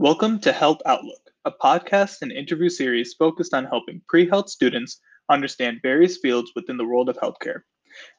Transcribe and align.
Welcome 0.00 0.38
to 0.42 0.52
Health 0.52 0.80
Outlook, 0.86 1.18
a 1.44 1.50
podcast 1.50 2.18
and 2.22 2.30
interview 2.30 2.68
series 2.68 3.14
focused 3.14 3.52
on 3.52 3.64
helping 3.64 4.00
pre 4.06 4.28
health 4.28 4.48
students 4.48 5.00
understand 5.28 5.80
various 5.82 6.18
fields 6.18 6.52
within 6.54 6.76
the 6.76 6.84
world 6.84 7.08
of 7.08 7.16
healthcare. 7.16 7.62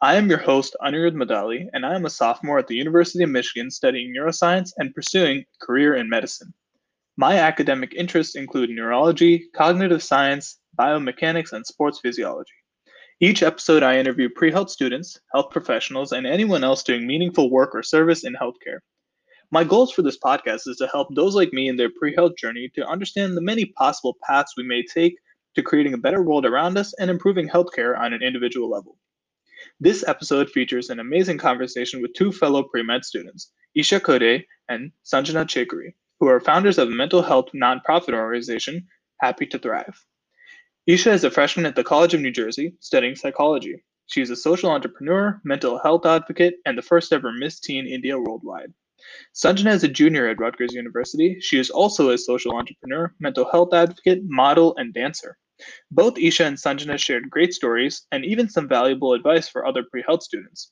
I 0.01 0.15
am 0.15 0.27
your 0.27 0.39
host, 0.39 0.75
Anirudh 0.81 1.15
Madali, 1.15 1.69
and 1.71 1.85
I 1.85 1.95
am 1.95 2.05
a 2.05 2.09
sophomore 2.09 2.59
at 2.59 2.67
the 2.67 2.75
University 2.75 3.23
of 3.23 3.29
Michigan 3.29 3.71
studying 3.71 4.13
neuroscience 4.13 4.73
and 4.77 4.93
pursuing 4.93 5.37
a 5.37 5.65
career 5.65 5.95
in 5.95 6.09
medicine. 6.09 6.53
My 7.15 7.37
academic 7.37 7.93
interests 7.93 8.35
include 8.35 8.71
neurology, 8.71 9.47
cognitive 9.55 10.03
science, 10.03 10.59
biomechanics, 10.77 11.53
and 11.53 11.65
sports 11.65 12.01
physiology. 12.01 12.51
Each 13.21 13.41
episode, 13.41 13.83
I 13.83 13.99
interview 13.99 14.27
pre 14.27 14.51
health 14.51 14.69
students, 14.69 15.17
health 15.33 15.49
professionals, 15.49 16.11
and 16.11 16.27
anyone 16.27 16.65
else 16.65 16.83
doing 16.83 17.07
meaningful 17.07 17.49
work 17.49 17.73
or 17.73 17.83
service 17.83 18.25
in 18.25 18.33
healthcare. 18.33 18.79
My 19.51 19.63
goals 19.63 19.91
for 19.91 20.03
this 20.03 20.19
podcast 20.19 20.67
is 20.67 20.77
to 20.77 20.87
help 20.87 21.07
those 21.15 21.33
like 21.33 21.51
me 21.53 21.69
in 21.69 21.75
their 21.75 21.89
pre 21.89 22.13
health 22.13 22.35
journey 22.37 22.69
to 22.75 22.87
understand 22.87 23.35
the 23.35 23.41
many 23.41 23.65
possible 23.65 24.15
paths 24.23 24.53
we 24.55 24.63
may 24.63 24.83
take 24.83 25.15
to 25.55 25.63
creating 25.63 25.95
a 25.95 25.97
better 25.97 26.21
world 26.21 26.45
around 26.45 26.77
us 26.77 26.93
and 26.99 27.09
improving 27.09 27.49
healthcare 27.49 27.97
on 27.97 28.13
an 28.13 28.21
individual 28.21 28.69
level. 28.69 28.99
This 29.79 30.07
episode 30.07 30.51
features 30.51 30.91
an 30.91 30.99
amazing 30.99 31.39
conversation 31.39 31.99
with 31.99 32.13
two 32.13 32.31
fellow 32.31 32.61
pre 32.61 32.83
med 32.83 33.03
students, 33.03 33.51
Isha 33.73 33.99
Kode 34.01 34.45
and 34.69 34.91
Sanjana 35.03 35.45
Chekuri, 35.47 35.95
who 36.19 36.27
are 36.27 36.39
founders 36.39 36.77
of 36.77 36.89
a 36.89 36.91
mental 36.91 37.23
health 37.23 37.47
nonprofit 37.55 38.13
organization, 38.13 38.87
Happy 39.19 39.47
to 39.47 39.57
Thrive. 39.57 40.05
Isha 40.85 41.11
is 41.11 41.23
a 41.23 41.31
freshman 41.31 41.65
at 41.65 41.75
the 41.75 41.83
College 41.83 42.13
of 42.13 42.21
New 42.21 42.31
Jersey 42.31 42.75
studying 42.81 43.15
psychology. 43.15 43.83
She 44.05 44.21
is 44.21 44.29
a 44.29 44.35
social 44.35 44.69
entrepreneur, 44.69 45.41
mental 45.43 45.79
health 45.79 46.05
advocate, 46.05 46.55
and 46.67 46.77
the 46.77 46.83
first 46.83 47.11
ever 47.11 47.31
Miss 47.31 47.59
Teen 47.59 47.87
India 47.87 48.19
worldwide. 48.19 48.73
Sanjana 49.33 49.73
is 49.73 49.83
a 49.83 49.87
junior 49.87 50.27
at 50.27 50.39
Rutgers 50.39 50.73
University. 50.73 51.39
She 51.39 51.59
is 51.59 51.69
also 51.69 52.09
a 52.09 52.17
social 52.17 52.55
entrepreneur, 52.55 53.13
mental 53.19 53.49
health 53.49 53.73
advocate, 53.73 54.21
model, 54.23 54.75
and 54.77 54.93
dancer. 54.93 55.37
Both 55.91 56.17
Isha 56.17 56.45
and 56.45 56.57
Sanjana 56.57 56.97
shared 56.97 57.29
great 57.29 57.53
stories 57.53 58.05
and 58.11 58.23
even 58.23 58.49
some 58.49 58.67
valuable 58.67 59.13
advice 59.13 59.49
for 59.49 59.65
other 59.65 59.83
pre 59.83 60.03
health 60.07 60.23
students. 60.23 60.71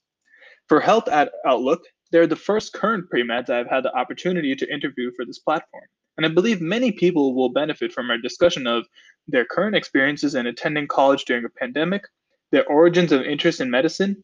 For 0.68 0.80
Health 0.80 1.08
at 1.08 1.32
Outlook, 1.46 1.82
they're 2.12 2.28
the 2.28 2.36
first 2.36 2.74
current 2.74 3.10
pre 3.10 3.24
meds 3.24 3.50
I've 3.50 3.70
had 3.70 3.84
the 3.84 3.96
opportunity 3.96 4.56
to 4.56 4.74
interview 4.74 5.12
for 5.16 5.26
this 5.26 5.40
platform. 5.40 5.84
And 6.18 6.26
I 6.26 6.30
believe 6.30 6.62
many 6.62 6.92
people 6.92 7.36
will 7.36 7.50
benefit 7.50 7.92
from 7.92 8.10
our 8.10 8.18
discussion 8.18 8.66
of 8.66 8.88
their 9.28 9.46
current 9.46 9.76
experiences 9.76 10.36
in 10.36 10.48
attending 10.48 10.88
college 10.88 11.26
during 11.26 11.46
a 11.46 11.50
pandemic, 11.50 12.04
their 12.52 12.66
origins 12.68 13.12
of 13.12 13.22
interest 13.22 13.62
in 13.62 13.70
medicine, 13.70 14.24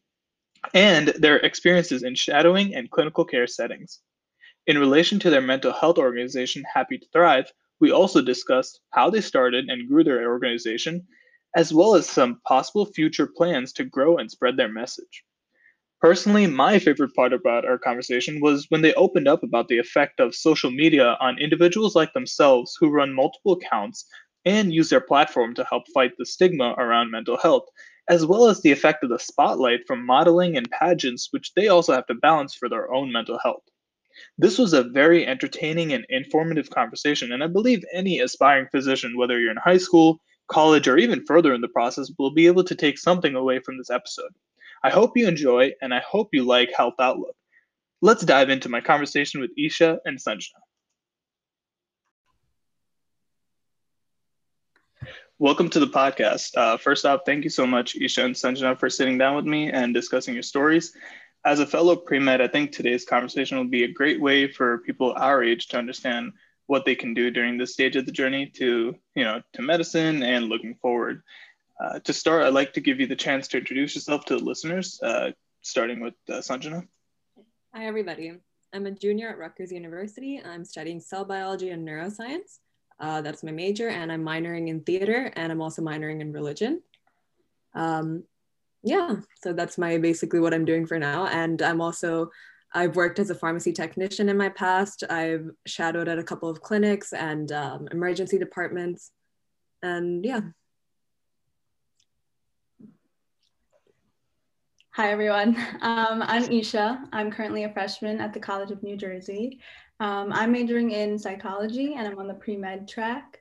and 0.72 1.08
their 1.08 1.36
experiences 1.38 2.02
in 2.02 2.14
shadowing 2.14 2.74
and 2.74 2.90
clinical 2.90 3.24
care 3.24 3.46
settings. 3.46 4.00
In 4.66 4.78
relation 4.78 5.18
to 5.20 5.30
their 5.30 5.42
mental 5.42 5.72
health 5.72 5.98
organization, 5.98 6.64
Happy 6.72 6.96
to 6.96 7.06
Thrive, 7.12 7.52
we 7.80 7.90
also 7.90 8.22
discussed 8.22 8.80
how 8.90 9.10
they 9.10 9.20
started 9.20 9.68
and 9.68 9.88
grew 9.88 10.04
their 10.04 10.30
organization, 10.30 11.06
as 11.54 11.74
well 11.74 11.94
as 11.94 12.08
some 12.08 12.40
possible 12.46 12.86
future 12.86 13.26
plans 13.26 13.72
to 13.74 13.84
grow 13.84 14.16
and 14.16 14.30
spread 14.30 14.56
their 14.56 14.72
message. 14.72 15.24
Personally, 16.00 16.46
my 16.46 16.78
favorite 16.78 17.14
part 17.14 17.32
about 17.32 17.64
our 17.64 17.78
conversation 17.78 18.40
was 18.40 18.66
when 18.68 18.82
they 18.82 18.94
opened 18.94 19.28
up 19.28 19.42
about 19.42 19.68
the 19.68 19.78
effect 19.78 20.20
of 20.20 20.34
social 20.34 20.70
media 20.70 21.16
on 21.20 21.38
individuals 21.38 21.94
like 21.94 22.12
themselves 22.12 22.76
who 22.78 22.90
run 22.90 23.12
multiple 23.12 23.52
accounts 23.52 24.06
and 24.44 24.72
use 24.72 24.90
their 24.90 25.00
platform 25.00 25.54
to 25.54 25.64
help 25.64 25.84
fight 25.94 26.12
the 26.18 26.26
stigma 26.26 26.74
around 26.76 27.10
mental 27.10 27.38
health, 27.38 27.68
as 28.08 28.26
well 28.26 28.46
as 28.48 28.60
the 28.60 28.72
effect 28.72 29.02
of 29.02 29.10
the 29.10 29.18
spotlight 29.18 29.86
from 29.86 30.04
modeling 30.04 30.56
and 30.56 30.70
pageants, 30.70 31.28
which 31.30 31.52
they 31.54 31.68
also 31.68 31.92
have 31.92 32.06
to 32.06 32.14
balance 32.14 32.54
for 32.54 32.68
their 32.68 32.92
own 32.92 33.10
mental 33.10 33.38
health. 33.38 33.62
This 34.38 34.58
was 34.58 34.72
a 34.72 34.84
very 34.84 35.26
entertaining 35.26 35.92
and 35.92 36.06
informative 36.08 36.70
conversation, 36.70 37.32
and 37.32 37.42
I 37.42 37.48
believe 37.48 37.84
any 37.92 38.20
aspiring 38.20 38.68
physician, 38.70 39.16
whether 39.16 39.38
you're 39.40 39.50
in 39.50 39.56
high 39.56 39.78
school, 39.78 40.20
college, 40.48 40.86
or 40.86 40.98
even 40.98 41.24
further 41.26 41.54
in 41.54 41.60
the 41.60 41.68
process, 41.68 42.10
will 42.18 42.32
be 42.32 42.46
able 42.46 42.64
to 42.64 42.74
take 42.74 42.98
something 42.98 43.34
away 43.34 43.58
from 43.60 43.78
this 43.78 43.90
episode. 43.90 44.32
I 44.84 44.90
hope 44.90 45.16
you 45.16 45.26
enjoy, 45.26 45.72
and 45.80 45.94
I 45.94 46.00
hope 46.00 46.28
you 46.32 46.44
like 46.44 46.70
Health 46.76 46.94
Outlook. 47.00 47.34
Let's 48.02 48.24
dive 48.24 48.50
into 48.50 48.68
my 48.68 48.80
conversation 48.80 49.40
with 49.40 49.50
Isha 49.56 49.98
and 50.04 50.18
Sanjana. 50.18 50.60
Welcome 55.40 55.68
to 55.70 55.80
the 55.80 55.88
podcast. 55.88 56.56
Uh, 56.56 56.76
first 56.76 57.04
off, 57.04 57.22
thank 57.26 57.42
you 57.42 57.50
so 57.50 57.66
much, 57.66 57.96
Isha 57.96 58.24
and 58.24 58.36
Sanjana, 58.36 58.78
for 58.78 58.88
sitting 58.88 59.18
down 59.18 59.34
with 59.34 59.44
me 59.44 59.68
and 59.68 59.92
discussing 59.92 60.32
your 60.32 60.44
stories. 60.44 60.92
As 61.44 61.58
a 61.58 61.66
fellow 61.66 61.96
pre 61.96 62.20
med, 62.20 62.40
I 62.40 62.46
think 62.46 62.70
today's 62.70 63.04
conversation 63.04 63.58
will 63.58 63.64
be 63.64 63.82
a 63.82 63.92
great 63.92 64.20
way 64.20 64.46
for 64.46 64.78
people 64.78 65.12
our 65.16 65.42
age 65.42 65.66
to 65.68 65.76
understand 65.76 66.34
what 66.66 66.84
they 66.84 66.94
can 66.94 67.14
do 67.14 67.32
during 67.32 67.58
this 67.58 67.72
stage 67.72 67.96
of 67.96 68.06
the 68.06 68.12
journey 68.12 68.46
to, 68.46 68.94
you 69.16 69.24
know, 69.24 69.42
to 69.54 69.62
medicine 69.62 70.22
and 70.22 70.44
looking 70.44 70.76
forward. 70.76 71.20
Uh, 71.82 71.98
to 71.98 72.12
start, 72.12 72.44
I'd 72.44 72.54
like 72.54 72.72
to 72.74 72.80
give 72.80 73.00
you 73.00 73.08
the 73.08 73.16
chance 73.16 73.48
to 73.48 73.58
introduce 73.58 73.96
yourself 73.96 74.24
to 74.26 74.36
the 74.36 74.44
listeners, 74.44 75.00
uh, 75.02 75.32
starting 75.62 75.98
with 75.98 76.14
uh, 76.28 76.34
Sanjana. 76.34 76.86
Hi, 77.74 77.86
everybody. 77.86 78.34
I'm 78.72 78.86
a 78.86 78.92
junior 78.92 79.30
at 79.30 79.38
Rutgers 79.38 79.72
University. 79.72 80.40
I'm 80.44 80.64
studying 80.64 81.00
cell 81.00 81.24
biology 81.24 81.70
and 81.70 81.86
neuroscience. 81.86 82.60
Uh, 83.00 83.20
that's 83.20 83.42
my 83.42 83.50
major, 83.50 83.88
and 83.88 84.10
I'm 84.12 84.24
minoring 84.24 84.68
in 84.68 84.80
theater, 84.80 85.32
and 85.34 85.50
I'm 85.50 85.60
also 85.60 85.82
minoring 85.82 86.20
in 86.20 86.32
religion. 86.32 86.82
Um, 87.74 88.24
yeah, 88.82 89.16
so 89.42 89.52
that's 89.52 89.78
my 89.78 89.98
basically 89.98 90.40
what 90.40 90.54
I'm 90.54 90.64
doing 90.64 90.86
for 90.86 90.98
now. 90.98 91.26
And 91.26 91.60
I'm 91.62 91.80
also 91.80 92.30
I've 92.72 92.96
worked 92.96 93.18
as 93.18 93.30
a 93.30 93.34
pharmacy 93.34 93.72
technician 93.72 94.28
in 94.28 94.36
my 94.36 94.48
past. 94.48 95.04
I've 95.08 95.48
shadowed 95.66 96.08
at 96.08 96.18
a 96.18 96.24
couple 96.24 96.48
of 96.48 96.60
clinics 96.60 97.12
and 97.12 97.50
um, 97.52 97.88
emergency 97.90 98.38
departments, 98.38 99.10
and 99.82 100.24
yeah, 100.24 100.40
Hi, 104.96 105.10
everyone. 105.10 105.56
Um, 105.82 106.22
I'm 106.22 106.44
Isha. 106.44 107.02
I'm 107.12 107.32
currently 107.32 107.64
a 107.64 107.72
freshman 107.72 108.20
at 108.20 108.32
the 108.32 108.38
College 108.38 108.70
of 108.70 108.80
New 108.84 108.96
Jersey. 108.96 109.58
Um, 110.00 110.32
I'm 110.32 110.52
majoring 110.52 110.90
in 110.90 111.18
psychology 111.18 111.94
and 111.94 112.06
I'm 112.06 112.18
on 112.18 112.28
the 112.28 112.34
pre 112.34 112.56
med 112.56 112.88
track. 112.88 113.40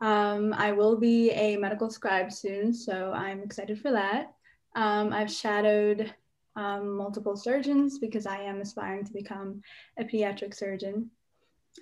Um, 0.00 0.52
I 0.52 0.72
will 0.72 0.96
be 0.96 1.30
a 1.30 1.56
medical 1.56 1.90
scribe 1.90 2.32
soon, 2.32 2.74
so 2.74 3.12
I'm 3.12 3.42
excited 3.42 3.80
for 3.80 3.92
that. 3.92 4.34
Um, 4.74 5.12
I've 5.12 5.30
shadowed 5.30 6.12
um, 6.56 6.96
multiple 6.96 7.36
surgeons 7.36 7.98
because 7.98 8.26
I 8.26 8.38
am 8.38 8.60
aspiring 8.60 9.04
to 9.04 9.12
become 9.12 9.62
a 9.98 10.04
pediatric 10.04 10.54
surgeon. 10.54 11.10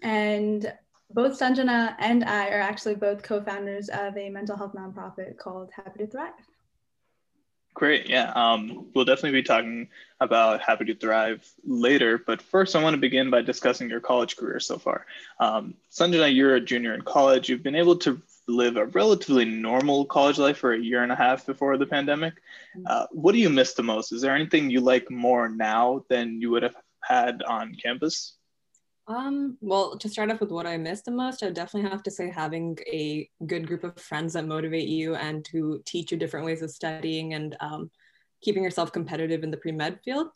And 0.02 0.72
both 1.10 1.38
Sanjana 1.38 1.94
and 1.98 2.24
I 2.24 2.48
are 2.48 2.60
actually 2.60 2.94
both 2.94 3.22
co 3.22 3.42
founders 3.42 3.88
of 3.88 4.16
a 4.16 4.30
mental 4.30 4.56
health 4.56 4.72
nonprofit 4.74 5.36
called 5.38 5.70
Happy 5.74 6.00
to 6.00 6.06
Thrive. 6.06 6.32
Great. 7.74 8.08
Yeah. 8.08 8.32
Um, 8.34 8.86
we'll 8.94 9.06
definitely 9.06 9.40
be 9.40 9.42
talking 9.42 9.88
about 10.20 10.60
Happy 10.60 10.84
to 10.84 10.94
Thrive 10.94 11.46
later. 11.64 12.18
But 12.18 12.42
first, 12.42 12.76
I 12.76 12.82
want 12.82 12.94
to 12.94 13.00
begin 13.00 13.30
by 13.30 13.42
discussing 13.42 13.88
your 13.88 14.00
college 14.00 14.36
career 14.36 14.60
so 14.60 14.78
far. 14.78 15.06
Um, 15.40 15.74
Sanjana, 15.90 16.34
you're 16.34 16.54
a 16.54 16.60
junior 16.60 16.94
in 16.94 17.02
college. 17.02 17.48
You've 17.48 17.62
been 17.62 17.74
able 17.74 17.96
to 17.98 18.20
live 18.46 18.76
a 18.76 18.86
relatively 18.86 19.44
normal 19.44 20.04
college 20.04 20.38
life 20.38 20.58
for 20.58 20.74
a 20.74 20.78
year 20.78 21.02
and 21.02 21.12
a 21.12 21.16
half 21.16 21.46
before 21.46 21.76
the 21.78 21.86
pandemic. 21.86 22.34
Mm-hmm. 22.76 22.86
Uh, 22.86 23.06
what 23.10 23.32
do 23.32 23.38
you 23.38 23.48
miss 23.48 23.74
the 23.74 23.82
most? 23.82 24.12
Is 24.12 24.20
there 24.20 24.34
anything 24.34 24.70
you 24.70 24.80
like 24.80 25.10
more 25.10 25.48
now 25.48 26.04
than 26.08 26.40
you 26.40 26.50
would 26.50 26.62
have 26.62 26.76
had 27.02 27.42
on 27.42 27.74
campus? 27.82 28.34
Um, 29.08 29.58
well, 29.60 29.98
to 29.98 30.08
start 30.08 30.30
off 30.30 30.40
with 30.40 30.52
what 30.52 30.66
I 30.66 30.76
miss 30.76 31.02
the 31.02 31.10
most, 31.10 31.42
I 31.42 31.50
definitely 31.50 31.90
have 31.90 32.04
to 32.04 32.10
say 32.10 32.30
having 32.30 32.78
a 32.86 33.28
good 33.46 33.66
group 33.66 33.82
of 33.82 33.98
friends 33.98 34.34
that 34.34 34.46
motivate 34.46 34.88
you 34.88 35.16
and 35.16 35.44
to 35.46 35.82
teach 35.84 36.12
you 36.12 36.18
different 36.18 36.46
ways 36.46 36.62
of 36.62 36.70
studying 36.70 37.34
and 37.34 37.56
um, 37.60 37.90
keeping 38.42 38.62
yourself 38.62 38.92
competitive 38.92 39.42
in 39.42 39.50
the 39.50 39.56
pre-med 39.56 39.98
field. 40.04 40.28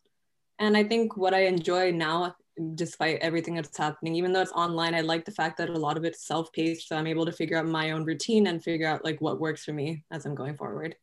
And 0.58 0.76
I 0.76 0.82
think 0.82 1.16
what 1.16 1.34
I 1.34 1.46
enjoy 1.46 1.92
now, 1.92 2.34
despite 2.74 3.20
everything 3.20 3.54
that's 3.54 3.76
happening, 3.76 4.16
even 4.16 4.32
though 4.32 4.40
it's 4.40 4.52
online, 4.52 4.94
I 4.94 5.00
like 5.02 5.24
the 5.24 5.32
fact 5.32 5.58
that 5.58 5.68
a 5.68 5.78
lot 5.78 5.96
of 5.96 6.04
it's 6.04 6.26
self-paced. 6.26 6.88
So 6.88 6.96
I'm 6.96 7.06
able 7.06 7.26
to 7.26 7.32
figure 7.32 7.58
out 7.58 7.66
my 7.66 7.92
own 7.92 8.04
routine 8.04 8.48
and 8.48 8.62
figure 8.62 8.88
out 8.88 9.04
like 9.04 9.20
what 9.20 9.38
works 9.38 9.64
for 9.64 9.74
me 9.74 10.02
as 10.10 10.26
I'm 10.26 10.34
going 10.34 10.56
forward. 10.56 10.96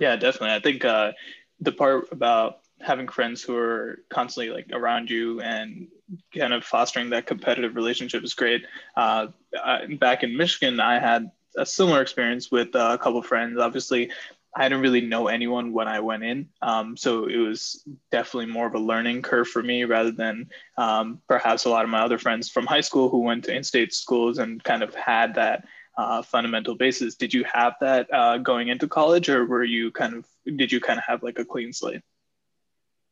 Yeah, 0.00 0.16
definitely. 0.16 0.56
I 0.56 0.60
think 0.60 0.84
uh, 0.84 1.12
the 1.60 1.72
part 1.72 2.08
about 2.10 2.60
having 2.80 3.08
friends 3.08 3.42
who 3.42 3.56
are 3.56 4.00
constantly 4.10 4.52
like 4.52 4.66
around 4.72 5.10
you 5.10 5.40
and 5.40 5.88
kind 6.36 6.52
of 6.52 6.64
fostering 6.64 7.10
that 7.10 7.26
competitive 7.26 7.74
relationship 7.74 8.22
is 8.22 8.34
great. 8.34 8.64
Uh, 8.96 9.28
I, 9.62 9.86
back 9.98 10.22
in 10.22 10.36
Michigan, 10.36 10.78
I 10.80 10.98
had 10.98 11.30
a 11.56 11.64
similar 11.64 12.02
experience 12.02 12.50
with 12.50 12.74
uh, 12.76 12.90
a 12.92 12.98
couple 12.98 13.22
friends. 13.22 13.58
Obviously, 13.58 14.10
I 14.54 14.68
didn't 14.68 14.82
really 14.82 15.02
know 15.02 15.28
anyone 15.28 15.72
when 15.72 15.88
I 15.88 16.00
went 16.00 16.24
in, 16.24 16.48
um, 16.62 16.96
so 16.96 17.26
it 17.26 17.36
was 17.36 17.84
definitely 18.10 18.50
more 18.50 18.66
of 18.66 18.74
a 18.74 18.78
learning 18.78 19.22
curve 19.22 19.48
for 19.48 19.62
me 19.62 19.84
rather 19.84 20.10
than 20.10 20.48
um, 20.78 21.20
perhaps 21.28 21.66
a 21.66 21.70
lot 21.70 21.84
of 21.84 21.90
my 21.90 22.00
other 22.00 22.18
friends 22.18 22.48
from 22.48 22.64
high 22.64 22.80
school 22.80 23.10
who 23.10 23.18
went 23.18 23.44
to 23.44 23.54
in-state 23.54 23.92
schools 23.92 24.38
and 24.38 24.64
kind 24.64 24.82
of 24.82 24.94
had 24.94 25.34
that 25.34 25.66
uh, 25.98 26.22
fundamental 26.22 26.74
basis. 26.74 27.16
Did 27.16 27.34
you 27.34 27.44
have 27.44 27.74
that 27.80 28.12
uh, 28.12 28.38
going 28.38 28.68
into 28.68 28.88
college, 28.88 29.28
or 29.28 29.44
were 29.44 29.64
you 29.64 29.90
kind 29.90 30.14
of 30.14 30.26
did 30.56 30.72
you 30.72 30.80
kind 30.80 30.98
of 30.98 31.04
have 31.06 31.22
like 31.22 31.38
a 31.38 31.44
clean 31.44 31.72
slate? 31.72 32.02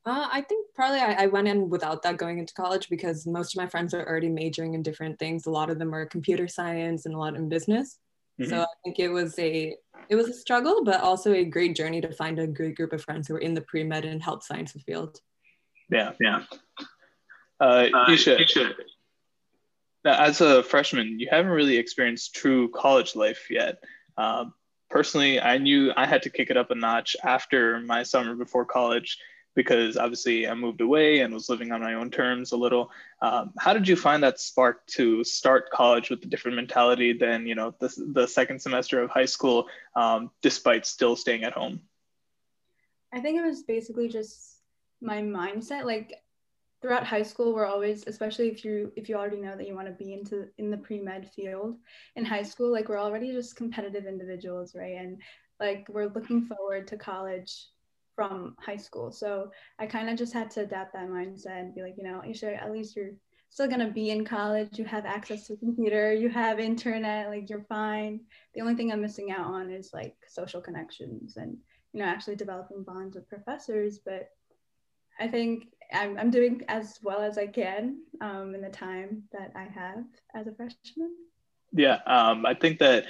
Uh, 0.06 0.29
I 0.31 0.43
think 0.43 0.67
probably 0.75 0.99
I, 0.99 1.25
I, 1.25 1.27
went 1.29 1.49
in 1.49 1.71
without 1.71 2.03
that 2.03 2.19
going 2.19 2.39
into 2.39 2.53
college 2.53 2.91
because 2.91 3.27
most 3.27 3.55
of 3.55 3.62
my 3.62 3.67
friends 3.67 3.95
are 3.95 4.06
already 4.06 4.29
majoring 4.29 4.75
in 4.75 4.83
different 4.83 5.19
things. 5.19 5.47
A 5.47 5.51
lot 5.51 5.71
of 5.71 5.79
them 5.79 5.95
are 5.95 6.05
computer 6.05 6.47
science 6.47 7.06
and 7.06 7.15
a 7.15 7.19
lot 7.19 7.37
in 7.37 7.49
business. 7.49 7.99
Mm-hmm. 8.39 8.51
So 8.51 8.62
I 8.62 8.67
think 8.85 8.99
it 8.99 9.09
was 9.09 9.39
a 9.39 9.75
it 10.11 10.17
was 10.17 10.29
a 10.29 10.35
struggle, 10.35 10.85
but 10.85 11.01
also 11.01 11.33
a 11.33 11.45
great 11.45 11.75
journey 11.75 12.03
to 12.03 12.12
find 12.12 12.39
a 12.39 12.47
great 12.47 12.77
group 12.77 12.93
of 12.93 13.03
friends 13.03 13.29
who 13.29 13.35
were 13.35 13.41
in 13.41 13.55
the 13.55 13.62
pre 13.62 13.83
med 13.83 14.05
and 14.05 14.23
health 14.23 14.45
sciences 14.45 14.83
field. 14.83 15.19
Yeah, 15.91 16.12
yeah. 16.21 16.43
Uh, 17.61 17.89
uh, 17.95 18.11
Isha, 18.11 18.41
Isha, 18.41 18.75
as 20.05 20.41
a 20.41 20.62
freshman, 20.62 21.19
you 21.19 21.29
haven't 21.31 21.53
really 21.53 21.79
experienced 21.79 22.35
true 22.35 22.69
college 22.71 23.17
life 23.17 23.47
yet. 23.51 23.79
Uh, 24.19 24.47
personally, 24.91 25.41
I 25.41 25.59
knew 25.59 25.93
I 25.97 26.05
had 26.05 26.23
to 26.23 26.31
kick 26.31 26.51
it 26.51 26.56
up 26.56 26.71
a 26.71 26.75
notch 26.75 27.17
after 27.23 27.81
my 27.81 28.03
summer 28.03 28.35
before 28.35 28.65
college 28.65 29.19
because 29.55 29.97
obviously 29.97 30.49
I 30.49 30.55
moved 30.55 30.81
away 30.81 31.21
and 31.21 31.33
was 31.33 31.49
living 31.49 31.73
on 31.73 31.81
my 31.81 31.95
own 31.95 32.11
terms 32.11 32.53
a 32.53 32.56
little. 32.56 32.91
Um, 33.23 33.53
how 33.59 33.73
did 33.73 33.87
you 33.87 33.97
find 33.97 34.23
that 34.23 34.41
spark 34.41 34.87
to 34.89 35.25
start 35.25 35.71
college 35.71 36.11
with 36.11 36.25
a 36.25 36.27
different 36.27 36.56
mentality 36.56 37.12
than 37.12 37.47
you 37.47 37.55
know 37.55 37.75
the, 37.79 37.93
the 38.12 38.27
second 38.27 38.61
semester 38.61 39.03
of 39.03 39.11
high 39.11 39.25
school, 39.25 39.69
um, 39.95 40.31
despite 40.43 40.87
still 40.87 41.17
staying 41.17 41.45
at 41.45 41.53
home? 41.53 41.81
I 43.12 43.21
think 43.21 43.39
it 43.39 43.45
was 43.45 43.62
basically 43.62 44.09
just 44.09 44.59
my 45.01 45.23
mindset. 45.23 45.85
Like 45.85 46.15
throughout 46.83 47.06
high 47.06 47.23
school, 47.23 47.55
we're 47.55 47.67
always, 47.67 48.05
especially 48.06 48.49
if 48.49 48.65
you 48.65 48.93
if 48.97 49.09
you 49.09 49.17
already 49.17 49.41
know 49.41 49.56
that 49.56 49.69
you 49.69 49.75
want 49.75 49.87
to 49.87 50.05
be 50.05 50.12
into 50.12 50.49
in 50.59 50.71
the 50.71 50.77
pre 50.77 51.01
med 51.01 51.31
field 51.31 51.77
in 52.17 52.25
high 52.25 52.43
school, 52.43 52.73
like 52.73 52.89
we're 52.89 53.01
already 53.01 53.33
just 53.33 53.56
competitive 53.56 54.06
individuals, 54.06 54.75
right? 54.75 54.97
And 54.99 55.23
like 55.61 55.87
we're 55.89 56.09
looking 56.09 56.47
forward 56.47 56.89
to 56.89 56.97
college 56.97 57.69
from 58.15 58.57
high 58.59 58.77
school. 58.77 59.11
So 59.11 59.51
I 59.79 59.87
kind 59.87 60.09
of 60.09 60.17
just 60.17 60.33
had 60.33 60.51
to 60.53 60.63
adapt 60.63 60.93
that 60.93 61.09
mindset 61.09 61.61
and 61.61 61.75
be 61.75 61.83
like, 61.83 61.95
you 61.97 62.05
know, 62.05 62.23
should 62.33 62.55
at 62.55 62.73
least 62.73 62.97
you're 62.97 63.13
still 63.51 63.69
gonna 63.69 63.91
be 63.91 64.11
in 64.11 64.25
college. 64.25 64.79
You 64.79 64.85
have 64.85 65.07
access 65.07 65.47
to 65.47 65.57
computer, 65.57 66.13
you 66.13 66.29
have 66.29 66.59
internet, 66.59 67.29
like 67.29 67.49
you're 67.49 67.65
fine. 67.69 68.21
The 68.55 68.61
only 68.61 68.75
thing 68.75 68.93
I'm 68.93 69.01
missing 69.01 69.31
out 69.31 69.47
on 69.47 69.71
is 69.71 69.91
like 69.93 70.15
social 70.27 70.61
connections 70.61 71.37
and 71.37 71.57
you 71.93 72.01
know 72.01 72.07
actually 72.07 72.37
developing 72.37 72.83
bonds 72.83 73.15
with 73.15 73.29
professors. 73.29 73.99
But 73.99 74.31
I 75.21 75.29
think 75.29 75.69
I'm, 75.93 76.19
I'm 76.19 76.31
doing 76.31 76.63
as 76.69 76.99
well 77.03 77.21
as 77.21 77.39
I 77.39 77.47
can 77.47 77.99
um, 78.21 78.55
in 78.55 78.61
the 78.61 78.71
time 78.71 79.23
that 79.33 79.53
I 79.55 79.65
have 79.65 80.05
as 80.35 80.47
a 80.47 80.55
freshman. 80.55 81.15
Yeah, 81.73 82.01
um, 82.07 82.47
I 82.47 82.55
think 82.55 82.79
that 82.79 83.07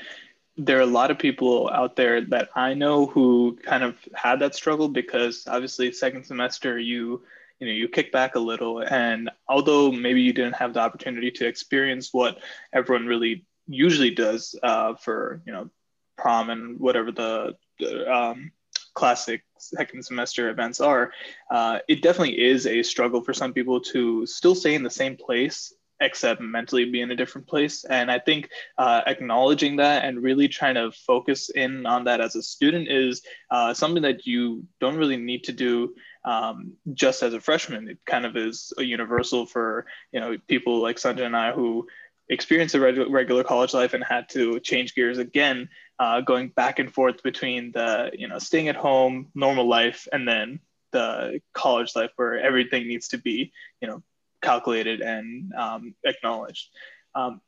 there 0.56 0.79
are 0.79 0.83
a 0.83 0.87
lot 0.87 1.11
of 1.11 1.19
people 1.19 1.69
out 1.71 1.97
there 1.97 2.21
that 2.27 2.49
I 2.55 2.75
know 2.75 3.06
who 3.06 3.59
kind 3.62 3.83
of 3.83 3.97
had 4.15 4.41
that 4.41 4.55
struggle 4.55 4.89
because 4.89 5.45
obviously 5.49 5.91
second 5.93 6.25
semester 6.25 6.79
you 6.79 7.23
you 7.59 7.67
know 7.67 7.73
you 7.73 7.89
kick 7.89 8.12
back 8.12 8.35
a 8.35 8.41
little. 8.41 8.81
And 8.81 9.31
although 9.49 9.91
maybe 9.91 10.23
you 10.23 10.33
didn't 10.33 10.56
have 10.56 10.75
the 10.75 10.81
opportunity 10.81 11.31
to 11.33 11.47
experience 11.47 12.12
what 12.12 12.39
everyone 12.73 13.06
really 13.06 13.45
usually 13.67 14.11
does 14.11 14.55
uh, 14.62 14.95
for 14.95 15.43
you 15.47 15.53
know 15.53 15.71
prom 16.17 16.51
and 16.51 16.79
whatever 16.79 17.11
the, 17.11 17.56
the 17.81 18.12
um, 18.12 18.53
classic 18.95 19.43
second 19.59 20.05
semester 20.05 20.49
events 20.51 20.81
are, 20.81 21.12
uh, 21.51 21.79
it 21.89 22.03
definitely 22.03 22.41
is 22.41 22.67
a 22.67 22.83
struggle 22.83 23.21
for 23.21 23.33
some 23.33 23.53
people 23.53 23.81
to 23.81 24.25
still 24.27 24.55
stay 24.55 24.75
in 24.75 24.85
the 24.85 24.91
same 24.91 25.17
place 25.17 25.73
except 26.00 26.41
mentally 26.41 26.91
be 26.91 27.00
in 27.00 27.11
a 27.11 27.17
different 27.17 27.46
place. 27.46 27.85
And 27.85 28.11
I 28.11 28.19
think 28.19 28.50
uh, 28.79 29.02
acknowledging 29.06 29.76
that 29.76 30.05
and 30.05 30.23
really 30.23 30.49
trying 30.49 30.75
to 30.75 30.91
focus 30.93 31.50
in 31.50 31.87
on 31.87 32.05
that 32.05 32.20
as 32.20 32.37
a 32.37 32.43
student 32.43 32.88
is 32.88 33.23
uh, 33.50 33.75
something 33.75 34.02
that 34.02 34.26
you 34.26 34.64
don't 34.81 34.96
really 34.96 35.17
need 35.17 35.44
to 35.44 35.52
do 35.52 35.94
um, 36.25 36.73
just 36.93 37.23
as 37.23 37.35
a 37.35 37.41
freshman. 37.41 37.88
It 37.88 37.99
kind 38.06 38.26
of 38.26 38.37
is 38.37 38.73
a 38.79 38.82
universal 38.82 39.46
for 39.46 39.87
you 40.12 40.20
know 40.20 40.37
people 40.49 40.81
like 40.81 40.96
Sanjay 40.96 41.26
and 41.26 41.37
I 41.37 41.52
who 41.52 41.87
experienced 42.29 42.75
a 42.75 42.81
reg- 42.81 43.11
regular 43.11 43.44
college 43.44 43.75
life 43.75 43.94
and 43.94 44.02
had 44.02 44.29
to 44.31 44.58
change 44.61 44.94
gears 44.94 45.19
again, 45.19 45.69
uh, 45.99 46.23
going 46.23 46.49
back 46.49 46.79
and 46.79 46.93
forth 46.93 47.23
between 47.23 47.73
the 47.73 48.11
you 48.14 48.29
know 48.29 48.38
staying 48.38 48.69
at 48.69 48.76
home, 48.76 49.29
normal 49.35 49.69
life, 49.69 50.08
and 50.12 50.26
then 50.26 50.61
the 50.93 51.41
college 51.52 51.94
life 51.96 52.11
where 52.17 52.38
everything 52.38 52.87
needs 52.87 53.08
to 53.08 53.19
be 53.19 53.52
you 53.81 53.88
know 53.88 54.02
calculated 54.44 55.00
and 55.00 55.52
um, 55.55 55.94
acknowledged. 56.05 56.69
Um, 57.14 57.41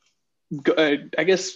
uh, 0.76 0.96
I 1.18 1.24
guess 1.24 1.52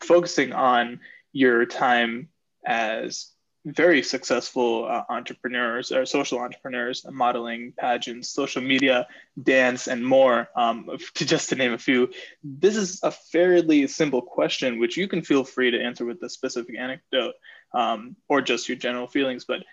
focusing 0.00 0.52
on 0.52 1.00
your 1.32 1.66
time 1.66 2.28
as 2.64 3.32
very 3.66 4.00
successful 4.02 4.86
uh, 4.86 5.02
entrepreneurs 5.08 5.90
or 5.90 6.06
social 6.06 6.38
entrepreneurs, 6.38 7.04
modeling, 7.10 7.72
pageants, 7.76 8.30
social 8.30 8.62
media, 8.62 9.08
dance, 9.42 9.88
and 9.88 10.06
more, 10.06 10.48
um, 10.54 10.88
to 11.14 11.26
just 11.26 11.48
to 11.48 11.56
name 11.56 11.72
a 11.72 11.78
few. 11.78 12.08
This 12.44 12.76
is 12.76 13.00
a 13.02 13.10
fairly 13.10 13.88
simple 13.88 14.22
question, 14.22 14.78
which 14.78 14.96
you 14.96 15.08
can 15.08 15.22
feel 15.22 15.42
free 15.42 15.72
to 15.72 15.82
answer 15.82 16.04
with 16.04 16.22
a 16.22 16.30
specific 16.30 16.76
anecdote 16.78 17.34
um, 17.74 18.14
or 18.28 18.40
just 18.40 18.68
your 18.68 18.78
general 18.78 19.08
feelings. 19.08 19.44
But 19.44 19.64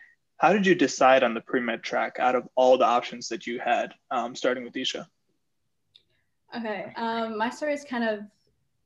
how 0.44 0.52
did 0.52 0.68
you 0.68 0.76
decide 0.76 1.24
on 1.24 1.34
the 1.34 1.40
pre-med 1.40 1.82
track 1.82 2.18
out 2.20 2.36
of 2.36 2.46
all 2.56 2.78
the 2.78 2.84
options 2.84 3.30
that 3.30 3.48
you 3.48 3.62
had, 3.62 3.94
um, 4.12 4.36
starting 4.36 4.66
with 4.66 4.76
Isha? 4.76 5.08
Okay, 6.54 6.92
um, 6.98 7.38
my 7.38 7.50
story 7.50 7.74
is 7.74 7.86
kind 7.86 8.04
of 8.04 8.20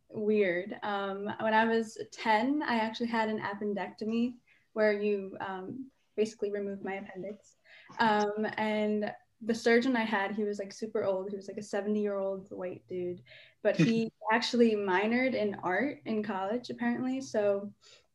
weird. 0.09 0.75
Um, 0.83 1.27
when 1.39 1.55
I 1.55 1.65
was 1.65 1.97
10, 2.11 2.61
I 2.61 2.75
actually 2.75 3.07
had 3.07 3.27
an 3.27 3.39
appendectomy 3.39 4.35
where 4.73 4.93
you 4.93 5.35
um, 5.41 5.87
basically 6.15 6.51
remove 6.51 6.83
my 6.83 6.93
appendix. 6.93 7.55
Um, 7.97 8.45
and 8.57 9.11
the 9.41 9.55
surgeon 9.55 9.95
I 9.95 10.03
had, 10.03 10.35
he 10.35 10.43
was 10.43 10.59
like 10.59 10.71
super 10.71 11.05
old. 11.05 11.31
He 11.31 11.35
was 11.35 11.47
like 11.47 11.57
a 11.57 11.63
70 11.63 11.99
year 11.99 12.17
old 12.17 12.51
white 12.51 12.83
dude, 12.87 13.23
but 13.63 13.75
he 13.75 14.11
actually 14.31 14.75
minored 14.75 15.33
in 15.33 15.57
art 15.63 16.01
in 16.05 16.21
college, 16.21 16.69
apparently. 16.69 17.19
So 17.19 17.73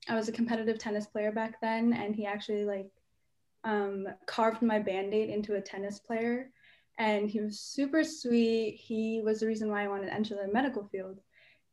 I 0.08 0.14
was 0.14 0.28
a 0.28 0.32
competitive 0.32 0.78
tennis 0.78 1.06
player 1.06 1.32
back 1.32 1.60
then, 1.60 1.92
and 1.92 2.14
he 2.14 2.24
actually 2.24 2.64
like 2.64 2.86
um, 3.64 4.06
carved 4.26 4.62
my 4.62 4.78
band-aid 4.78 5.28
into 5.28 5.54
a 5.54 5.60
tennis 5.60 5.98
player. 5.98 6.50
And 6.98 7.28
he 7.30 7.40
was 7.40 7.60
super 7.60 8.04
sweet. 8.04 8.76
He 8.76 9.22
was 9.24 9.40
the 9.40 9.46
reason 9.46 9.70
why 9.70 9.84
i 9.84 9.88
wanted 9.88 10.06
to 10.06 10.14
enter 10.14 10.34
the 10.34 10.52
medical 10.52 10.84
field. 10.84 11.20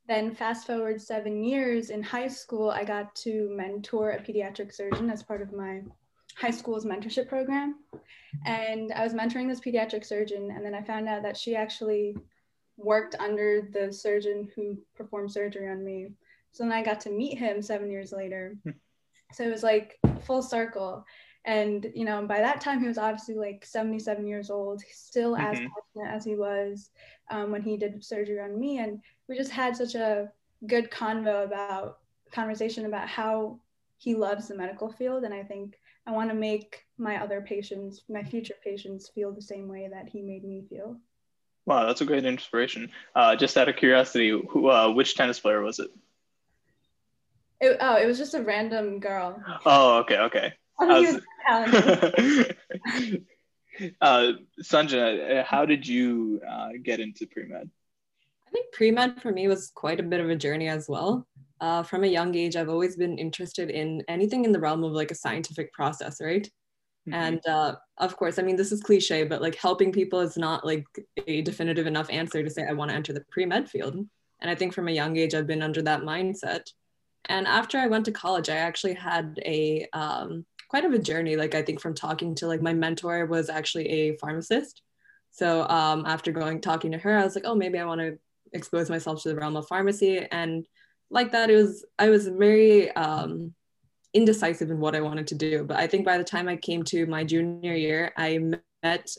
Then 0.07 0.33
fast 0.33 0.65
forward 0.65 1.01
seven 1.01 1.43
years 1.43 1.89
in 1.91 2.01
high 2.01 2.27
school 2.27 2.71
i 2.71 2.83
got 2.83 3.13
to 3.15 3.49
mentor 3.55 4.11
a 4.11 4.21
pediatric 4.21 4.73
surgeon 4.73 5.09
as 5.09 5.21
part 5.21 5.41
of 5.41 5.53
my 5.53 5.81
high 6.35 6.51
school's 6.51 6.85
mentorship 6.85 7.27
program. 7.27 7.75
And 8.45 8.91
i 8.93 9.03
was 9.03 9.13
mentoring 9.13 9.47
this 9.47 9.59
pediatric 9.59 10.05
surgeon 10.05 10.51
and 10.51 10.65
then 10.65 10.73
i 10.73 10.81
found 10.81 11.07
out 11.07 11.21
that 11.23 11.37
she 11.37 11.55
actually 11.55 12.15
worked 12.77 13.15
under 13.19 13.69
the 13.73 13.91
surgeon 13.91 14.47
who 14.55 14.77
performed 14.95 15.31
surgery 15.31 15.69
on 15.69 15.83
me. 15.83 16.07
So 16.53 16.63
then 16.63 16.71
i 16.71 16.81
got 16.81 17.01
to 17.01 17.11
meet 17.11 17.37
him 17.37 17.61
seven 17.61 17.91
years 17.91 18.11
later. 18.11 18.55
Hmm. 18.63 18.71
so 19.33 19.43
it 19.43 19.51
was 19.51 19.63
like 19.63 19.99
full 20.25 20.41
circle 20.41 21.05
and 21.45 21.91
you 21.95 22.05
know 22.05 22.25
by 22.25 22.39
that 22.39 22.61
time 22.61 22.79
he 22.79 22.87
was 22.87 22.97
obviously 22.97 23.35
like 23.35 23.65
77 23.65 24.27
years 24.27 24.49
old 24.49 24.81
still 24.91 25.33
mm-hmm. 25.33 25.45
as 25.45 25.57
passionate 25.57 26.15
as 26.15 26.25
he 26.25 26.35
was 26.35 26.89
um, 27.31 27.51
when 27.51 27.61
he 27.61 27.77
did 27.77 28.03
surgery 28.03 28.39
on 28.39 28.59
me 28.59 28.79
and 28.79 28.99
we 29.27 29.37
just 29.37 29.51
had 29.51 29.75
such 29.75 29.95
a 29.95 30.31
good 30.67 30.91
convo 30.91 31.45
about 31.45 31.99
conversation 32.31 32.85
about 32.85 33.07
how 33.07 33.57
he 33.97 34.15
loves 34.15 34.47
the 34.47 34.55
medical 34.55 34.91
field 34.91 35.23
and 35.23 35.33
i 35.33 35.43
think 35.43 35.79
i 36.05 36.11
want 36.11 36.29
to 36.29 36.35
make 36.35 36.85
my 36.97 37.21
other 37.21 37.41
patients 37.41 38.03
my 38.09 38.23
future 38.23 38.55
patients 38.63 39.09
feel 39.09 39.31
the 39.31 39.41
same 39.41 39.67
way 39.67 39.87
that 39.91 40.09
he 40.09 40.21
made 40.21 40.43
me 40.43 40.63
feel 40.69 40.97
wow 41.65 41.85
that's 41.85 42.01
a 42.01 42.05
great 42.05 42.25
inspiration 42.25 42.89
uh, 43.15 43.35
just 43.35 43.57
out 43.57 43.69
of 43.69 43.75
curiosity 43.77 44.29
who 44.49 44.69
uh, 44.69 44.91
which 44.91 45.15
tennis 45.15 45.39
player 45.39 45.61
was 45.61 45.79
it 45.79 45.89
it, 47.61 47.77
oh, 47.81 47.97
it 47.97 48.05
was 48.05 48.17
just 48.17 48.35
a 48.35 48.41
random 48.41 48.99
girl. 49.01 49.43
Oh, 49.65 49.97
okay, 49.97 50.17
okay. 50.17 50.53
Was, 50.79 51.21
uh, 54.01 54.33
Sanjana, 54.63 55.43
how 55.45 55.65
did 55.65 55.87
you 55.87 56.41
uh, 56.47 56.69
get 56.83 56.99
into 56.99 57.27
pre-med? 57.27 57.69
I 58.47 58.51
think 58.51 58.71
pre-med 58.73 59.21
for 59.21 59.31
me 59.31 59.47
was 59.47 59.71
quite 59.73 59.99
a 59.99 60.03
bit 60.03 60.19
of 60.19 60.29
a 60.29 60.35
journey 60.35 60.67
as 60.67 60.87
well. 60.89 61.27
Uh, 61.61 61.83
from 61.83 62.03
a 62.03 62.07
young 62.07 62.33
age, 62.35 62.55
I've 62.55 62.69
always 62.69 62.95
been 62.95 63.17
interested 63.17 63.69
in 63.69 64.03
anything 64.07 64.45
in 64.45 64.51
the 64.51 64.59
realm 64.59 64.83
of 64.83 64.93
like 64.93 65.11
a 65.11 65.15
scientific 65.15 65.73
process, 65.73 66.21
right? 66.21 66.49
Mm-hmm. 67.07 67.13
And 67.13 67.47
uh, 67.47 67.75
of 67.97 68.15
course, 68.15 68.39
I 68.39 68.43
mean, 68.43 68.55
this 68.55 68.71
is 68.71 68.81
cliche, 68.81 69.23
but 69.25 69.41
like 69.41 69.55
helping 69.55 69.91
people 69.91 70.19
is 70.21 70.37
not 70.37 70.65
like 70.65 70.85
a 71.27 71.41
definitive 71.41 71.85
enough 71.85 72.09
answer 72.09 72.41
to 72.41 72.49
say 72.49 72.65
I 72.65 72.73
want 72.73 72.91
to 72.91 72.95
enter 72.95 73.13
the 73.13 73.25
pre-med 73.31 73.69
field. 73.69 73.95
And 74.41 74.49
I 74.49 74.55
think 74.55 74.73
from 74.73 74.87
a 74.87 74.91
young 74.91 75.17
age, 75.17 75.35
I've 75.35 75.47
been 75.47 75.61
under 75.61 75.81
that 75.81 76.01
mindset. 76.01 76.71
And 77.25 77.45
after 77.45 77.77
I 77.77 77.87
went 77.87 78.05
to 78.05 78.11
college, 78.11 78.49
I 78.49 78.55
actually 78.55 78.93
had 78.93 79.39
a 79.45 79.85
um, 79.93 80.45
quite 80.69 80.85
of 80.85 80.93
a 80.93 80.99
journey. 80.99 81.35
Like 81.35 81.55
I 81.55 81.61
think 81.61 81.81
from 81.81 81.93
talking 81.93 82.35
to 82.35 82.47
like 82.47 82.61
my 82.61 82.73
mentor 82.73 83.25
was 83.25 83.49
actually 83.49 83.89
a 83.89 84.17
pharmacist. 84.17 84.81
So 85.31 85.67
um, 85.67 86.05
after 86.05 86.31
going 86.31 86.61
talking 86.61 86.91
to 86.91 86.97
her, 86.97 87.17
I 87.17 87.23
was 87.23 87.35
like, 87.35 87.45
oh, 87.45 87.55
maybe 87.55 87.79
I 87.79 87.85
want 87.85 88.01
to 88.01 88.17
expose 88.53 88.89
myself 88.89 89.21
to 89.23 89.29
the 89.29 89.35
realm 89.35 89.57
of 89.57 89.67
pharmacy. 89.67 90.25
And 90.31 90.65
like 91.09 91.31
that, 91.33 91.49
it 91.49 91.55
was 91.55 91.85
I 91.97 92.09
was 92.09 92.27
very 92.27 92.91
um, 92.91 93.53
indecisive 94.13 94.71
in 94.71 94.79
what 94.79 94.95
I 94.95 95.01
wanted 95.01 95.27
to 95.27 95.35
do. 95.35 95.63
But 95.63 95.77
I 95.77 95.87
think 95.87 96.05
by 96.05 96.17
the 96.17 96.23
time 96.23 96.47
I 96.47 96.55
came 96.55 96.83
to 96.85 97.05
my 97.07 97.23
junior 97.23 97.73
year, 97.73 98.13
I 98.15 98.39
met 98.83 99.09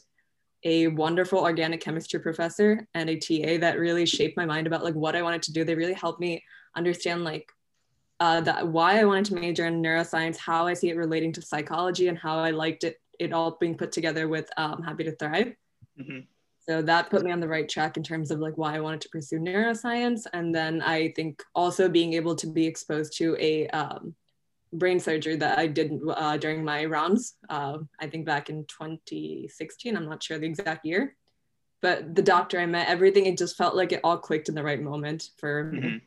a 0.62 0.88
wonderful 0.88 1.40
organic 1.40 1.80
chemistry 1.80 2.20
professor 2.20 2.86
and 2.94 3.08
a 3.08 3.18
TA 3.18 3.58
that 3.60 3.78
really 3.78 4.04
shaped 4.04 4.36
my 4.36 4.44
mind 4.44 4.66
about 4.66 4.84
like 4.84 4.94
what 4.94 5.16
I 5.16 5.22
wanted 5.22 5.42
to 5.42 5.52
do. 5.52 5.64
They 5.64 5.74
really 5.74 5.94
helped 5.94 6.20
me 6.20 6.44
understand 6.76 7.24
like 7.24 7.50
uh, 8.20 8.40
that 8.42 8.68
why 8.68 9.00
I 9.00 9.04
wanted 9.04 9.24
to 9.26 9.34
major 9.34 9.66
in 9.66 9.82
neuroscience, 9.82 10.36
how 10.36 10.66
I 10.66 10.74
see 10.74 10.90
it 10.90 10.96
relating 10.96 11.32
to 11.32 11.42
psychology, 11.42 12.08
and 12.08 12.18
how 12.18 12.38
I 12.38 12.50
liked 12.50 12.84
it 12.84 13.00
it 13.18 13.32
all 13.32 13.58
being 13.60 13.76
put 13.76 13.92
together 13.92 14.28
with 14.28 14.48
um, 14.56 14.82
Happy 14.82 15.04
to 15.04 15.12
Thrive. 15.12 15.54
Mm-hmm. 16.00 16.20
So 16.60 16.82
that 16.82 17.10
put 17.10 17.22
me 17.22 17.32
on 17.32 17.40
the 17.40 17.48
right 17.48 17.68
track 17.68 17.96
in 17.96 18.02
terms 18.02 18.30
of 18.30 18.38
like 18.38 18.56
why 18.56 18.76
I 18.76 18.80
wanted 18.80 19.00
to 19.02 19.08
pursue 19.08 19.38
neuroscience, 19.38 20.26
and 20.32 20.54
then 20.54 20.82
I 20.82 21.12
think 21.16 21.42
also 21.54 21.88
being 21.88 22.12
able 22.14 22.36
to 22.36 22.46
be 22.46 22.66
exposed 22.66 23.16
to 23.18 23.36
a 23.38 23.66
um, 23.68 24.14
brain 24.72 25.00
surgery 25.00 25.36
that 25.36 25.58
I 25.58 25.66
did 25.66 25.98
uh, 26.08 26.36
during 26.36 26.64
my 26.64 26.84
rounds. 26.84 27.34
Uh, 27.48 27.78
I 27.98 28.06
think 28.06 28.26
back 28.26 28.50
in 28.50 28.66
2016. 28.66 29.96
I'm 29.96 30.08
not 30.08 30.22
sure 30.22 30.38
the 30.38 30.46
exact 30.46 30.86
year, 30.86 31.16
but 31.80 32.14
the 32.14 32.22
doctor 32.22 32.60
I 32.60 32.66
met, 32.66 32.88
everything 32.88 33.26
it 33.26 33.38
just 33.38 33.56
felt 33.56 33.74
like 33.74 33.92
it 33.92 34.00
all 34.04 34.18
clicked 34.18 34.48
in 34.48 34.54
the 34.54 34.62
right 34.62 34.80
moment 34.80 35.30
for 35.38 35.64
mm-hmm. 35.64 35.86
me. 35.86 36.00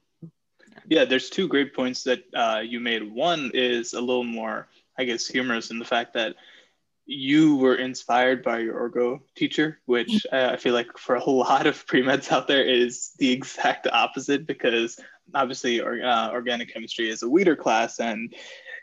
Yeah, 0.87 1.05
there's 1.05 1.29
two 1.29 1.47
great 1.47 1.73
points 1.73 2.03
that 2.03 2.23
uh, 2.33 2.61
you 2.63 2.79
made. 2.79 3.03
One 3.03 3.51
is 3.53 3.93
a 3.93 4.01
little 4.01 4.23
more, 4.23 4.67
I 4.97 5.03
guess, 5.05 5.27
humorous 5.27 5.71
in 5.71 5.79
the 5.79 5.85
fact 5.85 6.13
that 6.13 6.35
you 7.05 7.57
were 7.57 7.75
inspired 7.75 8.43
by 8.43 8.59
your 8.59 8.89
orgo 8.89 9.19
teacher, 9.35 9.79
which 9.85 10.25
uh, 10.31 10.49
I 10.53 10.57
feel 10.57 10.73
like 10.73 10.97
for 10.97 11.15
a 11.15 11.19
whole 11.19 11.37
lot 11.39 11.67
of 11.67 11.85
pre-meds 11.85 12.31
out 12.31 12.47
there 12.47 12.63
is 12.63 13.11
the 13.17 13.31
exact 13.31 13.87
opposite 13.91 14.47
because 14.47 14.99
obviously 15.33 15.79
or, 15.81 16.03
uh, 16.03 16.31
organic 16.31 16.71
chemistry 16.73 17.09
is 17.09 17.23
a 17.23 17.29
weeder 17.29 17.55
class 17.55 17.99
and 17.99 18.33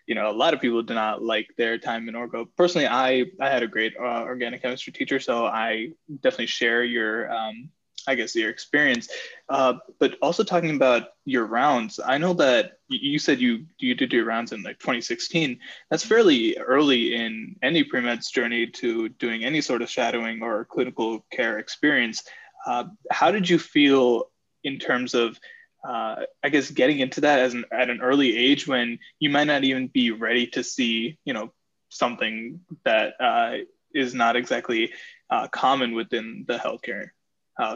you 0.06 0.14
know 0.14 0.30
a 0.30 0.32
lot 0.32 0.54
of 0.54 0.60
people 0.60 0.82
do 0.82 0.94
not 0.94 1.22
like 1.22 1.48
their 1.56 1.78
time 1.78 2.08
in 2.08 2.14
orgo 2.14 2.48
personally 2.56 2.86
i 2.86 3.24
i 3.40 3.48
had 3.48 3.62
a 3.62 3.68
great 3.68 3.92
uh, 4.00 4.22
organic 4.22 4.62
chemistry 4.62 4.92
teacher 4.92 5.20
so 5.20 5.44
i 5.44 5.88
definitely 6.22 6.46
share 6.46 6.82
your 6.82 7.30
um, 7.30 7.68
I 8.06 8.14
guess 8.14 8.34
your 8.34 8.50
experience, 8.50 9.08
uh, 9.48 9.74
but 9.98 10.16
also 10.22 10.42
talking 10.42 10.76
about 10.76 11.08
your 11.24 11.46
rounds. 11.46 12.00
I 12.04 12.18
know 12.18 12.32
that 12.34 12.78
you 12.88 13.18
said 13.18 13.40
you 13.40 13.66
you 13.78 13.94
did 13.94 14.12
your 14.12 14.24
rounds 14.24 14.52
in 14.52 14.62
like 14.62 14.78
2016. 14.78 15.58
That's 15.90 16.04
fairly 16.04 16.56
early 16.58 17.14
in 17.14 17.56
any 17.62 17.84
pre-med's 17.84 18.30
journey 18.30 18.66
to 18.66 19.08
doing 19.10 19.44
any 19.44 19.60
sort 19.60 19.82
of 19.82 19.90
shadowing 19.90 20.42
or 20.42 20.64
clinical 20.64 21.24
care 21.30 21.58
experience. 21.58 22.24
Uh, 22.66 22.84
how 23.10 23.30
did 23.30 23.48
you 23.48 23.58
feel 23.58 24.30
in 24.64 24.78
terms 24.78 25.14
of 25.14 25.38
uh, 25.86 26.16
I 26.42 26.48
guess 26.50 26.70
getting 26.70 27.00
into 27.00 27.22
that 27.22 27.38
as 27.38 27.54
an, 27.54 27.64
at 27.72 27.88
an 27.88 28.00
early 28.02 28.36
age 28.36 28.66
when 28.66 28.98
you 29.18 29.30
might 29.30 29.44
not 29.44 29.64
even 29.64 29.88
be 29.88 30.10
ready 30.10 30.46
to 30.48 30.62
see, 30.62 31.18
you 31.24 31.32
know, 31.32 31.52
something 31.88 32.60
that 32.84 33.14
uh, 33.18 33.56
is 33.94 34.14
not 34.14 34.36
exactly 34.36 34.92
uh, 35.30 35.48
common 35.48 35.94
within 35.94 36.44
the 36.46 36.58
healthcare 36.58 37.10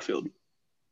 field. 0.02 0.28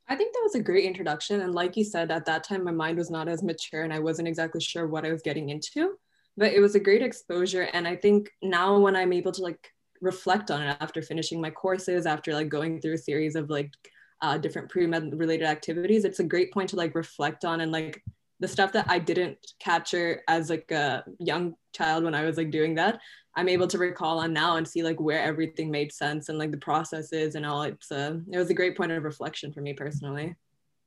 I 0.08 0.16
think 0.16 0.32
that 0.32 0.42
was 0.42 0.54
a 0.54 0.62
great 0.62 0.84
introduction. 0.84 1.40
And 1.40 1.54
like 1.54 1.76
you 1.76 1.84
said, 1.84 2.10
at 2.10 2.26
that 2.26 2.44
time, 2.44 2.64
my 2.64 2.70
mind 2.70 2.98
was 2.98 3.10
not 3.10 3.28
as 3.28 3.42
mature 3.42 3.82
and 3.82 3.92
I 3.92 3.98
wasn't 3.98 4.28
exactly 4.28 4.60
sure 4.60 4.86
what 4.86 5.06
I 5.06 5.12
was 5.12 5.22
getting 5.22 5.48
into, 5.50 5.94
but 6.36 6.52
it 6.52 6.60
was 6.60 6.74
a 6.74 6.80
great 6.80 7.02
exposure. 7.02 7.68
And 7.72 7.86
I 7.86 7.96
think 7.96 8.30
now 8.42 8.78
when 8.78 8.96
I'm 8.96 9.12
able 9.12 9.32
to 9.32 9.42
like 9.42 9.72
reflect 10.00 10.50
on 10.50 10.62
it 10.62 10.76
after 10.80 11.00
finishing 11.00 11.40
my 11.40 11.50
courses, 11.50 12.04
after 12.04 12.34
like 12.34 12.48
going 12.48 12.80
through 12.80 12.94
a 12.94 12.98
series 12.98 13.36
of 13.36 13.48
like 13.48 13.72
uh, 14.20 14.36
different 14.38 14.68
pre-med 14.68 15.18
related 15.18 15.46
activities, 15.46 16.04
it's 16.04 16.20
a 16.20 16.24
great 16.24 16.52
point 16.52 16.68
to 16.70 16.76
like 16.76 16.94
reflect 16.94 17.44
on 17.44 17.60
and 17.60 17.72
like 17.72 18.02
the 18.40 18.48
stuff 18.48 18.72
that 18.72 18.90
I 18.90 18.98
didn't 18.98 19.38
capture 19.60 20.22
as 20.28 20.50
like 20.50 20.70
a 20.72 21.04
young 21.20 21.54
child 21.72 22.04
when 22.04 22.14
I 22.14 22.24
was 22.24 22.36
like 22.36 22.50
doing 22.50 22.74
that. 22.76 23.00
I'm 23.34 23.48
able 23.48 23.66
to 23.68 23.78
recall 23.78 24.18
on 24.18 24.32
now 24.32 24.56
and 24.56 24.68
see 24.68 24.82
like 24.82 25.00
where 25.00 25.20
everything 25.20 25.70
made 25.70 25.92
sense 25.92 26.28
and 26.28 26.38
like 26.38 26.50
the 26.50 26.58
processes 26.58 27.34
and 27.34 27.46
all. 27.46 27.62
It's 27.62 27.90
uh, 27.90 28.18
it 28.30 28.38
was 28.38 28.50
a 28.50 28.54
great 28.54 28.76
point 28.76 28.92
of 28.92 29.04
reflection 29.04 29.52
for 29.52 29.60
me 29.60 29.72
personally. 29.72 30.34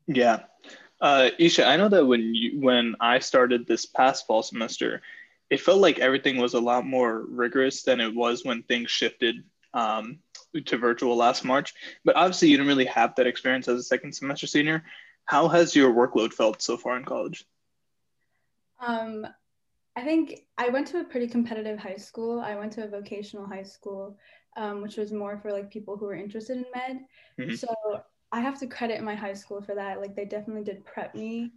Yeah, 0.07 0.41
uh, 1.01 1.29
Isha, 1.37 1.65
I 1.65 1.77
know 1.77 1.89
that 1.89 2.05
when 2.05 2.33
you 2.33 2.59
when 2.59 2.95
I 2.99 3.19
started 3.19 3.67
this 3.67 3.85
past 3.85 4.27
fall 4.27 4.43
semester, 4.43 5.01
it 5.49 5.61
felt 5.61 5.79
like 5.79 5.99
everything 5.99 6.37
was 6.37 6.53
a 6.53 6.59
lot 6.59 6.85
more 6.85 7.25
rigorous 7.27 7.83
than 7.83 7.99
it 7.99 8.13
was 8.13 8.45
when 8.45 8.63
things 8.63 8.91
shifted 8.91 9.43
um, 9.73 10.19
to 10.65 10.77
virtual 10.77 11.15
last 11.15 11.43
March. 11.43 11.73
But 12.03 12.15
obviously, 12.15 12.49
you 12.49 12.57
didn't 12.57 12.69
really 12.69 12.85
have 12.85 13.15
that 13.15 13.27
experience 13.27 13.67
as 13.67 13.79
a 13.79 13.83
second 13.83 14.13
semester 14.13 14.47
senior. 14.47 14.83
How 15.25 15.47
has 15.47 15.75
your 15.75 15.93
workload 15.93 16.33
felt 16.33 16.61
so 16.61 16.77
far 16.77 16.97
in 16.97 17.03
college? 17.03 17.45
Um, 18.79 19.27
I 19.95 20.03
think 20.03 20.41
I 20.57 20.69
went 20.69 20.87
to 20.87 20.99
a 20.99 21.03
pretty 21.03 21.27
competitive 21.27 21.79
high 21.79 21.95
school. 21.95 22.39
I 22.41 22.55
went 22.55 22.73
to 22.73 22.83
a 22.83 22.87
vocational 22.87 23.45
high 23.45 23.63
school, 23.63 24.17
um, 24.57 24.81
which 24.81 24.97
was 24.97 25.11
more 25.11 25.37
for 25.37 25.51
like 25.51 25.71
people 25.71 25.95
who 25.95 26.05
were 26.05 26.15
interested 26.15 26.57
in 26.57 26.65
med. 26.73 26.99
Mm-hmm. 27.39 27.55
So 27.55 27.73
I 28.31 28.41
have 28.41 28.59
to 28.59 28.67
credit 28.67 29.01
my 29.01 29.15
high 29.15 29.33
school 29.33 29.61
for 29.61 29.75
that. 29.75 30.01
Like 30.01 30.15
they 30.15 30.25
definitely 30.25 30.63
did 30.63 30.83
prep 30.83 31.15
me 31.15 31.51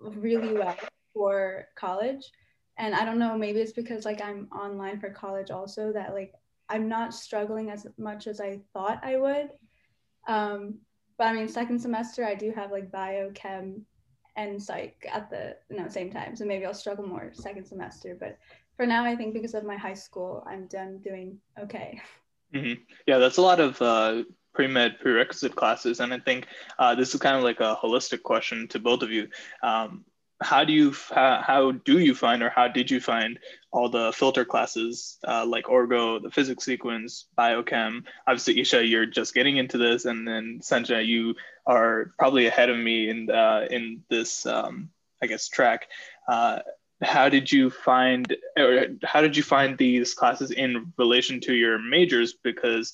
really 0.00 0.52
well 0.52 0.76
for 1.14 1.66
college. 1.74 2.30
And 2.76 2.94
I 2.94 3.04
don't 3.04 3.18
know, 3.18 3.36
maybe 3.36 3.60
it's 3.60 3.72
because 3.72 4.04
like 4.04 4.22
I'm 4.22 4.48
online 4.52 5.00
for 5.00 5.10
college 5.10 5.50
also 5.50 5.92
that 5.92 6.14
like 6.14 6.32
I'm 6.68 6.88
not 6.88 7.14
struggling 7.14 7.70
as 7.70 7.86
much 7.98 8.26
as 8.26 8.40
I 8.40 8.60
thought 8.72 9.00
I 9.02 9.16
would. 9.16 9.50
Um, 10.28 10.78
but 11.18 11.26
I 11.26 11.32
mean, 11.32 11.48
second 11.48 11.78
semester 11.78 12.24
I 12.24 12.34
do 12.34 12.52
have 12.52 12.70
like 12.70 12.90
bio, 12.90 13.30
chem, 13.32 13.84
and 14.40 14.62
psych 14.62 15.06
at 15.12 15.30
the 15.30 15.56
you 15.70 15.76
know 15.76 15.88
same 15.88 16.10
time. 16.10 16.34
So 16.36 16.44
maybe 16.44 16.64
I'll 16.64 16.74
struggle 16.74 17.06
more 17.06 17.30
second 17.32 17.66
semester. 17.66 18.16
But 18.18 18.38
for 18.76 18.86
now, 18.86 19.04
I 19.04 19.14
think 19.16 19.34
because 19.34 19.54
of 19.54 19.64
my 19.64 19.76
high 19.76 19.94
school, 19.94 20.42
I'm 20.46 20.66
done 20.66 20.98
doing 20.98 21.38
okay. 21.58 22.00
Mm-hmm. 22.54 22.82
Yeah, 23.06 23.18
that's 23.18 23.36
a 23.36 23.42
lot 23.42 23.60
of 23.60 23.80
uh, 23.80 24.22
pre-med 24.54 24.98
prerequisite 25.00 25.54
classes, 25.54 26.00
and 26.00 26.12
I 26.12 26.18
think 26.18 26.46
uh, 26.78 26.94
this 26.94 27.14
is 27.14 27.20
kind 27.20 27.36
of 27.36 27.42
like 27.42 27.60
a 27.60 27.76
holistic 27.82 28.22
question 28.22 28.66
to 28.68 28.78
both 28.78 29.02
of 29.02 29.10
you. 29.10 29.28
Um, 29.62 30.04
how 30.42 30.64
do 30.64 30.72
you 30.72 30.94
how, 31.10 31.42
how 31.46 31.72
do 31.72 31.98
you 31.98 32.14
find 32.14 32.42
or 32.42 32.48
how 32.48 32.66
did 32.66 32.90
you 32.90 33.00
find 33.00 33.38
all 33.72 33.88
the 33.88 34.12
filter 34.12 34.44
classes 34.44 35.18
uh, 35.26 35.44
like 35.46 35.66
orgo 35.66 36.20
the 36.20 36.30
physics 36.30 36.64
sequence 36.64 37.26
biochem. 37.38 38.04
Obviously 38.26 38.60
isha 38.60 38.84
you're 38.84 39.06
just 39.06 39.34
getting 39.34 39.56
into 39.56 39.78
this 39.78 40.04
and 40.04 40.26
then 40.26 40.60
sanjay 40.60 41.06
you 41.06 41.34
are 41.66 42.12
probably 42.18 42.46
ahead 42.46 42.70
of 42.70 42.76
me 42.76 43.08
in 43.08 43.30
uh, 43.30 43.66
in 43.70 44.02
this 44.08 44.46
um, 44.46 44.90
i 45.22 45.26
guess 45.26 45.48
track. 45.48 45.88
Uh, 46.28 46.60
how 47.02 47.28
did 47.28 47.50
you 47.50 47.70
find 47.70 48.36
or 48.58 48.86
how 49.04 49.20
did 49.20 49.36
you 49.36 49.42
find 49.42 49.78
these 49.78 50.14
classes 50.14 50.50
in 50.50 50.92
relation 50.98 51.40
to 51.40 51.54
your 51.54 51.78
majors? 51.78 52.34
Because 52.34 52.92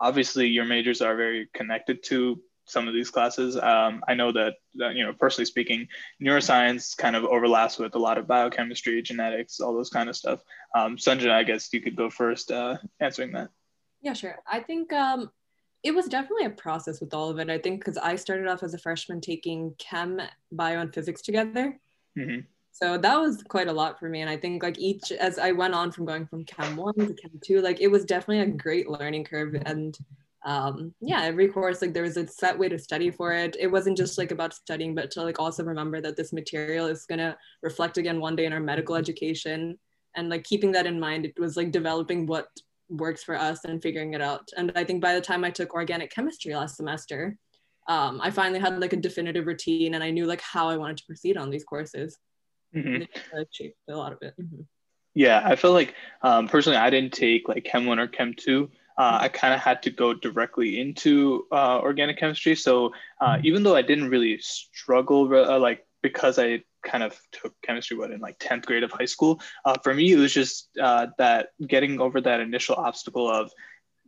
obviously 0.00 0.46
your 0.46 0.64
majors 0.64 1.00
are 1.00 1.16
very 1.16 1.48
connected 1.54 2.02
to 2.04 2.40
some 2.68 2.86
of 2.86 2.94
these 2.94 3.10
classes. 3.10 3.56
Um, 3.56 4.02
I 4.08 4.14
know 4.14 4.30
that, 4.32 4.54
that, 4.74 4.94
you 4.94 5.04
know, 5.04 5.12
personally 5.12 5.46
speaking, 5.46 5.88
neuroscience 6.22 6.96
kind 6.96 7.16
of 7.16 7.24
overlaps 7.24 7.78
with 7.78 7.94
a 7.94 7.98
lot 7.98 8.18
of 8.18 8.26
biochemistry, 8.26 9.02
genetics, 9.02 9.60
all 9.60 9.74
those 9.74 9.90
kind 9.90 10.08
of 10.08 10.16
stuff. 10.16 10.40
Um, 10.74 10.96
Sanjana, 10.96 11.32
I 11.32 11.44
guess 11.44 11.72
you 11.72 11.80
could 11.80 11.96
go 11.96 12.10
first 12.10 12.50
uh, 12.50 12.76
answering 13.00 13.32
that. 13.32 13.48
Yeah, 14.00 14.12
sure. 14.12 14.36
I 14.46 14.60
think 14.60 14.92
um, 14.92 15.30
it 15.82 15.94
was 15.94 16.06
definitely 16.06 16.46
a 16.46 16.50
process 16.50 17.00
with 17.00 17.14
all 17.14 17.30
of 17.30 17.38
it. 17.38 17.50
I 17.50 17.58
think 17.58 17.80
because 17.80 17.98
I 17.98 18.16
started 18.16 18.46
off 18.46 18.62
as 18.62 18.74
a 18.74 18.78
freshman 18.78 19.20
taking 19.20 19.74
chem, 19.78 20.20
bio, 20.52 20.80
and 20.80 20.94
physics 20.94 21.22
together. 21.22 21.78
Mm-hmm. 22.16 22.40
So 22.72 22.96
that 22.96 23.16
was 23.16 23.42
quite 23.42 23.66
a 23.66 23.72
lot 23.72 23.98
for 23.98 24.08
me. 24.08 24.20
And 24.20 24.30
I 24.30 24.36
think 24.36 24.62
like 24.62 24.78
each, 24.78 25.10
as 25.10 25.38
I 25.38 25.50
went 25.50 25.74
on 25.74 25.90
from 25.90 26.04
going 26.04 26.26
from 26.26 26.44
chem 26.44 26.76
one 26.76 26.94
to 26.94 27.14
chem 27.14 27.40
two, 27.44 27.60
like 27.60 27.80
it 27.80 27.88
was 27.88 28.04
definitely 28.04 28.40
a 28.40 28.46
great 28.56 28.88
learning 28.88 29.24
curve. 29.24 29.60
And 29.66 29.98
um 30.44 30.94
yeah 31.00 31.22
every 31.22 31.48
course 31.48 31.82
like 31.82 31.92
there 31.92 32.04
was 32.04 32.16
a 32.16 32.26
set 32.26 32.56
way 32.56 32.68
to 32.68 32.78
study 32.78 33.10
for 33.10 33.32
it. 33.32 33.56
It 33.58 33.66
wasn't 33.66 33.96
just 33.96 34.18
like 34.18 34.30
about 34.30 34.54
studying 34.54 34.94
but 34.94 35.10
to 35.12 35.22
like 35.22 35.40
also 35.40 35.64
remember 35.64 36.00
that 36.00 36.16
this 36.16 36.32
material 36.32 36.86
is 36.86 37.06
going 37.06 37.18
to 37.18 37.36
reflect 37.62 37.98
again 37.98 38.20
one 38.20 38.36
day 38.36 38.44
in 38.44 38.52
our 38.52 38.60
medical 38.60 38.94
education. 38.94 39.78
And 40.14 40.28
like 40.28 40.44
keeping 40.44 40.72
that 40.72 40.86
in 40.86 41.00
mind 41.00 41.26
it 41.26 41.38
was 41.38 41.56
like 41.56 41.70
developing 41.72 42.26
what 42.26 42.48
works 42.88 43.22
for 43.22 43.36
us 43.36 43.64
and 43.64 43.82
figuring 43.82 44.14
it 44.14 44.20
out. 44.20 44.48
And 44.56 44.72
i 44.76 44.84
think 44.84 45.02
by 45.02 45.14
the 45.14 45.20
time 45.20 45.44
i 45.44 45.50
took 45.50 45.74
organic 45.74 46.10
chemistry 46.10 46.54
last 46.54 46.76
semester 46.76 47.36
um, 47.88 48.20
i 48.22 48.30
finally 48.30 48.60
had 48.60 48.78
like 48.80 48.92
a 48.92 48.96
definitive 48.96 49.46
routine 49.46 49.94
and 49.94 50.04
i 50.04 50.10
knew 50.10 50.26
like 50.26 50.40
how 50.42 50.68
i 50.68 50.76
wanted 50.76 50.98
to 50.98 51.06
proceed 51.06 51.36
on 51.36 51.50
these 51.50 51.64
courses. 51.64 52.18
Mm-hmm. 52.76 53.02
it 53.02 53.74
a 53.88 53.96
lot 53.96 54.12
of 54.12 54.18
it. 54.20 54.34
Mm-hmm. 54.38 54.60
yeah 55.14 55.40
i 55.42 55.56
feel 55.56 55.72
like 55.72 55.94
um, 56.22 56.46
personally 56.48 56.76
i 56.76 56.90
didn't 56.90 57.14
take 57.14 57.48
like 57.48 57.64
chem 57.64 57.86
1 57.86 57.98
or 57.98 58.06
chem 58.06 58.34
2 58.34 58.68
uh, 58.98 59.18
I 59.22 59.28
kind 59.28 59.54
of 59.54 59.60
had 59.60 59.82
to 59.84 59.90
go 59.90 60.12
directly 60.12 60.80
into 60.80 61.46
uh, 61.52 61.78
organic 61.78 62.18
chemistry. 62.18 62.56
So 62.56 62.92
uh, 63.20 63.34
mm-hmm. 63.34 63.46
even 63.46 63.62
though 63.62 63.76
I 63.76 63.82
didn't 63.82 64.10
really 64.10 64.38
struggle, 64.40 65.32
uh, 65.32 65.58
like 65.58 65.86
because 66.02 66.38
I 66.38 66.64
kind 66.82 67.04
of 67.04 67.18
took 67.32 67.54
chemistry 67.62 67.96
what 67.96 68.10
in 68.10 68.20
like 68.20 68.38
10th 68.38 68.66
grade 68.66 68.82
of 68.82 68.90
high 68.90 69.04
school, 69.04 69.40
uh, 69.64 69.76
for 69.82 69.94
me 69.94 70.12
it 70.12 70.18
was 70.18 70.34
just 70.34 70.68
uh, 70.82 71.06
that 71.18 71.50
getting 71.64 72.00
over 72.00 72.20
that 72.20 72.40
initial 72.40 72.74
obstacle 72.74 73.30
of 73.30 73.52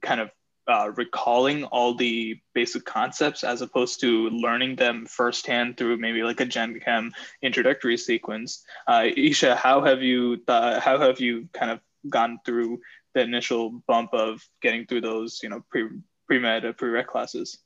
kind 0.02 0.20
of 0.20 0.30
uh, 0.68 0.90
recalling 0.96 1.64
all 1.64 1.94
the 1.94 2.38
basic 2.54 2.84
concepts 2.84 3.42
as 3.42 3.62
opposed 3.62 4.00
to 4.00 4.28
learning 4.30 4.76
them 4.76 5.06
firsthand 5.06 5.76
through 5.76 5.96
maybe 5.96 6.22
like 6.22 6.40
a 6.40 6.44
Gen 6.44 6.78
Chem 6.80 7.12
introductory 7.42 7.96
sequence. 7.96 8.64
Uh, 8.86 9.06
Isha, 9.16 9.56
how 9.56 9.82
have 9.82 10.02
you 10.02 10.36
th- 10.36 10.82
how 10.82 10.98
have 10.98 11.20
you 11.20 11.48
kind 11.52 11.72
of 11.72 11.80
gone 12.08 12.38
through 12.44 12.80
the 13.14 13.20
initial 13.20 13.82
bump 13.86 14.10
of 14.12 14.40
getting 14.62 14.86
through 14.86 15.00
those 15.02 15.40
you 15.42 15.48
know 15.48 15.62
pre 15.68 15.88
pre 16.26 16.38
med 16.38 16.64
or 16.64 16.72
pre-req 16.72 17.06
classes? 17.06 17.58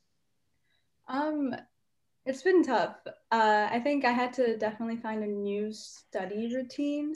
Um, 1.08 1.54
it's 2.26 2.42
been 2.42 2.62
tough. 2.62 2.96
Uh, 3.30 3.68
I 3.70 3.80
think 3.80 4.04
I 4.04 4.12
had 4.12 4.32
to 4.34 4.56
definitely 4.56 4.96
find 4.96 5.22
a 5.22 5.26
new 5.26 5.72
study 5.72 6.54
routine. 6.54 7.14